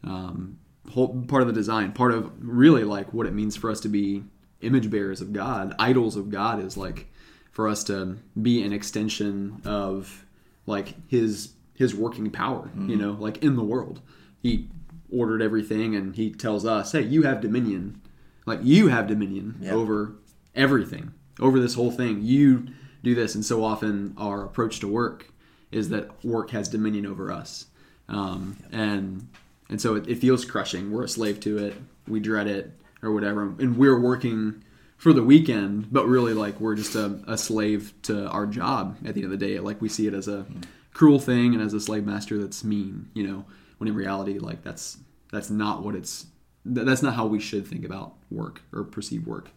um, 0.04 0.60
whole 0.90 1.24
part 1.28 1.42
of 1.42 1.48
the 1.48 1.54
design 1.54 1.92
part 1.92 2.12
of 2.14 2.32
really 2.40 2.84
like 2.84 3.14
what 3.14 3.28
it 3.28 3.34
means 3.34 3.56
for 3.56 3.70
us 3.70 3.80
to 3.80 3.88
be 3.90 4.24
image 4.62 4.90
bearers 4.90 5.22
of 5.22 5.32
god 5.32 5.76
idols 5.78 6.16
of 6.16 6.30
god 6.32 6.60
is 6.64 6.76
like 6.76 7.08
for 7.52 7.68
us 7.68 7.84
to 7.84 8.18
be 8.42 8.64
an 8.64 8.74
extension 8.74 9.62
of 9.66 10.26
like 10.66 10.96
his 11.10 11.54
his 11.76 11.94
working 11.96 12.30
power 12.32 12.70
you 12.88 12.96
know 12.96 13.12
like 13.20 13.44
in 13.44 13.56
the 13.56 13.64
world. 13.64 14.02
He 14.42 14.70
ordered 15.12 15.42
everything 15.42 15.96
and 15.96 16.16
he 16.16 16.32
tells 16.32 16.66
us 16.66 16.92
hey 16.94 17.02
you 17.02 17.24
have 17.24 17.42
dominion. 17.42 18.00
Like 18.46 18.60
you 18.64 18.88
have 18.88 19.08
dominion 19.08 19.58
Yeah. 19.62 19.74
over 19.74 20.14
everything 20.56 21.14
over 21.40 21.60
this 21.60 21.74
whole 21.76 21.92
thing. 21.92 22.22
You 22.22 22.68
do 23.04 23.14
this. 23.16 23.36
And 23.36 23.44
so 23.44 23.64
often 23.64 24.14
our 24.18 24.44
approach 24.44 24.80
to 24.82 24.88
work 24.88 25.32
is 25.72 25.90
that 25.90 26.24
work 26.24 26.52
has 26.52 26.68
dominion 26.70 27.06
over 27.06 27.32
us. 27.32 27.66
Um, 28.08 28.58
and 28.72 29.28
and 29.72 29.82
so 29.82 29.96
it, 29.96 30.08
it 30.08 30.16
feels 30.20 30.46
crushing. 30.46 30.92
We're 30.92 31.06
a 31.06 31.10
slave 31.10 31.40
to 31.42 31.58
it. 31.58 31.76
We 32.08 32.20
dread 32.20 32.48
it 32.48 32.72
or 33.02 33.12
whatever. 33.12 33.44
And 33.44 33.78
we're 33.78 34.00
working 34.00 34.64
for 34.98 35.14
the 35.14 35.24
weekend 35.24 35.92
but 35.92 36.06
really 36.06 36.34
like 36.36 36.60
we're 36.60 36.76
just 36.76 36.94
a, 36.94 37.20
a 37.26 37.36
slave 37.36 37.92
to 38.04 38.30
our 38.30 38.46
job 38.46 38.98
at 39.04 39.16
the 39.16 39.24
end 39.24 39.34
of 39.34 39.40
the 39.40 39.44
day. 39.44 39.60
Like 39.60 39.82
we 39.82 39.90
see 39.90 40.06
it 40.06 40.14
as 40.14 40.28
a 40.28 40.46
cruel 40.94 41.20
thing 41.20 41.56
and 41.56 41.64
as 41.64 41.74
a 41.74 41.80
slave 41.80 42.06
master 42.06 42.38
that's 42.38 42.66
mean 42.66 43.10
you 43.14 43.26
know 43.26 43.46
when 43.78 43.88
in 43.88 43.96
reality 43.96 44.38
like 44.38 44.62
that's 44.62 44.98
that's 45.32 45.50
not 45.50 45.82
what 45.82 45.96
it's 45.96 46.28
that's 46.66 47.02
not 47.02 47.16
how 47.16 47.26
we 47.26 47.40
should 47.40 47.66
think 47.66 47.86
about 47.86 48.14
work 48.30 48.62
or 48.74 48.84
perceive 48.84 49.26
work 49.26 49.50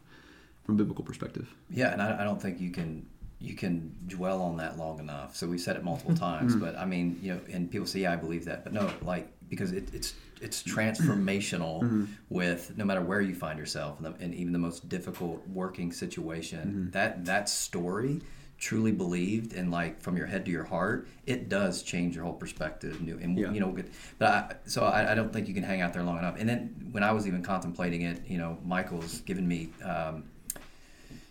from 0.64 0.76
biblical 0.76 1.04
perspective. 1.04 1.52
Yeah, 1.68 1.92
and 1.92 2.00
I, 2.00 2.22
I 2.22 2.24
don't 2.24 2.40
think 2.40 2.60
you 2.60 2.70
can 2.70 3.06
you 3.44 3.54
can 3.54 3.94
dwell 4.06 4.40
on 4.42 4.56
that 4.56 4.78
long 4.78 4.98
enough. 4.98 5.36
So 5.36 5.46
we 5.46 5.58
said 5.58 5.76
it 5.76 5.78
Mm-hmm. 5.80 5.88
multiple 5.88 6.14
times, 6.16 6.56
but 6.56 6.76
I 6.78 6.84
mean, 6.84 7.18
you 7.22 7.34
know, 7.34 7.40
and 7.52 7.70
people 7.70 7.86
say, 7.86 8.00
"Yeah, 8.00 8.12
I 8.12 8.16
believe 8.16 8.44
that," 8.46 8.64
but 8.64 8.72
no, 8.72 8.90
like 9.02 9.26
because 9.48 9.72
it, 9.72 9.92
it's 9.94 10.14
it's 10.40 10.62
transformational 10.62 11.82
Mm-hmm. 11.82 12.04
with 12.30 12.72
no 12.76 12.84
matter 12.84 13.00
where 13.02 13.20
you 13.20 13.34
find 13.34 13.58
yourself, 13.58 13.98
and, 14.00 14.06
the, 14.14 14.24
and 14.24 14.34
even 14.34 14.52
the 14.52 14.58
most 14.58 14.88
difficult 14.88 15.46
working 15.48 15.92
situation. 15.92 16.60
Mm-hmm. 16.68 16.90
That 16.90 17.24
that 17.26 17.48
story 17.48 18.20
truly 18.56 18.92
believed 18.92 19.52
and 19.52 19.70
like 19.70 20.00
from 20.00 20.16
your 20.16 20.26
head 20.26 20.44
to 20.44 20.50
your 20.50 20.62
heart 20.62 21.08
it 21.26 21.48
does 21.48 21.82
change 21.82 22.14
your 22.14 22.24
whole 22.24 22.32
perspective 22.32 23.00
new 23.02 23.18
and 23.18 23.36
Yeah. 23.36 23.50
you 23.50 23.58
know 23.58 23.72
good 23.72 23.90
but 24.16 24.28
I, 24.28 24.54
so 24.64 24.84
I, 24.84 25.10
I 25.10 25.14
don't 25.16 25.32
think 25.32 25.48
you 25.48 25.54
can 25.54 25.64
hang 25.64 25.80
out 25.82 25.92
there 25.92 26.04
long 26.04 26.18
enough 26.18 26.36
and 26.38 26.48
then 26.48 26.72
when 26.92 27.02
i 27.02 27.10
was 27.10 27.26
even 27.26 27.42
contemplating 27.42 28.02
it 28.02 28.22
you 28.28 28.38
know 28.38 28.56
michael's 28.64 29.20
given 29.22 29.46
me 29.46 29.70
um, 29.82 30.22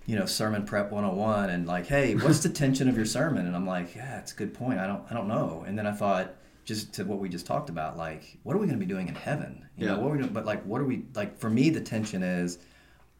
you 0.06 0.16
know 0.18 0.26
sermon 0.26 0.64
prep 0.66 0.92
101 0.92 1.50
and 1.50 1.66
like 1.68 1.88
hey 1.88 2.16
what's 2.16 2.40
the 2.40 2.50
tension 2.50 2.88
of 2.90 2.96
your 2.98 3.06
sermon? 3.06 3.46
And 3.48 3.56
i'm 3.56 3.66
like 3.68 3.96
yeah 3.96 4.20
it's 4.20 4.34
a 4.34 4.36
good 4.36 4.54
point. 4.54 4.80
I 4.80 4.88
don't 4.88 5.04
i 5.10 5.14
don't 5.14 5.28
know. 5.28 5.64
And 5.68 5.78
then 5.78 5.88
i 5.88 5.92
thought 5.92 6.36
just 6.66 6.94
to 6.94 7.04
what 7.04 7.20
we 7.20 7.28
just 7.30 7.46
talked 7.46 7.70
about 7.70 7.98
like 7.98 8.38
what 8.44 8.56
are 8.56 8.60
we 8.60 8.68
going 8.68 8.80
to 8.80 8.86
be 8.86 8.92
doing 8.92 9.08
in 9.08 9.16
heaven? 9.16 9.66
You 9.78 9.88
know 9.88 9.96
Yeah. 9.96 10.00
what 10.02 10.10
are 10.10 10.12
we 10.14 10.18
doing 10.20 10.34
but 10.34 10.46
like 10.46 10.64
what 10.64 10.82
are 10.82 10.86
we 10.86 11.06
like 11.16 11.38
for 11.38 11.50
me 11.50 11.70
the 11.70 11.82
tension 11.82 12.24
is 12.24 12.60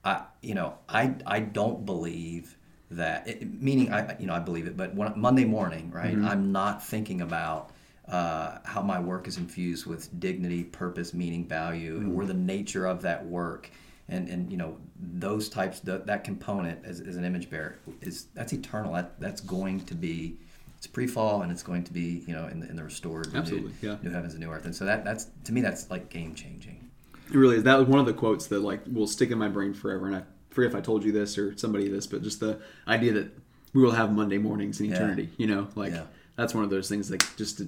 i 0.06 0.24
you 0.42 0.54
know 0.56 0.76
i 0.90 1.14
i 1.26 1.40
don't 1.40 1.86
believe 1.86 2.58
that 2.92 3.28
it, 3.28 3.62
meaning 3.62 3.92
i 3.92 4.16
you 4.20 4.28
know 4.28 4.34
i 4.34 4.40
believe 4.40 4.68
it 4.68 4.76
but 4.78 4.94
when, 4.94 5.12
monday 5.20 5.46
morning 5.46 5.90
right 5.92 6.16
i'm 6.16 6.52
not 6.52 6.84
thinking 6.86 7.22
about 7.22 7.72
uh, 8.10 8.58
how 8.66 8.82
my 8.82 9.00
work 9.00 9.30
is 9.30 9.38
infused 9.38 9.86
with 9.86 10.20
dignity 10.20 10.64
purpose 10.66 11.14
meaning 11.14 11.46
value 11.48 12.14
or 12.16 12.26
the 12.26 12.34
nature 12.34 12.86
of 12.86 13.02
that 13.02 13.26
work 13.26 13.72
and 14.10 14.28
and 14.30 14.52
you 14.52 14.58
know 14.58 14.78
those 15.00 15.50
types 15.50 15.80
that, 15.82 16.06
that 16.08 16.24
component 16.24 16.84
as, 16.86 17.00
as 17.00 17.16
an 17.16 17.24
image 17.26 17.50
bearer 17.50 17.78
is 18.02 18.26
that's 18.34 18.54
eternal 18.54 18.94
that 18.94 19.20
that's 19.20 19.42
going 19.42 19.80
to 19.86 19.96
be 19.96 20.36
it's 20.78 20.88
pre-fall 20.88 21.42
and 21.42 21.52
it's 21.52 21.64
going 21.64 21.84
to 21.84 21.94
be 21.94 22.24
you 22.28 22.34
know 22.34 22.46
in 22.48 22.60
the, 22.60 22.70
in 22.70 22.76
the 22.76 22.84
restored 22.84 23.28
renewed- 23.28 23.42
Absolutely, 23.42 23.72
yeah. 23.82 23.98
new 24.04 24.10
heavens 24.12 24.34
and 24.34 24.44
new 24.44 24.50
earth 24.52 24.66
and 24.66 24.76
so 24.76 24.84
that 24.86 25.04
that's 25.06 25.28
to 25.46 25.54
me 25.54 25.62
that's 25.62 25.90
like 25.90 26.10
game 26.10 26.36
changing 26.36 26.90
It 27.30 27.36
really 27.38 27.56
is. 27.58 27.64
That 27.64 27.80
was 27.80 27.88
one 27.88 28.00
of 28.00 28.06
the 28.06 28.14
quotes 28.14 28.48
that 28.48 28.60
like 28.60 28.82
will 28.92 29.08
stick 29.08 29.32
in 29.32 29.38
my 29.38 29.48
brain 29.48 29.74
forever. 29.74 30.08
And 30.08 30.16
I 30.18 30.24
forget 30.50 30.72
if 30.72 30.76
I 30.78 30.82
told 30.82 31.04
you 31.06 31.12
this 31.14 31.38
or 31.38 31.58
somebody 31.58 31.88
this, 31.88 32.06
but 32.06 32.22
just 32.22 32.40
the 32.42 32.60
idea 32.88 33.14
that 33.14 33.32
we 33.74 33.82
will 33.82 33.92
have 33.92 34.12
Monday 34.14 34.38
mornings 34.38 34.80
in 34.82 34.88
Yeah. 34.88 34.96
eternity. 34.98 35.30
You 35.38 35.48
know, 35.48 35.68
like 35.76 35.94
Yeah. 35.94 36.04
that's 36.36 36.54
one 36.54 36.64
of 36.66 36.70
those 36.70 36.90
things 36.90 37.08
that 37.10 37.26
just 37.38 37.62
I 37.62 37.66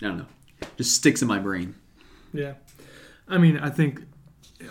don't 0.00 0.18
know, 0.18 0.26
just 0.78 0.94
sticks 0.96 1.20
in 1.22 1.28
my 1.28 1.38
brain. 1.38 1.74
yeah 2.32 2.54
i 3.28 3.36
mean 3.38 3.56
i 3.58 3.70
think 3.70 4.00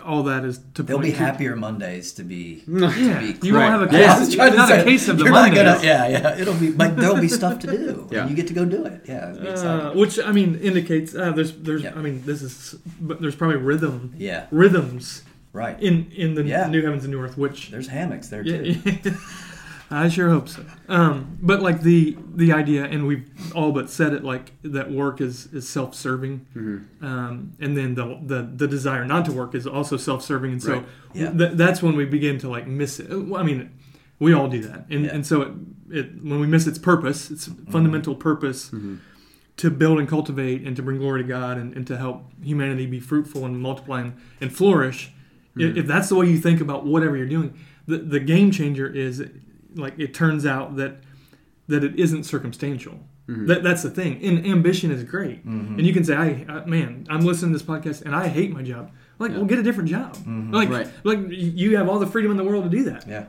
all 0.04 0.22
that 0.24 0.44
is 0.44 0.60
to 0.74 0.82
there'll 0.82 1.00
be 1.02 1.10
to- 1.10 1.16
happier 1.16 1.54
mondays 1.56 2.12
to 2.12 2.22
be 2.24 2.62
yeah 2.68 3.20
be 3.20 3.46
you 3.46 3.54
won't 3.54 3.70
have 3.70 3.82
a 3.82 3.86
case, 3.88 4.00
Yeah, 4.00 4.14
I 4.16 4.18
was 4.20 4.34
trying 4.34 4.50
to 4.52 4.56
not 4.56 4.68
say, 4.68 4.80
a 4.80 4.84
case 4.84 5.08
of 5.08 5.18
the 5.18 5.24
Mondays. 5.30 5.62
gonna- 5.62 5.84
yeah, 5.84 6.08
yeah. 6.08 6.36
It'll 6.38 6.54
be, 6.54 6.70
but 6.70 6.96
there'll 6.96 7.20
be 7.20 7.28
stuff 7.28 7.58
to 7.60 7.66
do. 7.66 8.08
Yeah. 8.12 8.20
and 8.22 8.30
you 8.30 8.36
get 8.36 8.46
to 8.48 8.54
go 8.54 8.64
do 8.64 8.84
it. 8.86 9.02
Yeah, 9.06 9.26
Uh, 9.32 9.92
which 9.94 10.18
I 10.20 10.32
mean 10.32 10.56
indicates 10.56 11.14
uh, 11.14 11.32
there's 11.32 11.52
there's 11.58 11.82
Yeah. 11.82 11.94
I 11.96 12.00
mean 12.02 12.22
this 12.24 12.42
is 12.42 12.76
but 13.00 13.20
there's 13.20 13.34
probably 13.36 13.56
rhythm 13.56 14.14
yeah, 14.16 14.46
rhythms 14.50 15.22
right. 15.52 15.76
in 15.82 16.10
in 16.14 16.34
the 16.34 16.42
Yeah. 16.44 16.66
new 16.68 16.82
heavens 16.82 17.04
and 17.04 17.12
new 17.12 17.20
earth 17.20 17.36
which 17.38 17.70
There's 17.70 17.88
hammocks 17.88 18.28
there 18.28 18.44
too. 18.44 18.76
I 19.90 20.08
sure 20.08 20.30
hope 20.30 20.48
so. 20.48 20.64
Um, 20.88 21.38
but 21.42 21.62
like 21.62 21.82
the 21.82 22.16
the 22.34 22.52
idea, 22.52 22.84
and 22.84 23.06
we've 23.06 23.28
all 23.54 23.70
but 23.72 23.90
said 23.90 24.12
it, 24.14 24.24
like 24.24 24.52
that 24.62 24.90
work 24.90 25.20
is 25.20 25.46
is 25.52 25.68
self 25.68 25.94
serving, 25.94 26.46
Mm-hmm. 26.56 27.04
um, 27.04 27.52
and 27.60 27.76
then 27.76 27.94
the, 27.94 28.18
the 28.24 28.42
the 28.56 28.66
desire 28.66 29.04
not 29.04 29.24
to 29.26 29.32
work 29.32 29.54
is 29.54 29.66
also 29.66 29.96
self 29.96 30.22
serving, 30.22 30.52
and 30.52 30.62
so 30.62 30.72
Right. 30.74 30.86
Yeah. 31.12 31.30
th- 31.32 31.52
that's 31.54 31.82
when 31.82 31.96
we 31.96 32.04
begin 32.06 32.38
to 32.38 32.48
like 32.48 32.66
miss 32.66 32.98
it. 32.98 33.10
I 33.10 33.42
mean, 33.42 33.70
we 34.18 34.32
all 34.32 34.48
do 34.48 34.62
that, 34.62 34.86
and 34.90 35.04
Yeah. 35.04 35.08
Mm-hmm. 35.08 35.14
and 35.16 35.26
so 35.26 35.42
it, 35.42 35.52
it 35.90 36.06
when 36.24 36.40
we 36.40 36.46
miss 36.46 36.66
its 36.66 36.78
purpose, 36.78 37.30
its 37.30 37.48
fundamental 37.70 38.14
purpose. 38.14 38.70
To 39.58 39.70
build 39.70 40.00
and 40.00 40.08
cultivate 40.08 40.62
and 40.66 40.74
to 40.74 40.82
bring 40.82 40.98
glory 40.98 41.22
to 41.22 41.28
God 41.28 41.58
and, 41.58 41.76
and 41.76 41.86
to 41.86 41.96
help 41.96 42.24
humanity 42.42 42.86
be 42.86 42.98
fruitful 42.98 43.44
and 43.46 43.56
multiply 43.62 44.00
and, 44.00 44.14
and 44.40 44.52
flourish, 44.52 45.12
I- 45.56 45.62
if 45.62 45.86
that's 45.86 46.08
the 46.08 46.16
way 46.16 46.26
you 46.28 46.38
think 46.38 46.60
about 46.60 46.84
whatever 46.84 47.16
you're 47.16 47.28
doing, 47.28 47.56
the, 47.86 47.98
the 47.98 48.18
game 48.18 48.50
changer 48.50 48.84
is 48.88 49.22
like 49.74 49.94
it 49.98 50.14
turns 50.14 50.44
out 50.46 50.76
that 50.76 50.96
that 51.68 51.82
it 51.84 51.98
isn't 51.98 52.24
circumstantial. 52.24 52.98
Mm-hmm. 53.28 53.46
That, 53.46 53.62
that's 53.62 53.82
the 53.82 53.88
thing. 53.90 54.22
And 54.22 54.44
ambition 54.46 54.90
is 54.90 55.02
great. 55.02 55.46
Mm-hmm. 55.46 55.78
And 55.78 55.86
you 55.86 55.94
can 55.94 56.04
say, 56.04 56.14
I, 56.14 56.44
I 56.46 56.64
man, 56.66 57.06
I'm 57.08 57.20
listening 57.20 57.52
to 57.52 57.58
this 57.58 57.66
podcast 57.66 58.02
and 58.02 58.14
I 58.14 58.28
hate 58.28 58.52
my 58.52 58.62
job. 58.62 58.90
Like, 59.18 59.30
well, 59.32 59.44
get 59.46 59.58
a 59.58 59.62
different 59.62 59.88
job. 59.88 60.14
Mm-hmm. 60.16 60.52
Like, 60.52 60.68
Right. 60.68 60.88
like 61.04 61.20
you 61.30 61.76
have 61.78 61.88
all 61.88 61.98
the 61.98 62.06
freedom 62.06 62.30
in 62.32 62.36
the 62.36 62.44
world 62.44 62.64
to 62.64 62.70
do 62.70 62.84
that. 62.84 63.06
Yeah, 63.08 63.26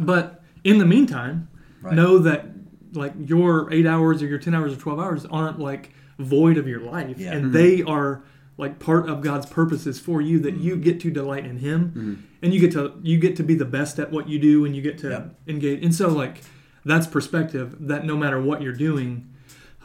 But 0.00 0.42
in 0.64 0.78
the 0.78 0.86
meantime, 0.86 1.48
Right. 1.82 1.94
know 1.94 2.18
that 2.20 2.46
like 2.94 3.12
your 3.26 3.70
eight 3.72 3.86
hours 3.86 4.22
or 4.22 4.26
your 4.26 4.38
ten 4.38 4.54
hours 4.54 4.72
or 4.72 4.76
twelve 4.76 4.98
hours 4.98 5.26
aren't 5.26 5.58
like 5.60 5.92
void 6.18 6.56
of 6.56 6.66
your 6.66 6.80
life, 6.80 7.18
Yeah. 7.18 7.32
and 7.34 7.52
they 7.52 7.82
are 7.82 8.22
like 8.58 8.80
part 8.80 9.08
of 9.08 9.22
God's 9.22 9.46
purposes 9.46 9.98
for 9.98 10.20
you 10.20 10.38
that 10.40 10.56
you 10.56 10.74
mm-hmm. 10.74 10.82
get 10.82 11.00
to 11.00 11.10
delight 11.10 11.46
in 11.46 11.58
Him, 11.58 11.88
mm-hmm. 11.88 12.14
and 12.42 12.52
you 12.52 12.60
get 12.60 12.72
to 12.72 12.98
you 13.02 13.16
get 13.18 13.36
to 13.36 13.42
be 13.42 13.54
the 13.54 13.64
best 13.64 13.98
at 13.98 14.10
what 14.10 14.28
you 14.28 14.38
do, 14.38 14.66
and 14.66 14.76
you 14.76 14.82
get 14.82 14.98
to 14.98 15.08
Yep. 15.08 15.34
engage. 15.46 15.82
And 15.82 15.94
so 15.94 16.08
like 16.08 16.42
that's 16.84 17.06
perspective 17.06 17.76
that 17.80 18.04
no 18.04 18.16
matter 18.16 18.40
what 18.40 18.60
you're 18.60 18.74
doing. 18.74 19.32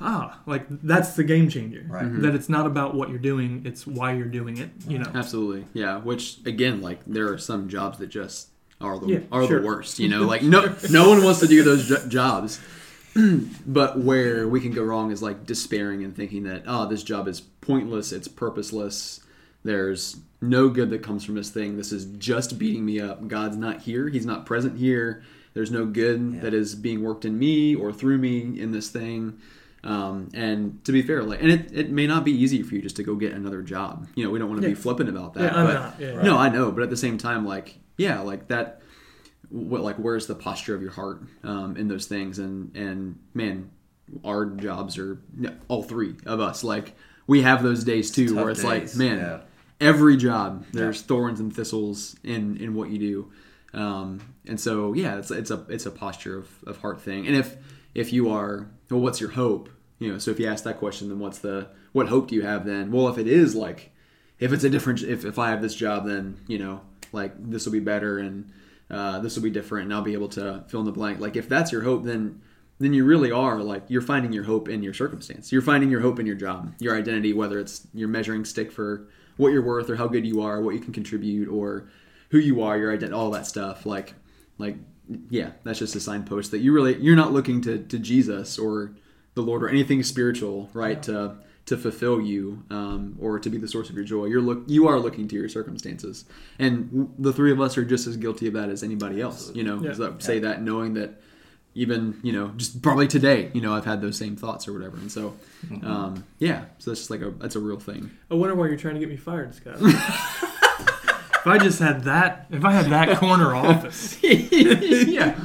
Ah, 0.01 0.41
like 0.47 0.65
that's 0.67 1.15
the 1.15 1.23
game 1.23 1.47
changer. 1.47 1.86
Right. 1.88 2.03
Mm-hmm. 2.03 2.23
That 2.23 2.36
it's 2.36 2.49
not 2.49 2.65
about 2.65 2.95
what 2.95 3.09
you're 3.09 3.19
doing; 3.19 3.62
it's 3.63 3.86
why 3.86 4.13
you're 4.13 4.25
doing 4.25 4.57
it. 4.57 4.71
You 4.88 4.97
know. 4.97 5.09
Absolutely, 5.13 5.65
yeah. 5.73 5.99
Which 5.99 6.39
again, 6.45 6.81
like 6.81 7.05
there 7.05 7.31
are 7.31 7.38
some 7.38 7.69
jobs 7.69 7.99
that 7.99 8.07
just 8.07 8.49
are 8.81 8.99
the 8.99 9.07
Yeah, 9.07 9.19
are 9.31 9.45
sure. 9.47 9.62
the 9.62 9.65
worst. 9.65 9.99
You 9.99 10.09
know, 10.09 10.21
like 10.33 10.41
no 10.41 10.75
no 10.89 11.09
one 11.09 11.23
wants 11.23 11.39
to 11.41 11.47
do 11.47 11.63
those 11.63 11.88
jo- 11.88 12.07
jobs. 12.07 12.59
but 13.65 13.99
where 13.99 14.47
we 14.47 14.60
can 14.60 14.71
go 14.71 14.84
wrong 14.84 15.12
is 15.12 15.21
like 15.21 15.45
despairing 15.45 16.04
and 16.04 16.15
thinking 16.15 16.43
that 16.43 16.63
oh, 16.67 16.88
this 16.88 17.04
job 17.04 17.28
is 17.28 17.41
pointless, 17.41 18.12
it's 18.12 18.28
purposeless. 18.28 19.19
There's 19.63 20.17
no 20.41 20.67
good 20.67 20.89
that 20.89 21.04
comes 21.04 21.23
from 21.23 21.36
this 21.36 21.49
thing. 21.49 21.78
This 21.78 21.91
is 21.93 22.06
just 22.17 22.60
beating 22.60 22.86
me 22.86 22.99
up. 22.99 23.28
God's 23.30 23.56
not 23.56 23.82
here. 23.82 24.10
He's 24.10 24.26
not 24.26 24.45
present 24.45 24.78
here. 24.78 25.23
There's 25.54 25.71
no 25.71 25.86
good 25.86 26.34
Yeah. 26.36 26.41
that 26.41 26.54
is 26.54 26.76
being 26.76 27.02
worked 27.04 27.23
in 27.23 27.39
me 27.39 27.76
or 27.76 27.93
through 27.93 28.17
me 28.17 28.60
in 28.60 28.71
this 28.71 28.89
thing. 28.89 29.38
Um, 29.86 30.30
and 30.34 30.84
to 30.86 30.91
be 30.91 31.02
fair, 31.02 31.23
like, 31.23 31.41
and 31.41 31.52
it, 31.52 31.71
it 31.73 31.89
may 31.91 32.08
not 32.08 32.23
be 32.26 32.32
easy 32.32 32.62
for 32.63 32.76
you 32.76 32.82
just 32.82 32.95
to 32.97 33.04
go 33.04 33.15
get 33.15 33.34
another 33.34 33.62
job. 33.62 34.08
You 34.15 34.23
know, 34.26 34.32
we 34.32 34.39
don't 34.39 34.49
want 34.49 34.62
to 34.62 34.67
be 34.67 34.73
Yeah. 34.73 34.80
flippant 34.80 35.10
about 35.10 35.34
that. 35.36 35.54
Yeah, 35.54 35.60
I'm 35.60 35.65
but 35.67 35.73
not. 35.73 35.95
Yeah, 35.99 36.21
no, 36.23 36.38
I 36.38 36.49
know, 36.49 36.71
but 36.71 36.84
at 36.84 36.89
the 36.89 36.97
same 36.97 37.17
time, 37.17 37.45
like, 37.45 37.78
yeah, 37.97 38.19
like 38.21 38.47
that. 38.47 38.82
What 39.53 39.81
like 39.81 39.97
where's 39.97 40.25
the 40.25 40.35
posture 40.35 40.73
of 40.73 40.81
your 40.81 40.91
heart 40.91 41.21
um, 41.43 41.77
in 41.77 41.87
those 41.87 42.07
things? 42.07 42.39
And 42.39 42.75
and 42.75 43.19
man, 43.35 43.69
our 44.25 44.45
jobs 44.45 44.97
are 44.97 45.21
all 45.67 45.83
three 45.83 46.15
of 46.25 46.39
us. 46.39 46.63
Like 46.63 46.95
we 47.27 47.43
have 47.43 47.61
those 47.61 47.83
days 47.83 48.09
too, 48.09 48.29
Tough 48.29 48.35
where 48.35 48.49
it's 48.49 48.63
days, 48.63 48.95
like, 48.95 48.95
man, 48.95 49.19
yeah. 49.19 49.39
every 49.79 50.17
job 50.17 50.65
there's 50.73 51.01
thorns 51.01 51.39
and 51.39 51.55
thistles 51.55 52.15
in 52.23 52.57
in 52.57 52.73
what 52.73 52.89
you 52.89 52.97
do. 52.97 53.31
Um, 53.79 54.33
and 54.47 54.59
so 54.59 54.93
yeah, 54.93 55.17
it's 55.19 55.29
it's 55.29 55.51
a 55.51 55.65
it's 55.69 55.85
a 55.85 55.91
posture 55.91 56.37
of, 56.39 56.49
of 56.65 56.77
heart 56.77 56.99
thing. 57.01 57.27
And 57.27 57.35
if 57.35 57.55
if 57.93 58.11
you 58.11 58.31
are 58.31 58.67
well, 58.89 59.01
what's 59.01 59.21
your 59.21 59.31
hope? 59.31 59.69
You 59.99 60.13
know, 60.13 60.17
so 60.17 60.31
if 60.31 60.39
you 60.39 60.47
ask 60.47 60.63
that 60.63 60.79
question, 60.79 61.09
then 61.09 61.19
what's 61.19 61.39
the 61.39 61.69
what 61.91 62.07
hope 62.07 62.27
do 62.29 62.35
you 62.35 62.41
have 62.41 62.65
then? 62.65 62.91
Well, 62.91 63.07
if 63.07 63.19
it 63.19 63.27
is 63.27 63.55
like 63.55 63.91
if 64.39 64.51
it's 64.51 64.63
a 64.63 64.69
different 64.69 65.03
if, 65.03 65.25
if 65.25 65.37
I 65.37 65.51
have 65.51 65.61
this 65.61 65.75
job 65.75 66.05
then, 66.05 66.39
you 66.47 66.57
know, 66.57 66.81
like 67.11 67.33
this 67.37 67.65
will 67.65 67.73
be 67.73 67.79
better 67.79 68.17
and 68.17 68.51
uh, 68.93 69.19
this 69.19 69.36
will 69.36 69.43
be 69.43 69.49
different 69.49 69.86
and 69.86 69.93
I'll 69.93 70.01
be 70.01 70.13
able 70.13 70.29
to 70.29 70.63
fill 70.67 70.82
in 70.82 70.86
the 70.86 70.91
blank. 70.91 71.19
Like 71.19 71.36
if 71.36 71.49
that's 71.49 71.71
your 71.71 71.82
hope 71.82 72.03
then 72.03 72.41
then 72.79 72.93
you 72.93 73.06
really 73.06 73.32
are 73.32 73.60
like 73.63 73.84
you're 73.88 74.01
finding 74.01 74.34
your 74.34 74.43
hope 74.43 74.67
in 74.67 74.84
your 74.84 74.93
circumstance. 74.93 75.51
You're 75.51 75.62
finding 75.62 75.89
your 75.89 76.01
hope 76.01 76.19
in 76.19 76.25
your 76.25 76.36
job, 76.36 76.73
your 76.79 76.97
identity, 76.97 77.34
whether 77.34 77.60
it's 77.60 77.88
your 77.93 78.08
measuring 78.08 78.45
stick 78.45 78.71
for 78.71 79.08
what 79.38 79.49
you're 79.49 79.63
worth 79.63 79.89
or 79.89 79.95
how 79.95 80.08
good 80.08 80.25
you 80.25 80.41
are, 80.41 80.62
what 80.62 80.75
you 80.75 80.82
can 80.82 80.93
contribute 80.93 81.47
or 81.47 81.89
who 82.29 82.38
you 82.38 82.62
are, 82.62 82.77
your 82.77 82.91
identity, 82.91 83.13
all 83.13 83.32
that 83.32 83.47
stuff. 83.47 83.86
Like 83.86 84.15
like 84.58 84.77
yeah, 85.29 85.51
that's 85.63 85.79
just 85.79 85.95
a 85.95 85.99
signpost 85.99 86.51
that 86.51 86.60
you 86.60 86.73
really 86.73 86.97
you're 86.97 87.15
not 87.15 87.34
looking 87.34 87.62
to 87.62 87.79
to 87.79 87.99
Jesus 87.99 88.60
or 88.60 88.93
the 89.36 89.41
Lord 89.41 89.63
or 89.63 89.69
anything 89.69 90.03
spiritual, 90.03 90.69
right? 90.73 91.01
To 91.03 91.38
to 91.65 91.78
fulfill 91.78 92.19
you 92.19 92.62
um, 92.69 93.15
or 93.21 93.39
to 93.39 93.49
be 93.49 93.58
the 93.58 93.67
source 93.67 93.89
of 93.89 93.95
your 93.95 94.04
joy. 94.04 94.26
You're 94.26 94.41
look 94.41 94.63
you 94.67 94.88
are 94.88 94.99
looking 94.99 95.28
to 95.30 95.36
your 95.36 95.47
circumstances, 95.49 96.26
and 96.60 97.13
the 97.17 97.32
three 97.32 97.52
of 97.52 97.62
us 97.62 97.78
are 97.78 97.86
just 97.86 98.06
as 98.08 98.17
guilty 98.17 98.47
of 98.47 98.54
that 98.54 98.69
as 98.69 98.84
anybody 98.84 99.21
else. 99.21 99.52
You 99.56 99.63
know, 99.63 99.82
Yeah. 99.82 100.10
I 100.10 100.19
say 100.21 100.39
that 100.39 100.62
knowing 100.62 100.93
that 100.95 101.21
even 101.76 102.19
you 102.21 102.32
know 102.34 102.49
just 102.58 102.82
probably 102.84 103.08
today 103.08 103.49
you 103.54 103.62
know 103.62 103.73
I've 103.73 103.86
had 103.86 104.02
those 104.02 104.17
same 104.17 104.36
thoughts 104.36 104.67
or 104.67 104.73
whatever, 104.73 104.97
and 104.97 105.12
so 105.12 105.36
um, 105.84 106.26
yeah, 106.38 106.65
so 106.80 106.91
that's 106.91 106.99
just 107.02 107.10
like 107.10 107.21
a 107.21 107.32
that's 107.32 107.56
a 107.56 107.60
real 107.60 107.80
thing. 107.80 108.12
I 108.30 108.36
wonder 108.36 108.56
why 108.56 108.67
you're 108.67 108.78
trying 108.78 108.95
to 108.95 108.99
get 108.99 109.10
me 109.10 109.17
fired, 109.17 109.56
Scott. 109.56 109.78
if 109.82 111.47
I 111.47 111.58
just 111.58 111.80
had 111.80 112.04
that, 112.04 112.47
if 112.52 112.63
I 112.65 112.71
had 112.73 112.88
that 112.91 113.17
corner 113.17 113.56
office, 113.56 114.17
yeah. 114.23 115.36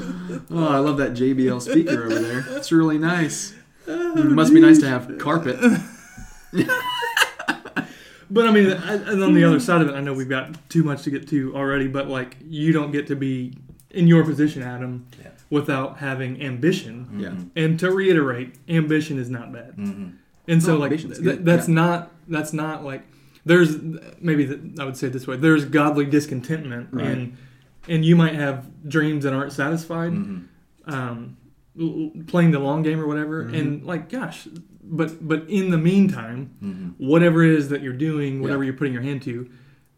Oh, 0.50 0.68
I 0.68 0.78
love 0.78 0.98
that 0.98 1.12
JBL 1.12 1.62
speaker 1.62 2.04
over 2.04 2.18
there. 2.18 2.44
It's 2.56 2.72
really 2.72 2.98
nice. 2.98 3.54
It 3.86 4.26
must 4.26 4.52
be 4.52 4.60
nice 4.60 4.80
to 4.80 4.88
have 4.88 5.16
carpet. 5.18 5.58
but 8.30 8.46
I 8.46 8.50
mean, 8.50 8.70
and 8.70 9.22
on 9.22 9.34
the 9.34 9.44
other 9.44 9.60
side 9.60 9.80
of 9.80 9.88
it, 9.88 9.94
I 9.94 10.00
know 10.00 10.12
we've 10.12 10.28
got 10.28 10.68
too 10.68 10.82
much 10.84 11.02
to 11.02 11.10
get 11.10 11.28
to 11.28 11.54
already. 11.56 11.88
But 11.88 12.08
like, 12.08 12.36
you 12.46 12.72
don't 12.72 12.90
get 12.90 13.06
to 13.08 13.16
be 13.16 13.54
in 13.90 14.06
your 14.06 14.24
position, 14.24 14.62
Adam, 14.62 15.06
Yeah. 15.20 15.30
without 15.50 15.98
having 15.98 16.42
ambition. 16.42 17.08
Yeah. 17.18 17.62
And 17.62 17.78
to 17.80 17.90
reiterate, 17.90 18.56
ambition 18.68 19.18
is 19.18 19.30
not 19.30 19.52
bad. 19.52 19.76
Mm-hmm. 19.76 20.08
And 20.46 20.62
so, 20.62 20.74
No, 20.74 20.78
like, 20.80 20.90
th- 20.98 21.38
that's 21.40 21.68
yeah. 21.68 21.74
not 21.74 22.12
that's 22.28 22.52
not 22.52 22.84
like 22.84 23.02
there's 23.46 23.76
maybe 24.20 24.44
the, 24.44 24.80
I 24.82 24.84
would 24.84 24.96
say 24.96 25.06
it 25.06 25.12
this 25.14 25.26
way: 25.26 25.36
there's 25.36 25.64
godly 25.64 26.04
discontentment, 26.04 26.88
Right. 26.92 27.06
and 27.06 27.36
and 27.88 28.04
you 28.04 28.16
might 28.16 28.34
have 28.34 28.66
dreams 28.86 29.24
that 29.24 29.32
aren't 29.32 29.52
satisfied, 29.52 30.12
Mm-hmm. 30.12 30.92
um, 30.92 31.36
l- 31.80 32.10
l- 32.16 32.22
playing 32.26 32.50
the 32.50 32.58
long 32.58 32.82
game 32.82 33.00
or 33.00 33.06
whatever, 33.06 33.44
Mm-hmm. 33.44 33.54
and 33.54 33.84
like, 33.84 34.08
gosh, 34.10 34.46
but 34.96 35.26
but 35.26 35.48
in 35.48 35.70
the 35.70 35.78
meantime, 35.78 36.50
Mm-hmm. 36.62 36.88
whatever 37.06 37.42
it 37.44 37.50
is 37.50 37.68
that 37.70 37.82
you're 37.82 37.92
doing, 37.92 38.40
whatever 38.42 38.62
Yeah. 38.62 38.68
you're 38.68 38.78
putting 38.78 38.92
your 38.94 39.02
hand 39.02 39.22
to, 39.22 39.48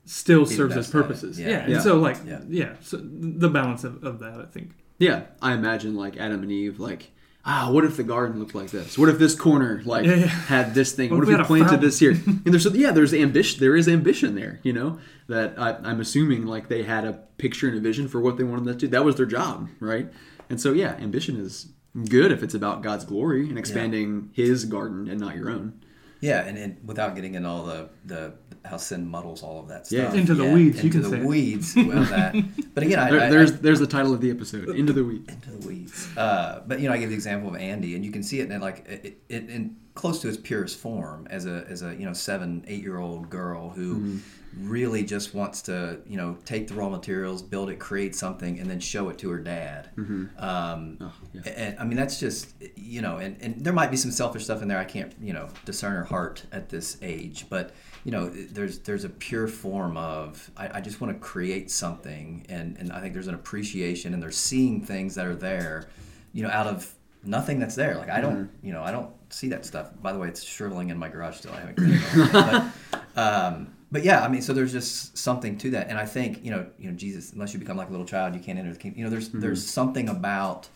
still 0.04 0.44
the 0.44 0.54
serves 0.54 0.76
its 0.76 0.86
best 0.86 0.94
at 0.94 0.98
it. 0.98 1.02
purposes. 1.02 1.40
Yeah. 1.40 1.48
Yeah. 1.48 1.74
And 1.74 1.82
so 1.82 1.96
like 1.98 2.18
Yeah. 2.26 2.40
yeah. 2.48 2.72
so 2.80 2.96
the 3.02 3.48
balance 3.48 3.84
of, 3.84 4.02
of 4.04 4.18
that, 4.20 4.40
I 4.40 4.44
think. 4.46 4.72
Yeah, 4.98 5.22
I 5.40 5.54
imagine 5.54 5.94
like 5.94 6.18
Adam 6.18 6.42
and 6.42 6.52
Eve, 6.52 6.78
like, 6.78 7.10
ah, 7.46 7.70
what 7.72 7.84
if 7.84 7.96
the 7.96 8.02
garden 8.02 8.38
looked 8.38 8.54
like 8.54 8.70
this? 8.70 8.98
What 8.98 9.08
if 9.08 9.18
this 9.18 9.34
corner 9.34 9.80
like 9.86 10.04
Yeah, 10.04 10.16
yeah. 10.16 10.26
had 10.26 10.74
this 10.74 10.92
thing? 10.92 11.10
What 11.10 11.20
What, 11.20 11.28
if 11.40 11.48
we 11.48 11.60
we 11.60 11.60
planted 11.64 11.64
fountain? 11.70 11.80
this 11.80 11.98
here? 11.98 12.12
And 12.44 12.44
there's 12.44 12.66
yeah, 12.74 12.92
there's 12.92 13.14
ambition. 13.14 13.60
There 13.60 13.76
is 13.76 13.88
ambition 13.88 14.34
there, 14.34 14.60
you 14.62 14.72
know. 14.74 14.98
That 15.28 15.54
I, 15.58 15.76
I'm 15.88 16.00
assuming 16.00 16.44
like 16.44 16.68
they 16.68 16.82
had 16.82 17.04
a 17.04 17.12
picture 17.38 17.68
and 17.68 17.76
a 17.76 17.80
vision 17.80 18.08
for 18.08 18.20
what 18.20 18.36
they 18.36 18.44
wanted 18.44 18.66
to 18.66 18.74
do. 18.74 18.88
That 18.88 19.04
was 19.04 19.14
their 19.16 19.26
job, 19.26 19.68
right? 19.80 20.08
And 20.50 20.60
so 20.60 20.72
yeah, 20.72 20.96
ambition 20.98 21.36
is 21.36 21.68
good 22.08 22.32
if 22.32 22.42
it's 22.42 22.54
about 22.54 22.82
God's 22.82 23.04
glory 23.04 23.48
and 23.48 23.58
expanding 23.58 24.30
His 24.32 24.64
garden 24.64 25.08
and 25.08 25.20
not 25.20 25.36
your 25.36 25.50
own. 25.50 25.80
Yeah, 26.20 26.44
and, 26.44 26.58
and 26.58 26.76
without 26.86 27.14
getting 27.14 27.34
in 27.34 27.46
all 27.46 27.64
the, 27.64 27.88
the 28.04 28.34
how 28.64 28.76
sin 28.76 29.06
muddles 29.08 29.42
all 29.42 29.60
of 29.60 29.68
that 29.68 29.86
stuff. 29.86 29.98
Yeah. 29.98 30.04
stuff. 30.08 30.16
Into 30.20 30.34
the 30.34 30.44
weeds, 30.52 30.78
you 30.82 30.90
Into 30.90 31.00
can 31.00 31.02
the 31.02 31.16
say 31.16 31.22
it. 31.22 31.26
weeds. 31.26 31.76
Well, 31.76 32.04
that. 32.04 32.34
But 32.74 32.82
again, 32.84 32.98
I, 33.06 33.10
There, 33.10 33.20
I, 33.20 33.30
there's 33.30 33.52
I, 33.52 33.56
there's 33.56 33.78
the 33.80 33.86
title 33.86 34.12
of 34.14 34.20
the 34.20 34.30
episode, 34.30 34.68
Into 34.76 34.92
the 34.92 35.04
Weeds. 35.04 35.28
into 35.32 35.50
the 35.50 35.66
weeds. 35.68 36.08
Uh, 36.16 36.62
but 36.66 36.80
you 36.80 36.88
know, 36.88 36.94
I 36.94 36.98
give 36.98 37.08
the 37.10 37.14
example 37.14 37.48
of 37.50 37.56
Andy, 37.56 37.94
and 37.96 38.04
you 38.04 38.10
can 38.12 38.22
see 38.22 38.40
it 38.40 38.50
in 38.50 38.60
like 38.60 38.86
it, 38.88 39.20
it, 39.28 39.48
in 39.48 39.76
close 39.94 40.20
to 40.22 40.28
its 40.28 40.36
purest 40.38 40.78
form 40.78 41.26
as 41.30 41.46
a 41.46 41.64
as 41.68 41.82
a 41.82 41.94
you 41.94 42.04
know 42.06 42.12
seven 42.12 42.64
eight 42.68 42.82
year 42.82 42.98
old 42.98 43.30
girl 43.30 43.70
who 43.70 44.18
Mm-hmm. 44.50 44.68
really 44.68 45.04
just 45.04 45.32
wants 45.32 45.62
to 45.62 46.00
you 46.06 46.16
know 46.16 46.36
take 46.44 46.66
the 46.66 46.74
raw 46.74 46.88
materials, 46.88 47.40
build 47.40 47.70
it, 47.70 47.78
create 47.78 48.16
something, 48.16 48.58
and 48.58 48.68
then 48.68 48.80
show 48.80 49.08
it 49.08 49.16
to 49.18 49.30
her 49.30 49.38
dad. 49.38 49.90
Um, 50.38 50.98
Oh, 51.00 51.12
yeah. 51.32 51.42
and 51.56 51.78
I 51.78 51.84
mean 51.84 51.96
that's 51.96 52.18
just 52.18 52.52
you 52.76 53.00
know, 53.00 53.18
and, 53.18 53.36
and 53.40 53.64
there 53.64 53.72
might 53.72 53.90
be 53.92 53.96
some 53.96 54.10
selfish 54.10 54.44
stuff 54.44 54.60
in 54.62 54.66
there. 54.68 54.78
I 54.78 54.84
can't 54.84 55.12
you 55.20 55.32
know 55.32 55.48
discern 55.64 55.92
her 55.92 56.04
heart 56.04 56.44
at 56.50 56.68
this 56.68 56.96
age, 57.00 57.46
but 57.48 57.72
you 58.04 58.10
know 58.10 58.28
there's 58.28 58.78
there's 58.80 59.04
a 59.04 59.08
pure 59.08 59.46
form 59.46 59.96
of 59.96 60.50
I, 60.56 60.78
I 60.78 60.80
just 60.80 61.00
want 61.00 61.12
to 61.12 61.18
create 61.18 61.70
something, 61.70 62.46
and 62.48 62.76
and 62.78 62.92
I 62.92 63.00
think 63.00 63.12
there's 63.14 63.28
an 63.28 63.34
appreciation, 63.34 64.14
and 64.14 64.22
they're 64.22 64.30
seeing 64.30 64.80
things 64.80 65.14
that 65.16 65.26
are 65.26 65.34
there, 65.34 65.88
you 66.32 66.42
know, 66.42 66.50
out 66.50 66.66
of 66.66 66.92
nothing 67.22 67.58
that's 67.58 67.74
there. 67.74 67.96
Like 67.96 68.08
I 68.08 68.20
don't 68.20 68.50
you 68.62 68.72
know 68.72 68.82
I 68.82 68.90
don't 68.90 69.10
see 69.28 69.48
that 69.48 69.66
stuff. 69.66 69.90
By 70.00 70.12
the 70.12 70.18
way, 70.18 70.28
it's 70.28 70.42
shriveling 70.42 70.88
in 70.90 70.98
my 70.98 71.08
garage 71.08 71.36
still. 71.36 71.52
I 71.52 71.60
haven't 71.60 71.78
it 71.78 72.32
but, 72.92 73.20
um, 73.20 73.74
but 73.92 74.02
yeah, 74.02 74.22
I 74.22 74.28
mean, 74.28 74.40
so 74.40 74.52
there's 74.52 74.72
just 74.72 75.18
something 75.18 75.58
to 75.58 75.70
that, 75.70 75.88
and 75.88 75.98
I 75.98 76.06
think 76.06 76.44
you 76.44 76.52
know, 76.52 76.66
you 76.78 76.90
know, 76.90 76.96
Jesus, 76.96 77.32
unless 77.32 77.52
you 77.52 77.60
become 77.60 77.76
like 77.76 77.88
a 77.88 77.90
little 77.90 78.06
child, 78.06 78.34
you 78.34 78.40
can't 78.40 78.58
enter 78.58 78.72
the 78.72 78.78
kingdom. 78.78 78.98
You 78.98 79.04
know, 79.04 79.10
there's 79.10 79.28
there's 79.28 79.66
something 79.66 80.08
about, 80.08 80.68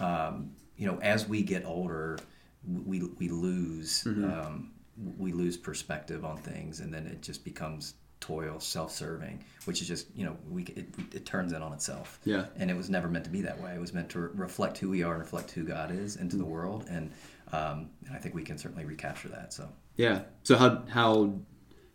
um, 0.00 0.50
you 0.76 0.86
know, 0.86 0.98
as 1.02 1.28
we 1.28 1.42
get 1.42 1.64
older, 1.64 2.18
we 2.66 3.00
we 3.18 3.28
lose 3.28 4.02
um, 4.06 4.70
we 4.96 5.32
lose 5.32 5.56
perspective 5.56 6.24
on 6.24 6.36
things, 6.36 6.80
and 6.80 6.92
then 6.92 7.06
it 7.06 7.22
just 7.22 7.44
becomes 7.44 7.94
toil, 8.20 8.58
self-serving, 8.58 9.44
which 9.66 9.82
is 9.82 9.88
just 9.88 10.06
you 10.14 10.24
know 10.24 10.36
we 10.48 10.62
it, 10.64 10.88
it 11.12 11.26
turns 11.26 11.52
in 11.52 11.62
on 11.62 11.72
itself. 11.72 12.18
Yeah. 12.24 12.46
and 12.56 12.70
it 12.70 12.76
was 12.76 12.88
never 12.88 13.08
meant 13.08 13.24
to 13.24 13.30
be 13.30 13.42
that 13.42 13.60
way. 13.60 13.74
It 13.74 13.80
was 13.80 13.92
meant 13.92 14.08
to 14.10 14.20
re- 14.20 14.30
reflect 14.34 14.78
who 14.78 14.88
we 14.88 15.02
are 15.02 15.12
and 15.12 15.20
reflect 15.22 15.50
who 15.50 15.64
God 15.64 15.90
is 15.90 16.16
into 16.16 16.36
the 16.36 16.44
world, 16.44 16.86
and 16.88 17.10
um, 17.52 17.90
and 18.06 18.14
I 18.14 18.18
think 18.18 18.34
we 18.34 18.42
can 18.42 18.58
certainly 18.58 18.84
recapture 18.84 19.28
that. 19.28 19.52
So. 19.52 19.68
Yeah. 19.96 20.22
So 20.42 20.56
how 20.56 20.82
how 20.88 21.34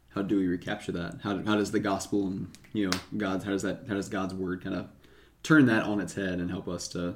how 0.09 0.21
do 0.21 0.37
we 0.37 0.47
recapture 0.47 0.91
that? 0.93 1.19
How, 1.23 1.41
how 1.43 1.55
does 1.55 1.71
the 1.71 1.79
gospel 1.79 2.27
and 2.27 2.47
you 2.73 2.89
know 2.89 2.97
God's 3.17 3.43
how 3.43 3.51
does 3.51 3.63
that 3.63 3.85
how 3.87 3.95
does 3.95 4.09
God's 4.09 4.33
word 4.33 4.63
kind 4.63 4.75
of 4.75 4.87
turn 5.43 5.65
that 5.67 5.83
on 5.83 5.99
its 5.99 6.13
head 6.13 6.39
and 6.39 6.49
help 6.49 6.67
us 6.67 6.87
to 6.89 7.15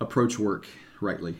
approach 0.00 0.38
work 0.38 0.66
rightly? 1.00 1.36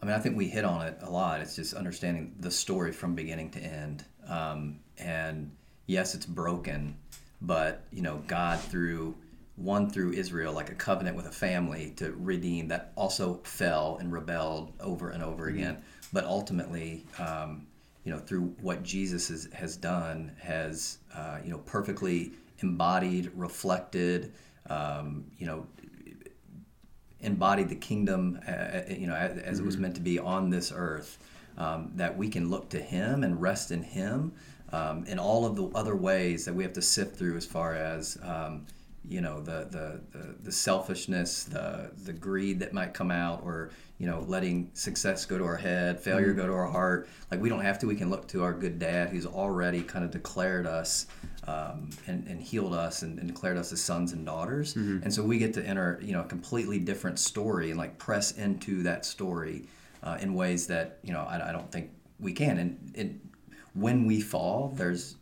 I 0.00 0.06
mean, 0.06 0.14
I 0.14 0.18
think 0.18 0.36
we 0.36 0.48
hit 0.48 0.64
on 0.64 0.86
it 0.86 0.98
a 1.02 1.10
lot. 1.10 1.40
It's 1.40 1.56
just 1.56 1.74
understanding 1.74 2.34
the 2.38 2.50
story 2.50 2.92
from 2.92 3.14
beginning 3.14 3.50
to 3.52 3.60
end. 3.60 4.04
Um, 4.28 4.80
and 4.98 5.50
yes, 5.86 6.14
it's 6.14 6.26
broken, 6.26 6.96
but 7.40 7.84
you 7.90 8.02
know, 8.02 8.22
God 8.26 8.60
through 8.60 9.16
one 9.56 9.90
through 9.90 10.12
Israel, 10.12 10.52
like 10.52 10.70
a 10.70 10.74
covenant 10.74 11.16
with 11.16 11.26
a 11.26 11.32
family 11.32 11.92
to 11.96 12.12
redeem 12.12 12.68
that 12.68 12.92
also 12.94 13.40
fell 13.42 13.96
and 14.00 14.12
rebelled 14.12 14.72
over 14.80 15.10
and 15.10 15.22
over 15.22 15.48
again. 15.48 15.82
But 16.12 16.24
ultimately, 16.24 17.04
um, 17.18 17.66
you 18.04 18.12
know, 18.12 18.18
through 18.18 18.54
what 18.60 18.82
Jesus 18.84 19.28
has, 19.28 19.48
has 19.52 19.76
done, 19.76 20.32
has 20.40 20.98
uh, 21.14 21.38
you 21.44 21.50
know 21.50 21.58
perfectly 21.58 22.32
embodied, 22.60 23.30
reflected, 23.34 24.32
um, 24.70 25.24
you 25.38 25.46
know, 25.46 25.66
embodied 27.22 27.68
the 27.68 27.76
kingdom, 27.76 28.40
uh, 28.46 28.50
uh 28.50 28.82
you 28.88 29.06
know, 29.06 29.14
as, 29.14 29.38
as 29.38 29.58
it 29.60 29.64
was 29.64 29.76
meant 29.76 29.94
to 29.96 30.00
be 30.00 30.18
on 30.18 30.50
this 30.50 30.72
earth. 30.74 31.18
Um, 31.56 31.90
that 31.96 32.16
we 32.16 32.28
can 32.28 32.50
look 32.50 32.68
to 32.68 32.80
Him 32.80 33.24
and 33.24 33.42
rest 33.42 33.72
in 33.72 33.82
Him, 33.82 34.32
um, 34.70 35.04
in 35.06 35.18
all 35.18 35.44
of 35.44 35.56
the 35.56 35.66
other 35.76 35.96
ways 35.96 36.44
that 36.44 36.54
we 36.54 36.62
have 36.62 36.72
to 36.74 36.82
sift 36.82 37.16
through 37.16 37.36
as 37.36 37.44
far 37.44 37.74
as 37.74 38.16
um, 38.22 38.64
you 39.08 39.20
know 39.20 39.40
the, 39.40 39.66
the, 39.70 40.00
the 40.16 40.34
the 40.44 40.52
selfishness, 40.52 41.44
the 41.44 41.90
the 42.04 42.12
greed 42.12 42.60
that 42.60 42.72
might 42.72 42.94
come 42.94 43.10
out, 43.10 43.40
or 43.42 43.70
you 43.98 44.06
know 44.06 44.24
letting 44.28 44.70
success 44.74 45.24
go 45.24 45.38
to 45.38 45.44
our 45.44 45.56
head, 45.56 45.98
failure 45.98 46.28
mm-hmm. 46.28 46.40
go 46.40 46.46
to 46.46 46.52
our 46.52 46.66
heart. 46.66 47.08
Like 47.30 47.40
we 47.40 47.48
don't 47.48 47.62
have 47.62 47.78
to. 47.80 47.86
We 47.86 47.96
can 47.96 48.10
look 48.10 48.28
to 48.28 48.42
our 48.42 48.52
good 48.52 48.78
dad, 48.78 49.08
who's 49.08 49.26
already 49.26 49.82
kind 49.82 50.04
of 50.04 50.10
declared 50.10 50.66
us 50.66 51.06
um, 51.46 51.90
and, 52.06 52.26
and, 52.26 52.42
healed 52.42 52.74
us 52.74 53.02
and, 53.02 53.18
and, 53.18 53.28
declared 53.28 53.56
us 53.56 53.72
as 53.72 53.80
sons 53.80 54.12
and 54.12 54.26
daughters. 54.26 54.74
Mm-hmm. 54.74 55.04
And 55.04 55.14
so 55.14 55.22
we 55.22 55.38
get 55.38 55.54
to 55.54 55.64
enter, 55.64 55.98
you 56.02 56.12
know, 56.12 56.20
a 56.20 56.24
completely 56.24 56.78
different 56.78 57.18
story 57.18 57.70
and 57.70 57.78
like 57.78 57.96
press 57.96 58.32
into 58.32 58.82
that 58.82 59.06
story 59.06 59.66
uh, 60.02 60.18
in 60.20 60.34
ways 60.34 60.66
that 60.66 60.98
you 61.02 61.12
know 61.12 61.20
I, 61.20 61.48
I, 61.48 61.52
don't 61.52 61.70
think 61.70 61.90
we 62.20 62.32
can. 62.32 62.58
And 62.58 62.92
it, 62.94 63.12
when 63.74 64.06
we 64.06 64.20
fall, 64.20 64.72
there's 64.76 65.16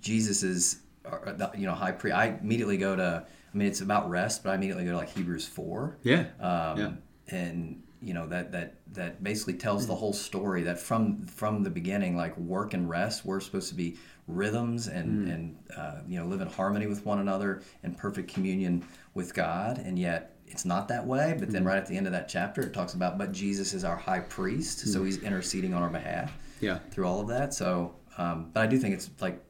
Jesus's, 0.00 0.80
uh, 1.04 1.48
you 1.56 1.66
know, 1.66 1.74
high 1.74 1.92
priest. 1.92 2.16
I 2.16 2.38
immediately 2.40 2.76
go 2.76 2.96
to. 2.96 3.24
I 3.26 3.56
mean, 3.56 3.68
it's 3.68 3.80
about 3.80 4.10
rest, 4.10 4.44
but 4.44 4.50
I 4.50 4.54
immediately 4.56 4.84
go 4.84 4.90
to 4.90 4.96
like 4.96 5.10
Hebrews 5.10 5.46
four. 5.46 5.98
Yeah. 6.02 6.26
Um, 6.40 6.78
yeah. 6.78 6.90
And 7.28 7.82
you 8.00 8.14
know 8.14 8.26
that 8.28 8.52
that 8.52 8.76
that 8.92 9.22
basically 9.22 9.54
tells 9.54 9.86
the 9.86 9.94
whole 9.94 10.12
story 10.12 10.62
that 10.62 10.78
from 10.78 11.26
from 11.26 11.62
the 11.62 11.70
beginning 11.70 12.16
like 12.16 12.36
work 12.38 12.72
and 12.72 12.88
rest 12.88 13.24
we're 13.24 13.40
supposed 13.40 13.68
to 13.68 13.74
be 13.74 13.96
rhythms 14.28 14.88
and 14.88 15.26
mm. 15.26 15.34
and 15.34 15.56
uh, 15.76 16.00
you 16.06 16.20
know 16.20 16.26
live 16.26 16.40
in 16.40 16.48
harmony 16.48 16.86
with 16.86 17.04
one 17.04 17.18
another 17.18 17.62
in 17.82 17.94
perfect 17.94 18.32
communion 18.32 18.86
with 19.14 19.34
God 19.34 19.78
and 19.78 19.98
yet 19.98 20.36
it's 20.46 20.66
not 20.66 20.86
that 20.88 21.04
way 21.04 21.34
but 21.38 21.50
then 21.50 21.64
mm. 21.64 21.68
right 21.68 21.78
at 21.78 21.86
the 21.86 21.96
end 21.96 22.06
of 22.06 22.12
that 22.12 22.28
chapter 22.28 22.60
it 22.60 22.74
talks 22.74 22.92
about 22.92 23.16
but 23.16 23.32
Jesus 23.32 23.72
is 23.72 23.84
our 23.84 23.96
high 23.96 24.20
priest 24.20 24.84
mm. 24.84 24.92
so 24.92 25.02
he's 25.02 25.22
interceding 25.22 25.72
on 25.72 25.82
our 25.82 25.88
behalf 25.88 26.32
yeah 26.60 26.78
through 26.90 27.06
all 27.06 27.20
of 27.20 27.28
that 27.28 27.54
so 27.54 27.94
um, 28.18 28.50
but 28.52 28.62
I 28.62 28.66
do 28.66 28.78
think 28.78 28.94
it's 28.94 29.10
like 29.20 29.42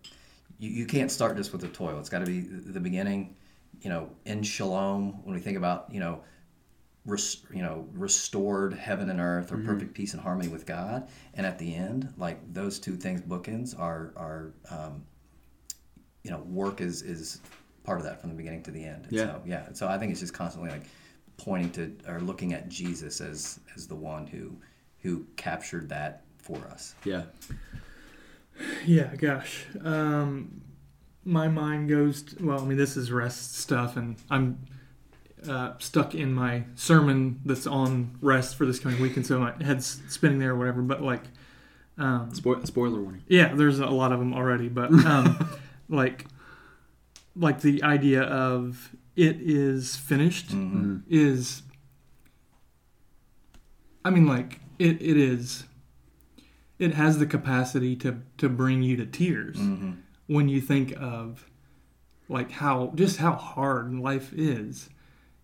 you, 0.59 0.71
you 0.71 0.87
can't 0.87 1.11
start 1.11 1.37
just 1.37 1.51
with 1.51 1.61
the 1.61 1.69
toil 1.69 1.99
it's 1.99 2.09
got 2.09 2.21
to 2.21 2.27
be 2.27 2.41
the 2.41 2.81
beginning 2.81 3.35
you 3.81 3.91
know 3.91 4.09
in 4.27 4.45
shalom 4.45 5.25
when 5.25 5.35
we 5.35 5.41
think 5.41 5.57
about 5.57 5.87
you 5.91 5.99
know 5.99 6.21
res, 7.09 7.43
you 7.53 7.63
know 7.63 7.89
restored 7.93 8.75
heaven 8.75 9.11
and 9.11 9.21
earth 9.21 9.51
or 9.51 9.57
mm-hmm. 9.57 9.67
perfect 9.67 9.95
peace 9.95 10.13
and 10.13 10.23
harmony 10.23 10.49
with 10.49 10.67
God. 10.67 11.09
And 11.35 11.47
at 11.47 11.59
the 11.59 11.75
end, 11.75 12.13
like 12.17 12.53
those 12.53 12.79
two 12.79 12.97
things, 12.97 13.21
bookends 13.23 13.79
are 13.79 14.13
are 14.17 14.53
um, 14.71 15.05
you 16.23 16.31
know 16.31 16.41
work 16.41 16.81
is 16.81 17.03
is 17.03 17.41
part 17.83 17.99
of 17.99 18.05
that 18.05 18.21
from 18.21 18.31
the 18.31 18.37
beginning 18.37 18.63
to 18.65 18.71
the 18.71 18.85
end. 18.85 19.07
And 19.07 19.13
yeah, 19.13 19.25
so, 19.25 19.43
yeah. 19.47 19.73
So 19.73 19.89
I 19.89 19.99
think 19.99 20.13
it's 20.13 20.21
just 20.21 20.35
constantly 20.35 20.71
like 20.71 20.85
pointing 21.39 21.71
to 21.71 21.97
or 22.07 22.21
looking 22.21 22.53
at 22.53 22.69
Jesus 22.69 23.21
as 23.21 23.59
as 23.75 23.89
the 23.89 23.97
one 23.97 24.27
who 24.27 24.57
who 24.99 25.25
captured 25.37 25.89
that 25.89 26.25
for 26.37 26.59
us. 26.71 26.95
Yeah. 27.05 27.25
Yeah, 28.85 29.15
gosh. 29.15 29.67
Um, 29.85 30.63
my 31.25 31.47
mind 31.47 31.89
goes 31.89 32.23
to, 32.23 32.45
well, 32.45 32.61
I 32.61 32.65
mean 32.65 32.77
this 32.77 32.97
is 32.97 33.13
rest 33.13 33.55
stuff 33.55 33.97
and 33.97 34.17
I'm 34.31 34.59
uh, 35.47 35.75
stuck 35.79 36.15
in 36.15 36.33
my 36.33 36.65
sermon 36.75 37.41
that's 37.45 37.67
on 37.67 38.17
rest 38.21 38.57
for 38.57 38.67
this 38.67 38.79
coming 38.79 39.01
week, 39.01 39.17
and 39.17 39.27
so 39.27 39.39
my 39.39 39.53
head's 39.63 40.01
spinning 40.09 40.39
there 40.39 40.53
or 40.53 40.57
whatever. 40.57 40.83
But 40.83 41.03
like, 41.03 41.23
um, 41.99 42.31
Spo- 42.33 42.67
spoiler 42.67 43.01
warning. 43.01 43.23
Yeah, 43.29 43.55
there's 43.55 43.81
a 43.81 43.87
lot 43.87 44.13
of 44.13 44.19
them 44.19 44.33
already, 44.33 44.69
but 44.69 44.93
um, 45.07 45.59
like, 45.89 46.27
like 47.37 47.61
the 47.61 47.83
idea 47.83 48.23
of 48.23 48.95
it 49.17 49.37
is 49.41 49.97
finished 49.97 50.49
mm-hmm. 50.49 50.99
is, 51.09 51.63
I 54.05 54.11
mean, 54.11 54.27
like 54.27 54.61
it, 54.79 55.01
it 55.03 55.17
is, 55.17 55.65
it 56.79 56.95
has 56.95 57.19
the 57.19 57.27
capacity 57.27 57.97
to 57.97 58.21
to 58.39 58.49
bring 58.49 58.83
you 58.83 58.97
to 58.97 59.07
tears 59.07 59.57
mm-hmm. 59.57 59.93
when 60.29 60.49
you 60.49 60.61
think 60.61 60.95
of 61.01 61.49
like 62.29 62.51
how 62.51 62.93
just 62.95 63.19
how 63.19 63.33
hard 63.33 63.93
life 63.95 64.33
is 64.33 64.89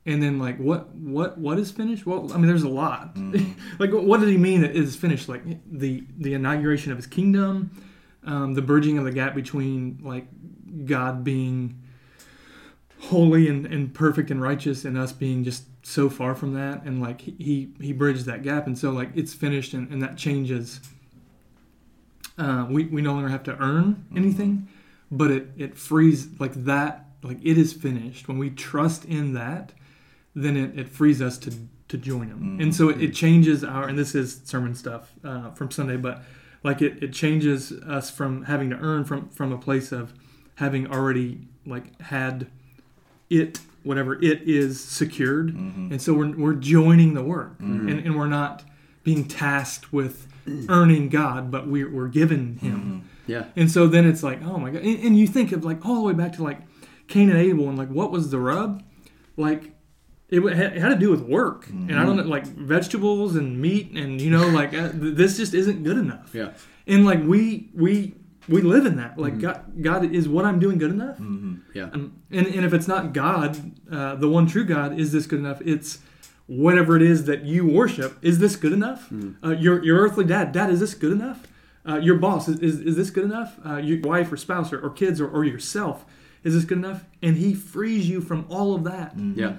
and 0.06 0.22
then 0.22 0.38
like 0.38 0.58
what 0.58 0.94
what 0.94 1.38
what 1.38 1.58
is 1.58 1.70
finished 1.70 2.06
well 2.06 2.30
i 2.32 2.36
mean 2.36 2.46
there's 2.46 2.62
a 2.62 2.68
lot 2.68 3.14
mm-hmm. 3.14 3.52
like 3.78 3.90
what 3.90 4.20
did 4.20 4.28
he 4.28 4.36
mean 4.36 4.60
that 4.60 4.74
is 4.74 4.96
finished 4.96 5.28
like 5.28 5.42
the 5.70 6.04
the 6.18 6.34
inauguration 6.34 6.92
of 6.92 6.98
his 6.98 7.06
kingdom 7.06 7.70
um, 8.26 8.54
the 8.54 8.62
bridging 8.62 8.96
of 8.96 9.04
the 9.04 9.12
gap 9.12 9.34
between 9.34 9.98
like 10.02 10.26
god 10.86 11.24
being 11.24 11.80
holy 13.00 13.48
and, 13.48 13.66
and 13.66 13.92
perfect 13.92 14.30
and 14.30 14.40
righteous 14.40 14.84
and 14.84 14.96
us 14.96 15.12
being 15.12 15.44
just 15.44 15.64
so 15.82 16.08
far 16.08 16.34
from 16.34 16.54
that 16.54 16.82
and 16.84 17.02
like 17.02 17.20
he 17.20 17.70
he 17.80 17.92
bridged 17.92 18.24
that 18.24 18.42
gap 18.42 18.66
and 18.66 18.78
so 18.78 18.90
like 18.90 19.10
it's 19.14 19.34
finished 19.34 19.74
and, 19.74 19.90
and 19.90 20.02
that 20.02 20.16
changes 20.16 20.80
uh, 22.36 22.66
we, 22.68 22.86
we 22.86 23.00
no 23.00 23.12
longer 23.12 23.28
have 23.28 23.42
to 23.44 23.56
earn 23.58 23.94
mm-hmm. 23.94 24.16
anything 24.16 24.52
mm-hmm. 24.52 25.16
but 25.16 25.30
it 25.30 25.48
it 25.56 25.76
frees 25.76 26.28
like 26.40 26.54
that 26.54 27.06
like 27.22 27.38
it 27.42 27.58
is 27.58 27.72
finished 27.72 28.26
when 28.26 28.38
we 28.38 28.48
trust 28.48 29.04
in 29.04 29.34
that 29.34 29.72
then 30.34 30.56
it, 30.56 30.78
it 30.78 30.88
frees 30.88 31.22
us 31.22 31.38
to 31.38 31.52
to 31.86 31.98
join 31.98 32.28
him. 32.28 32.38
Mm-hmm. 32.38 32.60
And 32.62 32.74
so 32.74 32.88
it, 32.88 33.00
it, 33.02 33.14
changes 33.14 33.62
our 33.62 33.86
and 33.86 33.98
this 33.98 34.14
is 34.14 34.40
sermon 34.44 34.74
stuff 34.74 35.12
uh, 35.22 35.50
from 35.50 35.70
Sunday, 35.70 35.96
but 35.96 36.22
like 36.64 36.80
it, 36.82 37.02
it 37.02 37.12
changes 37.12 37.72
us 37.72 38.10
from 38.10 38.44
having 38.44 38.70
to 38.70 38.76
earn 38.76 39.04
from 39.04 39.28
from 39.28 39.52
a 39.52 39.58
place 39.58 39.92
of 39.92 40.12
having 40.56 40.90
already 40.90 41.46
like 41.66 42.00
had 42.00 42.48
it 43.30 43.60
whatever 43.84 44.14
it 44.22 44.42
is 44.42 44.82
secured 44.82 45.48
mm-hmm. 45.48 45.92
and 45.92 46.00
so 46.00 46.14
we're, 46.14 46.36
we're 46.36 46.54
joining 46.54 47.14
the 47.14 47.22
work 47.22 47.52
mm-hmm. 47.58 47.88
and, 47.88 48.00
and 48.00 48.16
we're 48.16 48.26
not 48.26 48.64
being 49.02 49.26
tasked 49.26 49.92
with 49.92 50.26
earning 50.68 51.08
god 51.08 51.50
but 51.50 51.66
we're, 51.68 51.90
we're 51.90 52.08
given 52.08 52.56
him 52.58 52.78
mm-hmm. 52.78 53.30
yeah 53.30 53.44
and 53.56 53.70
so 53.70 53.86
then 53.86 54.06
it's 54.06 54.22
like 54.22 54.42
oh 54.42 54.58
my 54.58 54.70
god 54.70 54.82
and, 54.82 54.98
and 55.00 55.18
you 55.18 55.26
think 55.26 55.52
of 55.52 55.64
like 55.64 55.84
all 55.84 55.96
the 55.96 56.02
way 56.02 56.12
back 56.12 56.32
to 56.32 56.42
like 56.42 56.60
cain 57.08 57.30
and 57.30 57.38
abel 57.38 57.68
and 57.68 57.78
like 57.78 57.88
what 57.88 58.10
was 58.10 58.30
the 58.30 58.38
rub 58.38 58.82
like 59.36 59.73
it, 60.28 60.40
it 60.40 60.80
had 60.80 60.88
to 60.88 60.96
do 60.96 61.10
with 61.10 61.22
work, 61.22 61.66
mm-hmm. 61.66 61.90
and 61.90 61.98
I 61.98 62.04
don't 62.04 62.16
know, 62.16 62.22
like 62.22 62.46
vegetables 62.46 63.36
and 63.36 63.60
meat, 63.60 63.90
and 63.92 64.20
you 64.20 64.30
know, 64.30 64.48
like 64.48 64.74
uh, 64.74 64.90
this 64.92 65.36
just 65.36 65.54
isn't 65.54 65.84
good 65.84 65.98
enough. 65.98 66.34
Yeah, 66.34 66.52
and 66.86 67.04
like 67.04 67.22
we 67.22 67.68
we 67.74 68.14
we 68.48 68.62
live 68.62 68.86
in 68.86 68.96
that. 68.96 69.18
Like 69.18 69.34
mm-hmm. 69.34 69.42
God, 69.42 69.82
God 69.82 70.14
is 70.14 70.28
what 70.28 70.44
I'm 70.44 70.58
doing 70.58 70.78
good 70.78 70.90
enough. 70.90 71.18
Mm-hmm. 71.18 71.56
Yeah, 71.74 71.90
and, 71.92 72.18
and 72.30 72.46
and 72.46 72.64
if 72.64 72.72
it's 72.72 72.88
not 72.88 73.12
God, 73.12 73.72
uh, 73.90 74.14
the 74.16 74.28
one 74.28 74.46
true 74.46 74.64
God, 74.64 74.98
is 74.98 75.12
this 75.12 75.26
good 75.26 75.40
enough? 75.40 75.60
It's 75.64 75.98
whatever 76.46 76.96
it 76.96 77.02
is 77.02 77.24
that 77.26 77.44
you 77.44 77.66
worship. 77.66 78.18
Is 78.22 78.38
this 78.38 78.56
good 78.56 78.72
enough? 78.72 79.10
Mm-hmm. 79.10 79.44
Uh, 79.44 79.50
your 79.50 79.84
your 79.84 80.00
earthly 80.00 80.24
dad, 80.24 80.52
dad, 80.52 80.70
is 80.70 80.80
this 80.80 80.94
good 80.94 81.12
enough? 81.12 81.46
Uh, 81.86 81.98
your 81.98 82.16
boss, 82.16 82.48
is, 82.48 82.60
is, 82.60 82.80
is 82.80 82.96
this 82.96 83.10
good 83.10 83.24
enough? 83.24 83.58
Uh, 83.64 83.76
your 83.76 84.00
wife 84.00 84.32
or 84.32 84.38
spouse 84.38 84.72
or, 84.72 84.80
or 84.80 84.88
kids 84.88 85.20
or, 85.20 85.28
or 85.28 85.44
yourself, 85.44 86.06
is 86.42 86.54
this 86.54 86.64
good 86.64 86.78
enough? 86.78 87.04
And 87.20 87.36
He 87.36 87.54
frees 87.54 88.08
you 88.08 88.22
from 88.22 88.46
all 88.48 88.74
of 88.74 88.84
that. 88.84 89.14
Mm-hmm. 89.18 89.38
Yeah 89.38 89.56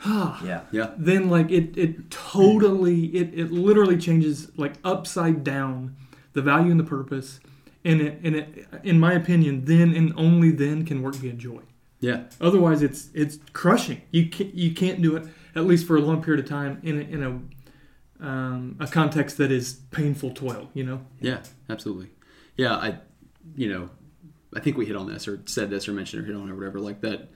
yeah. 0.06 0.62
Yeah. 0.70 0.92
Then 0.96 1.28
like 1.28 1.50
it 1.50 1.76
it 1.76 2.10
totally 2.10 3.06
it, 3.06 3.38
it 3.38 3.50
literally 3.50 3.96
changes 3.96 4.50
like 4.56 4.74
upside 4.84 5.44
down 5.44 5.96
the 6.32 6.42
value 6.42 6.70
and 6.70 6.80
the 6.80 6.84
purpose. 6.84 7.40
And 7.84 8.00
it 8.00 8.20
and 8.22 8.36
it 8.36 8.68
in 8.82 9.00
my 9.00 9.12
opinion, 9.12 9.64
then 9.64 9.94
and 9.94 10.12
only 10.16 10.50
then 10.50 10.84
can 10.84 11.02
work 11.02 11.20
be 11.20 11.30
a 11.30 11.32
joy. 11.32 11.62
Yeah. 12.00 12.24
Otherwise 12.40 12.82
it's 12.82 13.08
it's 13.14 13.38
crushing. 13.52 14.02
You 14.10 14.28
can't 14.28 14.54
you 14.54 14.72
can't 14.74 15.02
do 15.02 15.16
it 15.16 15.26
at 15.54 15.64
least 15.64 15.86
for 15.86 15.96
a 15.96 16.00
long 16.00 16.22
period 16.22 16.44
of 16.44 16.48
time 16.48 16.80
in 16.82 16.98
a, 16.98 17.02
in 17.02 17.22
a 17.22 17.40
um, 18.20 18.76
a 18.80 18.86
context 18.86 19.38
that 19.38 19.52
is 19.52 19.74
painful 19.90 20.32
toil, 20.32 20.68
you 20.74 20.84
know? 20.84 21.00
Yeah, 21.20 21.40
absolutely. 21.70 22.10
Yeah, 22.56 22.74
I, 22.74 22.98
you 23.54 23.72
know, 23.72 23.90
I 24.54 24.60
think 24.60 24.76
we 24.76 24.86
hit 24.86 24.96
on 24.96 25.06
this 25.06 25.28
or 25.28 25.40
said 25.46 25.70
this 25.70 25.88
or 25.88 25.92
mentioned 25.92 26.22
or 26.22 26.26
hit 26.26 26.34
on 26.34 26.48
it 26.48 26.52
or 26.52 26.56
whatever, 26.56 26.80
like 26.80 27.00
that 27.02 27.30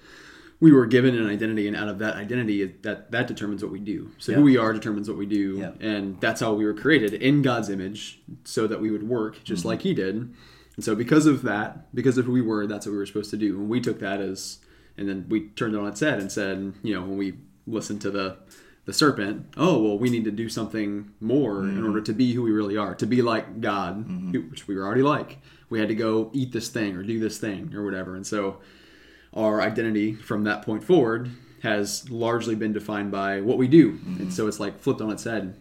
we 0.63 0.71
were 0.71 0.87
given 0.87 1.19
an 1.19 1.27
identity 1.27 1.67
and 1.67 1.77
out 1.77 1.89
of 1.89 1.99
that 1.99 2.15
identity 2.15 2.65
that 2.83 3.11
that 3.11 3.27
determines 3.27 3.65
what 3.65 3.73
we 3.73 3.81
do. 3.81 4.13
So 4.19 4.33
who 4.33 4.43
we 4.43 4.57
are 4.57 4.73
determines 4.73 5.09
what 5.09 5.19
we 5.19 5.27
do 5.27 5.75
and 5.81 6.21
that's 6.21 6.41
how 6.41 6.55
we 6.55 6.65
were 6.65 6.73
created 6.73 7.15
in 7.15 7.43
god's 7.43 7.69
image 7.69 8.21
so 8.45 8.69
that 8.69 8.81
we 8.81 8.93
would 8.93 9.03
work 9.03 9.43
just 9.43 9.63
mm-hmm. 9.63 9.71
like 9.71 9.83
he 9.83 9.93
did. 9.93 10.33
And 10.77 10.85
so 10.85 10.95
because 10.95 11.27
of 11.27 11.43
that 11.43 11.93
because 11.93 12.17
of 12.17 12.27
who 12.27 12.33
we 12.33 12.43
were 12.43 12.69
that's 12.69 12.87
what 12.87 12.93
we 12.93 12.99
were 12.99 13.07
supposed 13.07 13.33
to 13.33 13.37
do. 13.37 13.59
And 13.59 13.69
we 13.69 13.81
took 13.81 13.99
that 13.99 14.21
as 14.21 14.59
and 14.97 15.09
then 15.09 15.27
we 15.29 15.49
turned 15.49 15.75
it 15.75 15.81
on 15.81 15.89
its 15.89 15.99
head 15.99 16.21
and 16.21 16.31
said 16.31 16.75
you 16.85 16.95
know 16.95 17.01
when 17.01 17.17
we 17.17 17.35
listened 17.67 18.01
to 18.03 18.13
the 18.13 18.37
the 18.85 18.93
serpent 18.93 19.47
oh 19.57 19.83
well 19.83 19.99
we 19.99 20.11
need 20.11 20.25
to 20.25 20.31
do 20.31 20.49
something 20.49 21.11
more 21.21 21.55
mm-hmm. 21.55 21.77
in 21.77 21.85
order 21.85 22.01
to 22.01 22.13
be 22.13 22.35
who 22.35 22.43
we 22.43 22.53
really 22.53 22.77
are 22.77 22.95
to 22.95 23.07
be 23.07 23.21
like 23.21 23.61
god 23.61 24.07
mm-hmm. 24.07 24.49
which 24.49 24.69
we 24.69 24.77
were 24.77 24.87
already 24.87 25.03
like. 25.03 25.39
We 25.71 25.81
had 25.81 25.89
to 25.89 25.97
go 25.97 26.31
eat 26.33 26.53
this 26.53 26.69
thing 26.69 26.95
or 26.95 27.03
do 27.03 27.19
this 27.19 27.39
thing 27.39 27.75
or 27.75 27.85
whatever. 27.85 28.15
And 28.15 28.25
so 28.25 28.59
our 29.35 29.61
identity 29.61 30.15
from 30.15 30.45
that 30.45 30.63
point 30.63 30.85
forward 30.85 31.31
has 31.63 32.11
largely 32.11 32.55
been 32.55 32.73
defined 32.73 33.11
by 33.11 33.41
what 33.41 33.57
we 33.57 33.69
do. 33.69 33.91
And 33.91 34.19
mm-hmm. 34.19 34.31
so 34.31 34.47
it's 34.49 34.59
like 34.59 34.81
flipped 34.81 35.01
on 35.01 35.11
its 35.11 35.25
head. 35.25 35.57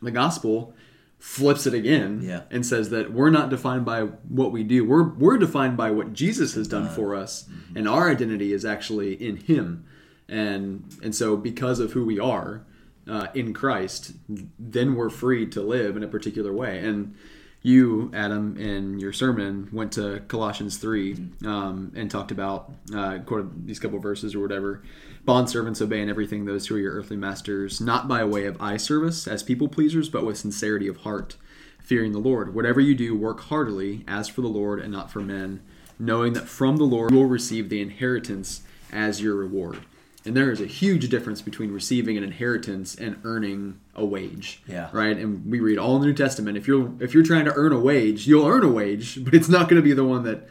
The 0.00 0.12
gospel 0.12 0.74
flips 1.18 1.66
it 1.66 1.74
again 1.74 2.20
Yeah. 2.22 2.42
and 2.50 2.64
says 2.64 2.90
that 2.90 3.12
we're 3.12 3.30
not 3.30 3.50
defined 3.50 3.84
by 3.84 4.02
what 4.02 4.52
we 4.52 4.62
do. 4.62 4.84
We're 4.84 5.08
we're 5.08 5.38
defined 5.38 5.76
by 5.76 5.90
what 5.90 6.12
Jesus 6.12 6.54
has 6.54 6.68
done 6.68 6.88
for 6.88 7.14
uh-huh. 7.14 7.24
us, 7.24 7.44
mm-hmm. 7.44 7.78
and 7.78 7.88
our 7.88 8.08
identity 8.10 8.52
is 8.52 8.64
actually 8.64 9.14
in 9.14 9.36
Him. 9.36 9.84
And 10.28 10.84
and 11.02 11.14
so 11.14 11.36
because 11.36 11.80
of 11.80 11.92
who 11.92 12.04
we 12.04 12.20
are 12.20 12.64
uh, 13.08 13.28
in 13.34 13.52
Christ, 13.52 14.12
then 14.28 14.94
we're 14.94 15.10
free 15.10 15.46
to 15.48 15.60
live 15.60 15.96
in 15.96 16.04
a 16.04 16.08
particular 16.08 16.52
way. 16.52 16.78
And 16.78 17.16
you, 17.62 18.10
Adam, 18.14 18.56
in 18.56 19.00
your 19.00 19.12
sermon 19.12 19.68
went 19.72 19.92
to 19.92 20.22
Colossians 20.28 20.76
3 20.76 21.16
um, 21.44 21.92
and 21.96 22.10
talked 22.10 22.30
about, 22.30 22.70
uh, 22.94 23.18
quoted 23.26 23.66
these 23.66 23.80
couple 23.80 23.98
verses 23.98 24.34
or 24.34 24.40
whatever. 24.40 24.82
Bond 25.24 25.50
servants 25.50 25.82
obey 25.82 26.00
in 26.00 26.08
everything 26.08 26.44
those 26.44 26.66
who 26.66 26.76
are 26.76 26.78
your 26.78 26.94
earthly 26.94 27.16
masters, 27.16 27.80
not 27.80 28.06
by 28.06 28.24
way 28.24 28.46
of 28.46 28.60
eye 28.62 28.76
service 28.76 29.26
as 29.26 29.42
people 29.42 29.68
pleasers, 29.68 30.08
but 30.08 30.24
with 30.24 30.38
sincerity 30.38 30.86
of 30.86 30.98
heart, 30.98 31.36
fearing 31.82 32.12
the 32.12 32.18
Lord. 32.18 32.54
Whatever 32.54 32.80
you 32.80 32.94
do, 32.94 33.16
work 33.16 33.40
heartily 33.40 34.04
as 34.06 34.28
for 34.28 34.40
the 34.40 34.48
Lord 34.48 34.80
and 34.80 34.92
not 34.92 35.10
for 35.10 35.20
men, 35.20 35.60
knowing 35.98 36.34
that 36.34 36.48
from 36.48 36.76
the 36.76 36.84
Lord 36.84 37.10
you 37.10 37.18
will 37.18 37.26
receive 37.26 37.68
the 37.68 37.82
inheritance 37.82 38.62
as 38.92 39.20
your 39.20 39.34
reward. 39.34 39.80
And 40.28 40.36
there 40.36 40.52
is 40.52 40.60
a 40.60 40.66
huge 40.66 41.08
difference 41.08 41.40
between 41.40 41.72
receiving 41.72 42.18
an 42.18 42.22
inheritance 42.22 42.94
and 42.94 43.18
earning 43.24 43.80
a 43.94 44.04
wage. 44.04 44.62
Yeah. 44.68 44.90
Right. 44.92 45.16
And 45.16 45.50
we 45.50 45.58
read 45.58 45.78
all 45.78 45.94
in 45.96 46.02
the 46.02 46.06
New 46.06 46.12
Testament. 46.12 46.58
If 46.58 46.68
you're 46.68 46.92
if 47.00 47.14
you're 47.14 47.22
trying 47.22 47.46
to 47.46 47.54
earn 47.54 47.72
a 47.72 47.80
wage, 47.80 48.26
you'll 48.26 48.46
earn 48.46 48.62
a 48.62 48.68
wage, 48.68 49.24
but 49.24 49.32
it's 49.32 49.48
not 49.48 49.70
going 49.70 49.80
to 49.80 49.82
be 49.82 49.94
the 49.94 50.04
one 50.04 50.24
that 50.24 50.46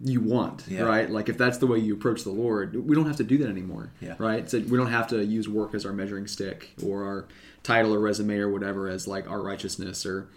you 0.00 0.22
want. 0.22 0.64
Yeah. 0.66 0.84
Right. 0.84 1.10
Like 1.10 1.28
if 1.28 1.36
that's 1.36 1.58
the 1.58 1.66
way 1.66 1.78
you 1.78 1.92
approach 1.92 2.24
the 2.24 2.30
Lord, 2.30 2.74
we 2.88 2.96
don't 2.96 3.06
have 3.06 3.18
to 3.18 3.24
do 3.24 3.36
that 3.36 3.50
anymore. 3.50 3.92
Yeah. 4.00 4.14
Right. 4.18 4.48
So 4.48 4.60
we 4.60 4.78
don't 4.78 4.90
have 4.90 5.08
to 5.08 5.22
use 5.22 5.46
work 5.46 5.74
as 5.74 5.84
our 5.84 5.92
measuring 5.92 6.26
stick 6.26 6.70
or 6.82 7.04
our 7.04 7.28
title 7.62 7.94
or 7.94 7.98
resume 7.98 8.38
or 8.38 8.48
whatever 8.48 8.88
as 8.88 9.06
like 9.06 9.30
our 9.30 9.42
righteousness 9.42 10.06
or 10.06 10.30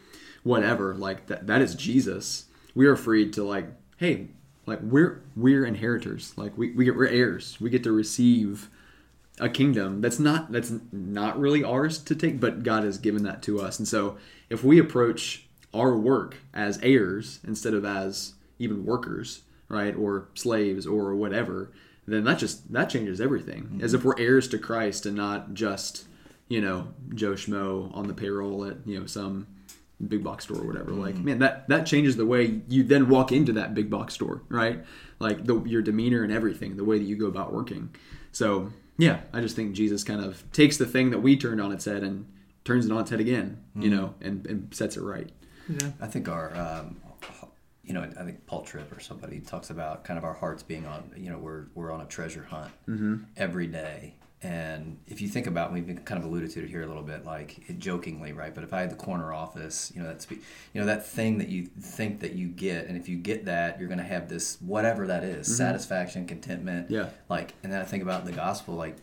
whatever. 0.43 0.95
Like 0.95 1.27
that 1.27 1.47
that 1.47 1.61
is 1.61 1.75
Jesus. 1.75 2.47
We 2.75 2.87
are 2.87 2.97
free 2.97 3.31
to 3.31 3.43
like, 3.45 3.67
hey, 3.95 4.27
like 4.65 4.81
we're 4.81 5.23
we're 5.37 5.65
inheritors. 5.65 6.33
Like 6.37 6.57
we, 6.57 6.71
we 6.71 6.83
get 6.83 6.97
we're 6.97 7.07
heirs. 7.07 7.57
We 7.61 7.69
get 7.69 7.83
to 7.83 7.93
receive 7.93 8.69
a 9.41 9.49
kingdom 9.49 10.01
that's 10.01 10.19
not 10.19 10.51
that's 10.51 10.71
not 10.91 11.37
really 11.37 11.63
ours 11.63 11.97
to 11.97 12.15
take 12.15 12.39
but 12.39 12.61
god 12.61 12.83
has 12.83 12.97
given 12.99 13.23
that 13.23 13.41
to 13.41 13.59
us. 13.59 13.79
And 13.79 13.87
so 13.87 14.17
if 14.49 14.63
we 14.63 14.79
approach 14.79 15.47
our 15.73 15.97
work 15.97 16.37
as 16.53 16.79
heirs 16.83 17.39
instead 17.45 17.73
of 17.73 17.83
as 17.83 18.35
even 18.59 18.85
workers 18.85 19.41
right 19.67 19.95
or 19.95 20.29
slaves 20.35 20.85
or 20.85 21.15
whatever 21.15 21.71
then 22.05 22.23
that 22.23 22.37
just 22.37 22.71
that 22.71 22.89
changes 22.89 23.19
everything. 23.19 23.79
As 23.81 23.93
if 23.93 24.01
mm-hmm. 24.01 24.09
we're 24.09 24.19
heirs 24.19 24.47
to 24.49 24.59
christ 24.59 25.05
and 25.07 25.17
not 25.17 25.55
just 25.55 26.05
you 26.47 26.61
know 26.61 26.89
joe 27.15 27.33
schmo 27.33 27.95
on 27.95 28.07
the 28.07 28.13
payroll 28.13 28.65
at 28.65 28.77
you 28.85 28.99
know 28.99 29.07
some 29.07 29.47
big 30.07 30.23
box 30.23 30.43
store 30.43 30.61
or 30.61 30.67
whatever. 30.67 30.91
Like 30.91 31.15
mm-hmm. 31.15 31.25
man 31.25 31.39
that 31.39 31.67
that 31.69 31.87
changes 31.87 32.15
the 32.15 32.27
way 32.27 32.61
you 32.67 32.83
then 32.83 33.09
walk 33.09 33.31
into 33.31 33.53
that 33.53 33.73
big 33.73 33.89
box 33.89 34.13
store 34.13 34.43
right? 34.49 34.85
Like 35.17 35.45
the, 35.45 35.63
your 35.63 35.81
demeanor 35.81 36.23
and 36.23 36.31
everything 36.31 36.77
the 36.77 36.83
way 36.83 36.99
that 36.99 37.05
you 37.05 37.15
go 37.15 37.25
about 37.25 37.51
working. 37.51 37.95
So 38.31 38.71
yeah 39.05 39.17
i 39.33 39.39
just 39.41 39.55
think 39.55 39.73
jesus 39.73 40.03
kind 40.03 40.21
of 40.27 40.31
takes 40.51 40.77
the 40.77 40.85
thing 40.95 41.09
that 41.13 41.19
we 41.25 41.31
turned 41.35 41.59
on 41.65 41.71
its 41.71 41.85
head 41.85 42.03
and 42.03 42.25
turns 42.63 42.85
it 42.85 42.91
on 42.91 42.99
its 43.01 43.09
head 43.09 43.19
again 43.27 43.47
you 43.75 43.89
know 43.89 44.13
and, 44.21 44.45
and 44.51 44.59
sets 44.79 44.95
it 44.97 45.01
right 45.13 45.29
Yeah. 45.67 45.91
I 46.05 46.07
think 46.07 46.27
our, 46.27 46.47
um, 46.65 46.97
you 47.87 47.93
know, 47.95 48.03
I 48.03 48.23
think 48.27 48.45
Paul 48.45 48.61
Tripp 48.63 48.89
or 48.95 48.99
somebody 48.99 49.39
talks 49.39 49.69
about 49.69 50.03
kind 50.03 50.17
of 50.17 50.23
our 50.23 50.33
hearts 50.33 50.63
being 50.63 50.85
on, 50.85 50.99
you 51.23 51.29
know, 51.31 51.37
we're, 51.37 51.65
we're 51.75 51.91
on 51.91 52.01
a 52.01 52.05
treasure 52.05 52.43
hunt 52.43 52.71
every 53.37 53.67
day. 53.67 54.15
And 54.43 54.97
if 55.07 55.21
you 55.21 55.27
think 55.27 55.45
about, 55.45 55.71
we've 55.71 55.85
kind 56.03 56.17
of 56.17 56.25
alluded 56.25 56.49
to 56.51 56.63
it 56.63 56.69
here 56.69 56.81
a 56.81 56.87
little 56.87 57.03
bit, 57.03 57.25
like 57.25 57.77
jokingly, 57.77 58.33
right? 58.33 58.55
But 58.55 58.63
if 58.63 58.73
I 58.73 58.81
had 58.81 58.89
the 58.89 58.95
corner 58.95 59.31
office, 59.31 59.91
you 59.93 60.01
know, 60.01 60.07
that's, 60.07 60.29
you 60.31 60.39
know, 60.73 60.85
that 60.87 61.05
thing 61.05 61.37
that 61.37 61.49
you 61.49 61.67
think 61.67 62.21
that 62.21 62.33
you 62.33 62.47
get, 62.47 62.87
and 62.87 62.97
if 62.97 63.07
you 63.07 63.17
get 63.17 63.45
that, 63.45 63.79
you're 63.79 63.87
going 63.87 63.99
to 63.99 64.03
have 64.03 64.29
this, 64.29 64.57
whatever 64.59 65.05
that 65.05 65.23
is, 65.23 65.45
mm-hmm. 65.45 65.57
satisfaction, 65.57 66.25
contentment. 66.25 66.89
Yeah. 66.89 67.09
Like, 67.29 67.53
and 67.61 67.71
then 67.71 67.81
I 67.81 67.83
think 67.83 68.01
about 68.01 68.25
the 68.25 68.31
gospel, 68.31 68.73
like 68.73 68.97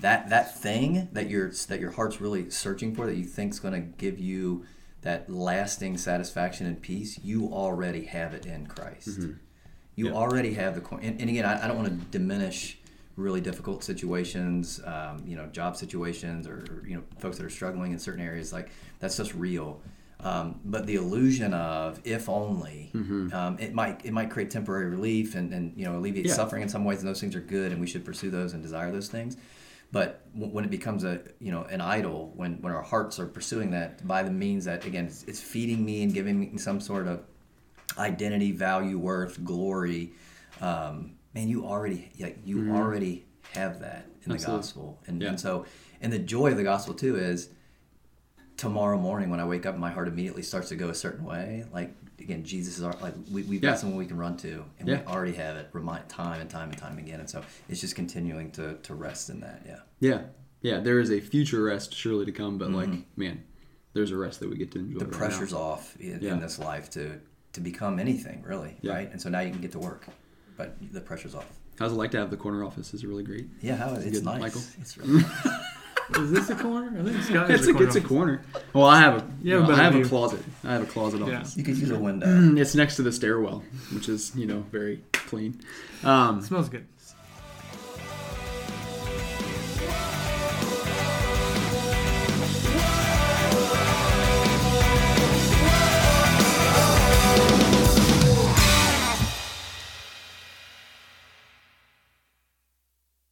that, 0.00 0.30
that 0.30 0.58
thing 0.58 1.08
that 1.12 1.28
your, 1.28 1.50
that 1.68 1.78
your 1.78 1.90
heart's 1.90 2.18
really 2.18 2.48
searching 2.48 2.94
for, 2.94 3.04
that 3.04 3.16
you 3.16 3.24
think's 3.24 3.58
going 3.58 3.74
to 3.74 3.80
give 3.80 4.18
you 4.18 4.64
that 5.02 5.28
lasting 5.30 5.98
satisfaction 5.98 6.66
and 6.66 6.80
peace, 6.80 7.20
you 7.22 7.52
already 7.52 8.06
have 8.06 8.32
it 8.32 8.46
in 8.46 8.66
Christ. 8.66 9.20
Mm-hmm. 9.20 9.32
You 9.96 10.06
Yeah. 10.06 10.12
already 10.12 10.54
have 10.54 10.74
the 10.74 10.80
cor- 10.80 11.00
and, 11.02 11.20
and 11.20 11.28
again, 11.28 11.44
I, 11.44 11.64
I 11.64 11.68
don't 11.68 11.76
want 11.76 11.88
to 11.88 12.18
diminish 12.18 12.78
really 13.20 13.40
difficult 13.40 13.84
situations, 13.84 14.80
um, 14.84 15.22
you 15.26 15.36
know, 15.36 15.46
job 15.46 15.76
situations 15.76 16.46
or, 16.46 16.64
or, 16.70 16.88
you 16.88 16.96
know 16.96 17.02
folks 17.18 17.36
that 17.38 17.46
are 17.46 17.50
struggling 17.50 17.92
in 17.92 17.98
certain 17.98 18.24
areas. 18.24 18.52
Like 18.52 18.70
that's 18.98 19.16
just 19.16 19.34
real. 19.34 19.80
Um, 20.22 20.60
but 20.66 20.84
the 20.86 20.96
illusion 20.96 21.54
of 21.54 21.98
if 22.04 22.28
only 22.28 22.90
um, 23.32 23.56
it 23.58 23.72
might 23.72 24.04
it 24.04 24.12
might 24.12 24.30
create 24.30 24.50
temporary 24.50 24.86
relief 24.90 25.34
and, 25.34 25.52
and 25.54 25.72
you 25.78 25.84
know 25.86 25.96
alleviate 25.98 26.26
Yeah. 26.26 26.34
suffering 26.34 26.62
in 26.62 26.68
some 26.68 26.84
ways, 26.84 26.98
and 27.00 27.08
those 27.08 27.20
things 27.20 27.34
are 27.36 27.40
good, 27.40 27.72
and 27.72 27.80
we 27.80 27.86
should 27.86 28.04
pursue 28.04 28.30
those 28.30 28.52
and 28.52 28.62
desire 28.62 28.90
those 28.92 29.08
things. 29.08 29.36
But 29.92 30.20
w- 30.34 30.52
when 30.52 30.64
it 30.64 30.70
becomes 30.70 31.04
a 31.04 31.22
you 31.40 31.50
know 31.50 31.62
an 31.64 31.80
idol, 31.80 32.32
when 32.36 32.60
when 32.62 32.72
our 32.72 32.82
hearts 32.82 33.18
are 33.18 33.26
pursuing 33.26 33.70
that 33.70 34.06
by 34.06 34.22
the 34.22 34.30
means 34.30 34.64
that 34.66 34.84
again 34.84 35.06
it's, 35.06 35.24
it's 35.24 35.40
feeding 35.40 35.84
me 35.84 36.02
and 36.02 36.12
giving 36.12 36.38
me 36.38 36.58
some 36.58 36.80
sort 36.80 37.06
of 37.08 37.22
identity, 37.98 38.52
value, 38.52 38.98
worth, 38.98 39.42
glory, 39.44 40.12
um, 40.60 41.12
man, 41.34 41.48
you 41.48 41.64
already 41.66 42.10
like 42.18 42.38
you 42.44 42.56
mm-hmm. 42.56 42.76
already 42.76 43.26
have 43.54 43.80
that 43.80 44.06
in 44.24 44.32
the 44.32 44.38
gospel, 44.38 45.00
and, 45.06 45.20
Yeah. 45.20 45.30
and 45.30 45.40
so 45.40 45.66
and 46.00 46.12
the 46.12 46.18
joy 46.18 46.50
of 46.50 46.56
the 46.56 46.62
gospel 46.62 46.94
too 46.94 47.16
is 47.16 47.50
tomorrow 48.56 48.98
morning 48.98 49.30
when 49.30 49.40
I 49.40 49.46
wake 49.46 49.64
up, 49.64 49.76
my 49.78 49.90
heart 49.90 50.06
immediately 50.08 50.42
starts 50.42 50.68
to 50.68 50.76
go 50.76 50.88
a 50.90 50.94
certain 50.94 51.24
way. 51.24 51.64
Like 51.72 51.94
again, 52.18 52.44
Jesus 52.44 52.76
is 52.78 52.84
our 52.84 52.94
like 53.00 53.14
we, 53.30 53.42
we've 53.42 53.62
Yeah. 53.62 53.70
got 53.70 53.78
someone 53.78 53.98
we 53.98 54.06
can 54.06 54.18
run 54.18 54.36
to, 54.38 54.64
and 54.78 54.88
Yeah. 54.88 55.00
we 55.00 55.06
already 55.06 55.32
have 55.34 55.56
it. 55.56 55.68
Remind 55.72 56.08
time 56.08 56.40
and 56.40 56.50
time 56.50 56.68
and 56.70 56.78
time 56.78 56.98
again, 56.98 57.20
and 57.20 57.30
so 57.30 57.42
it's 57.68 57.80
just 57.80 57.94
continuing 57.96 58.50
to 58.52 58.74
to 58.74 58.94
rest 58.94 59.30
in 59.30 59.40
that. 59.40 59.62
Yeah. 59.66 59.80
yeah 60.00 60.22
yeah 60.62 60.78
there 60.78 61.00
is 61.00 61.10
a 61.10 61.20
future 61.20 61.62
rest 61.62 61.94
surely 61.94 62.26
to 62.26 62.32
come 62.32 62.58
but 62.58 62.70
like 62.70 62.88
mm-hmm. 62.88 63.00
man 63.16 63.42
there's 63.94 64.10
a 64.10 64.16
rest 64.16 64.40
that 64.40 64.50
we 64.50 64.56
get 64.58 64.70
to 64.72 64.78
enjoy 64.78 64.98
the 64.98 65.04
right 65.06 65.12
now. 65.12 65.18
pressure's 65.18 65.52
off 65.54 65.96
in, 65.98 66.20
Yeah. 66.20 66.34
in 66.34 66.40
this 66.40 66.58
life 66.58 66.90
to 66.90 67.18
to 67.52 67.60
become 67.60 67.98
anything 67.98 68.42
really, 68.46 68.76
right? 68.84 69.10
And 69.10 69.20
so 69.20 69.28
now 69.28 69.40
you 69.40 69.50
can 69.50 69.60
get 69.60 69.72
to 69.72 69.78
work, 69.78 70.06
but 70.60 70.76
the 70.92 71.00
pressure's 71.00 71.34
off. 71.34 71.46
how's 71.78 71.92
it 71.92 71.94
like 71.96 72.10
to 72.10 72.18
have 72.18 72.30
the 72.30 72.36
corner 72.36 72.62
office 72.64 72.92
is 72.92 73.02
it 73.02 73.06
really 73.08 73.22
great 73.22 73.46
Yeah, 73.62 73.76
how, 73.76 73.94
it's 73.94 74.04
good, 74.18 74.24
nice. 74.24 74.40
Michael? 74.40 74.60
It's 74.80 74.98
really 74.98 75.22
Is 76.18 76.32
this 76.32 76.50
a 76.50 76.56
corner? 76.56 76.92
I 76.98 77.04
think 77.04 77.22
Scott 77.22 77.50
it's 77.52 77.62
is 77.62 77.68
a, 77.68 77.70
a 77.70 77.72
corner. 77.74 77.86
it's 77.86 77.96
a 77.96 78.00
corner 78.00 78.42
well 78.74 78.84
i 78.86 78.98
have 79.00 79.14
a 79.18 79.26
Yeah, 79.42 79.58
well, 79.58 79.68
but 79.68 79.78
i 79.78 79.82
have 79.84 79.94
you- 79.94 80.04
a 80.04 80.08
closet 80.08 80.42
i 80.64 80.72
have 80.72 80.82
a 80.82 80.86
closet 80.86 81.20
Yeah. 81.20 81.38
office 81.38 81.56
you 81.56 81.64
could 81.64 81.78
use 81.78 81.90
a 81.90 81.98
window. 81.98 82.26
It's 82.60 82.74
next 82.74 82.96
to 82.96 83.02
the 83.02 83.12
stairwell 83.12 83.62
which 83.94 84.08
is 84.08 84.34
you 84.36 84.46
know 84.46 84.60
very 84.70 85.00
clean 85.12 85.60
um 86.04 86.40
It 86.40 86.44
smells 86.44 86.68
good. 86.68 86.86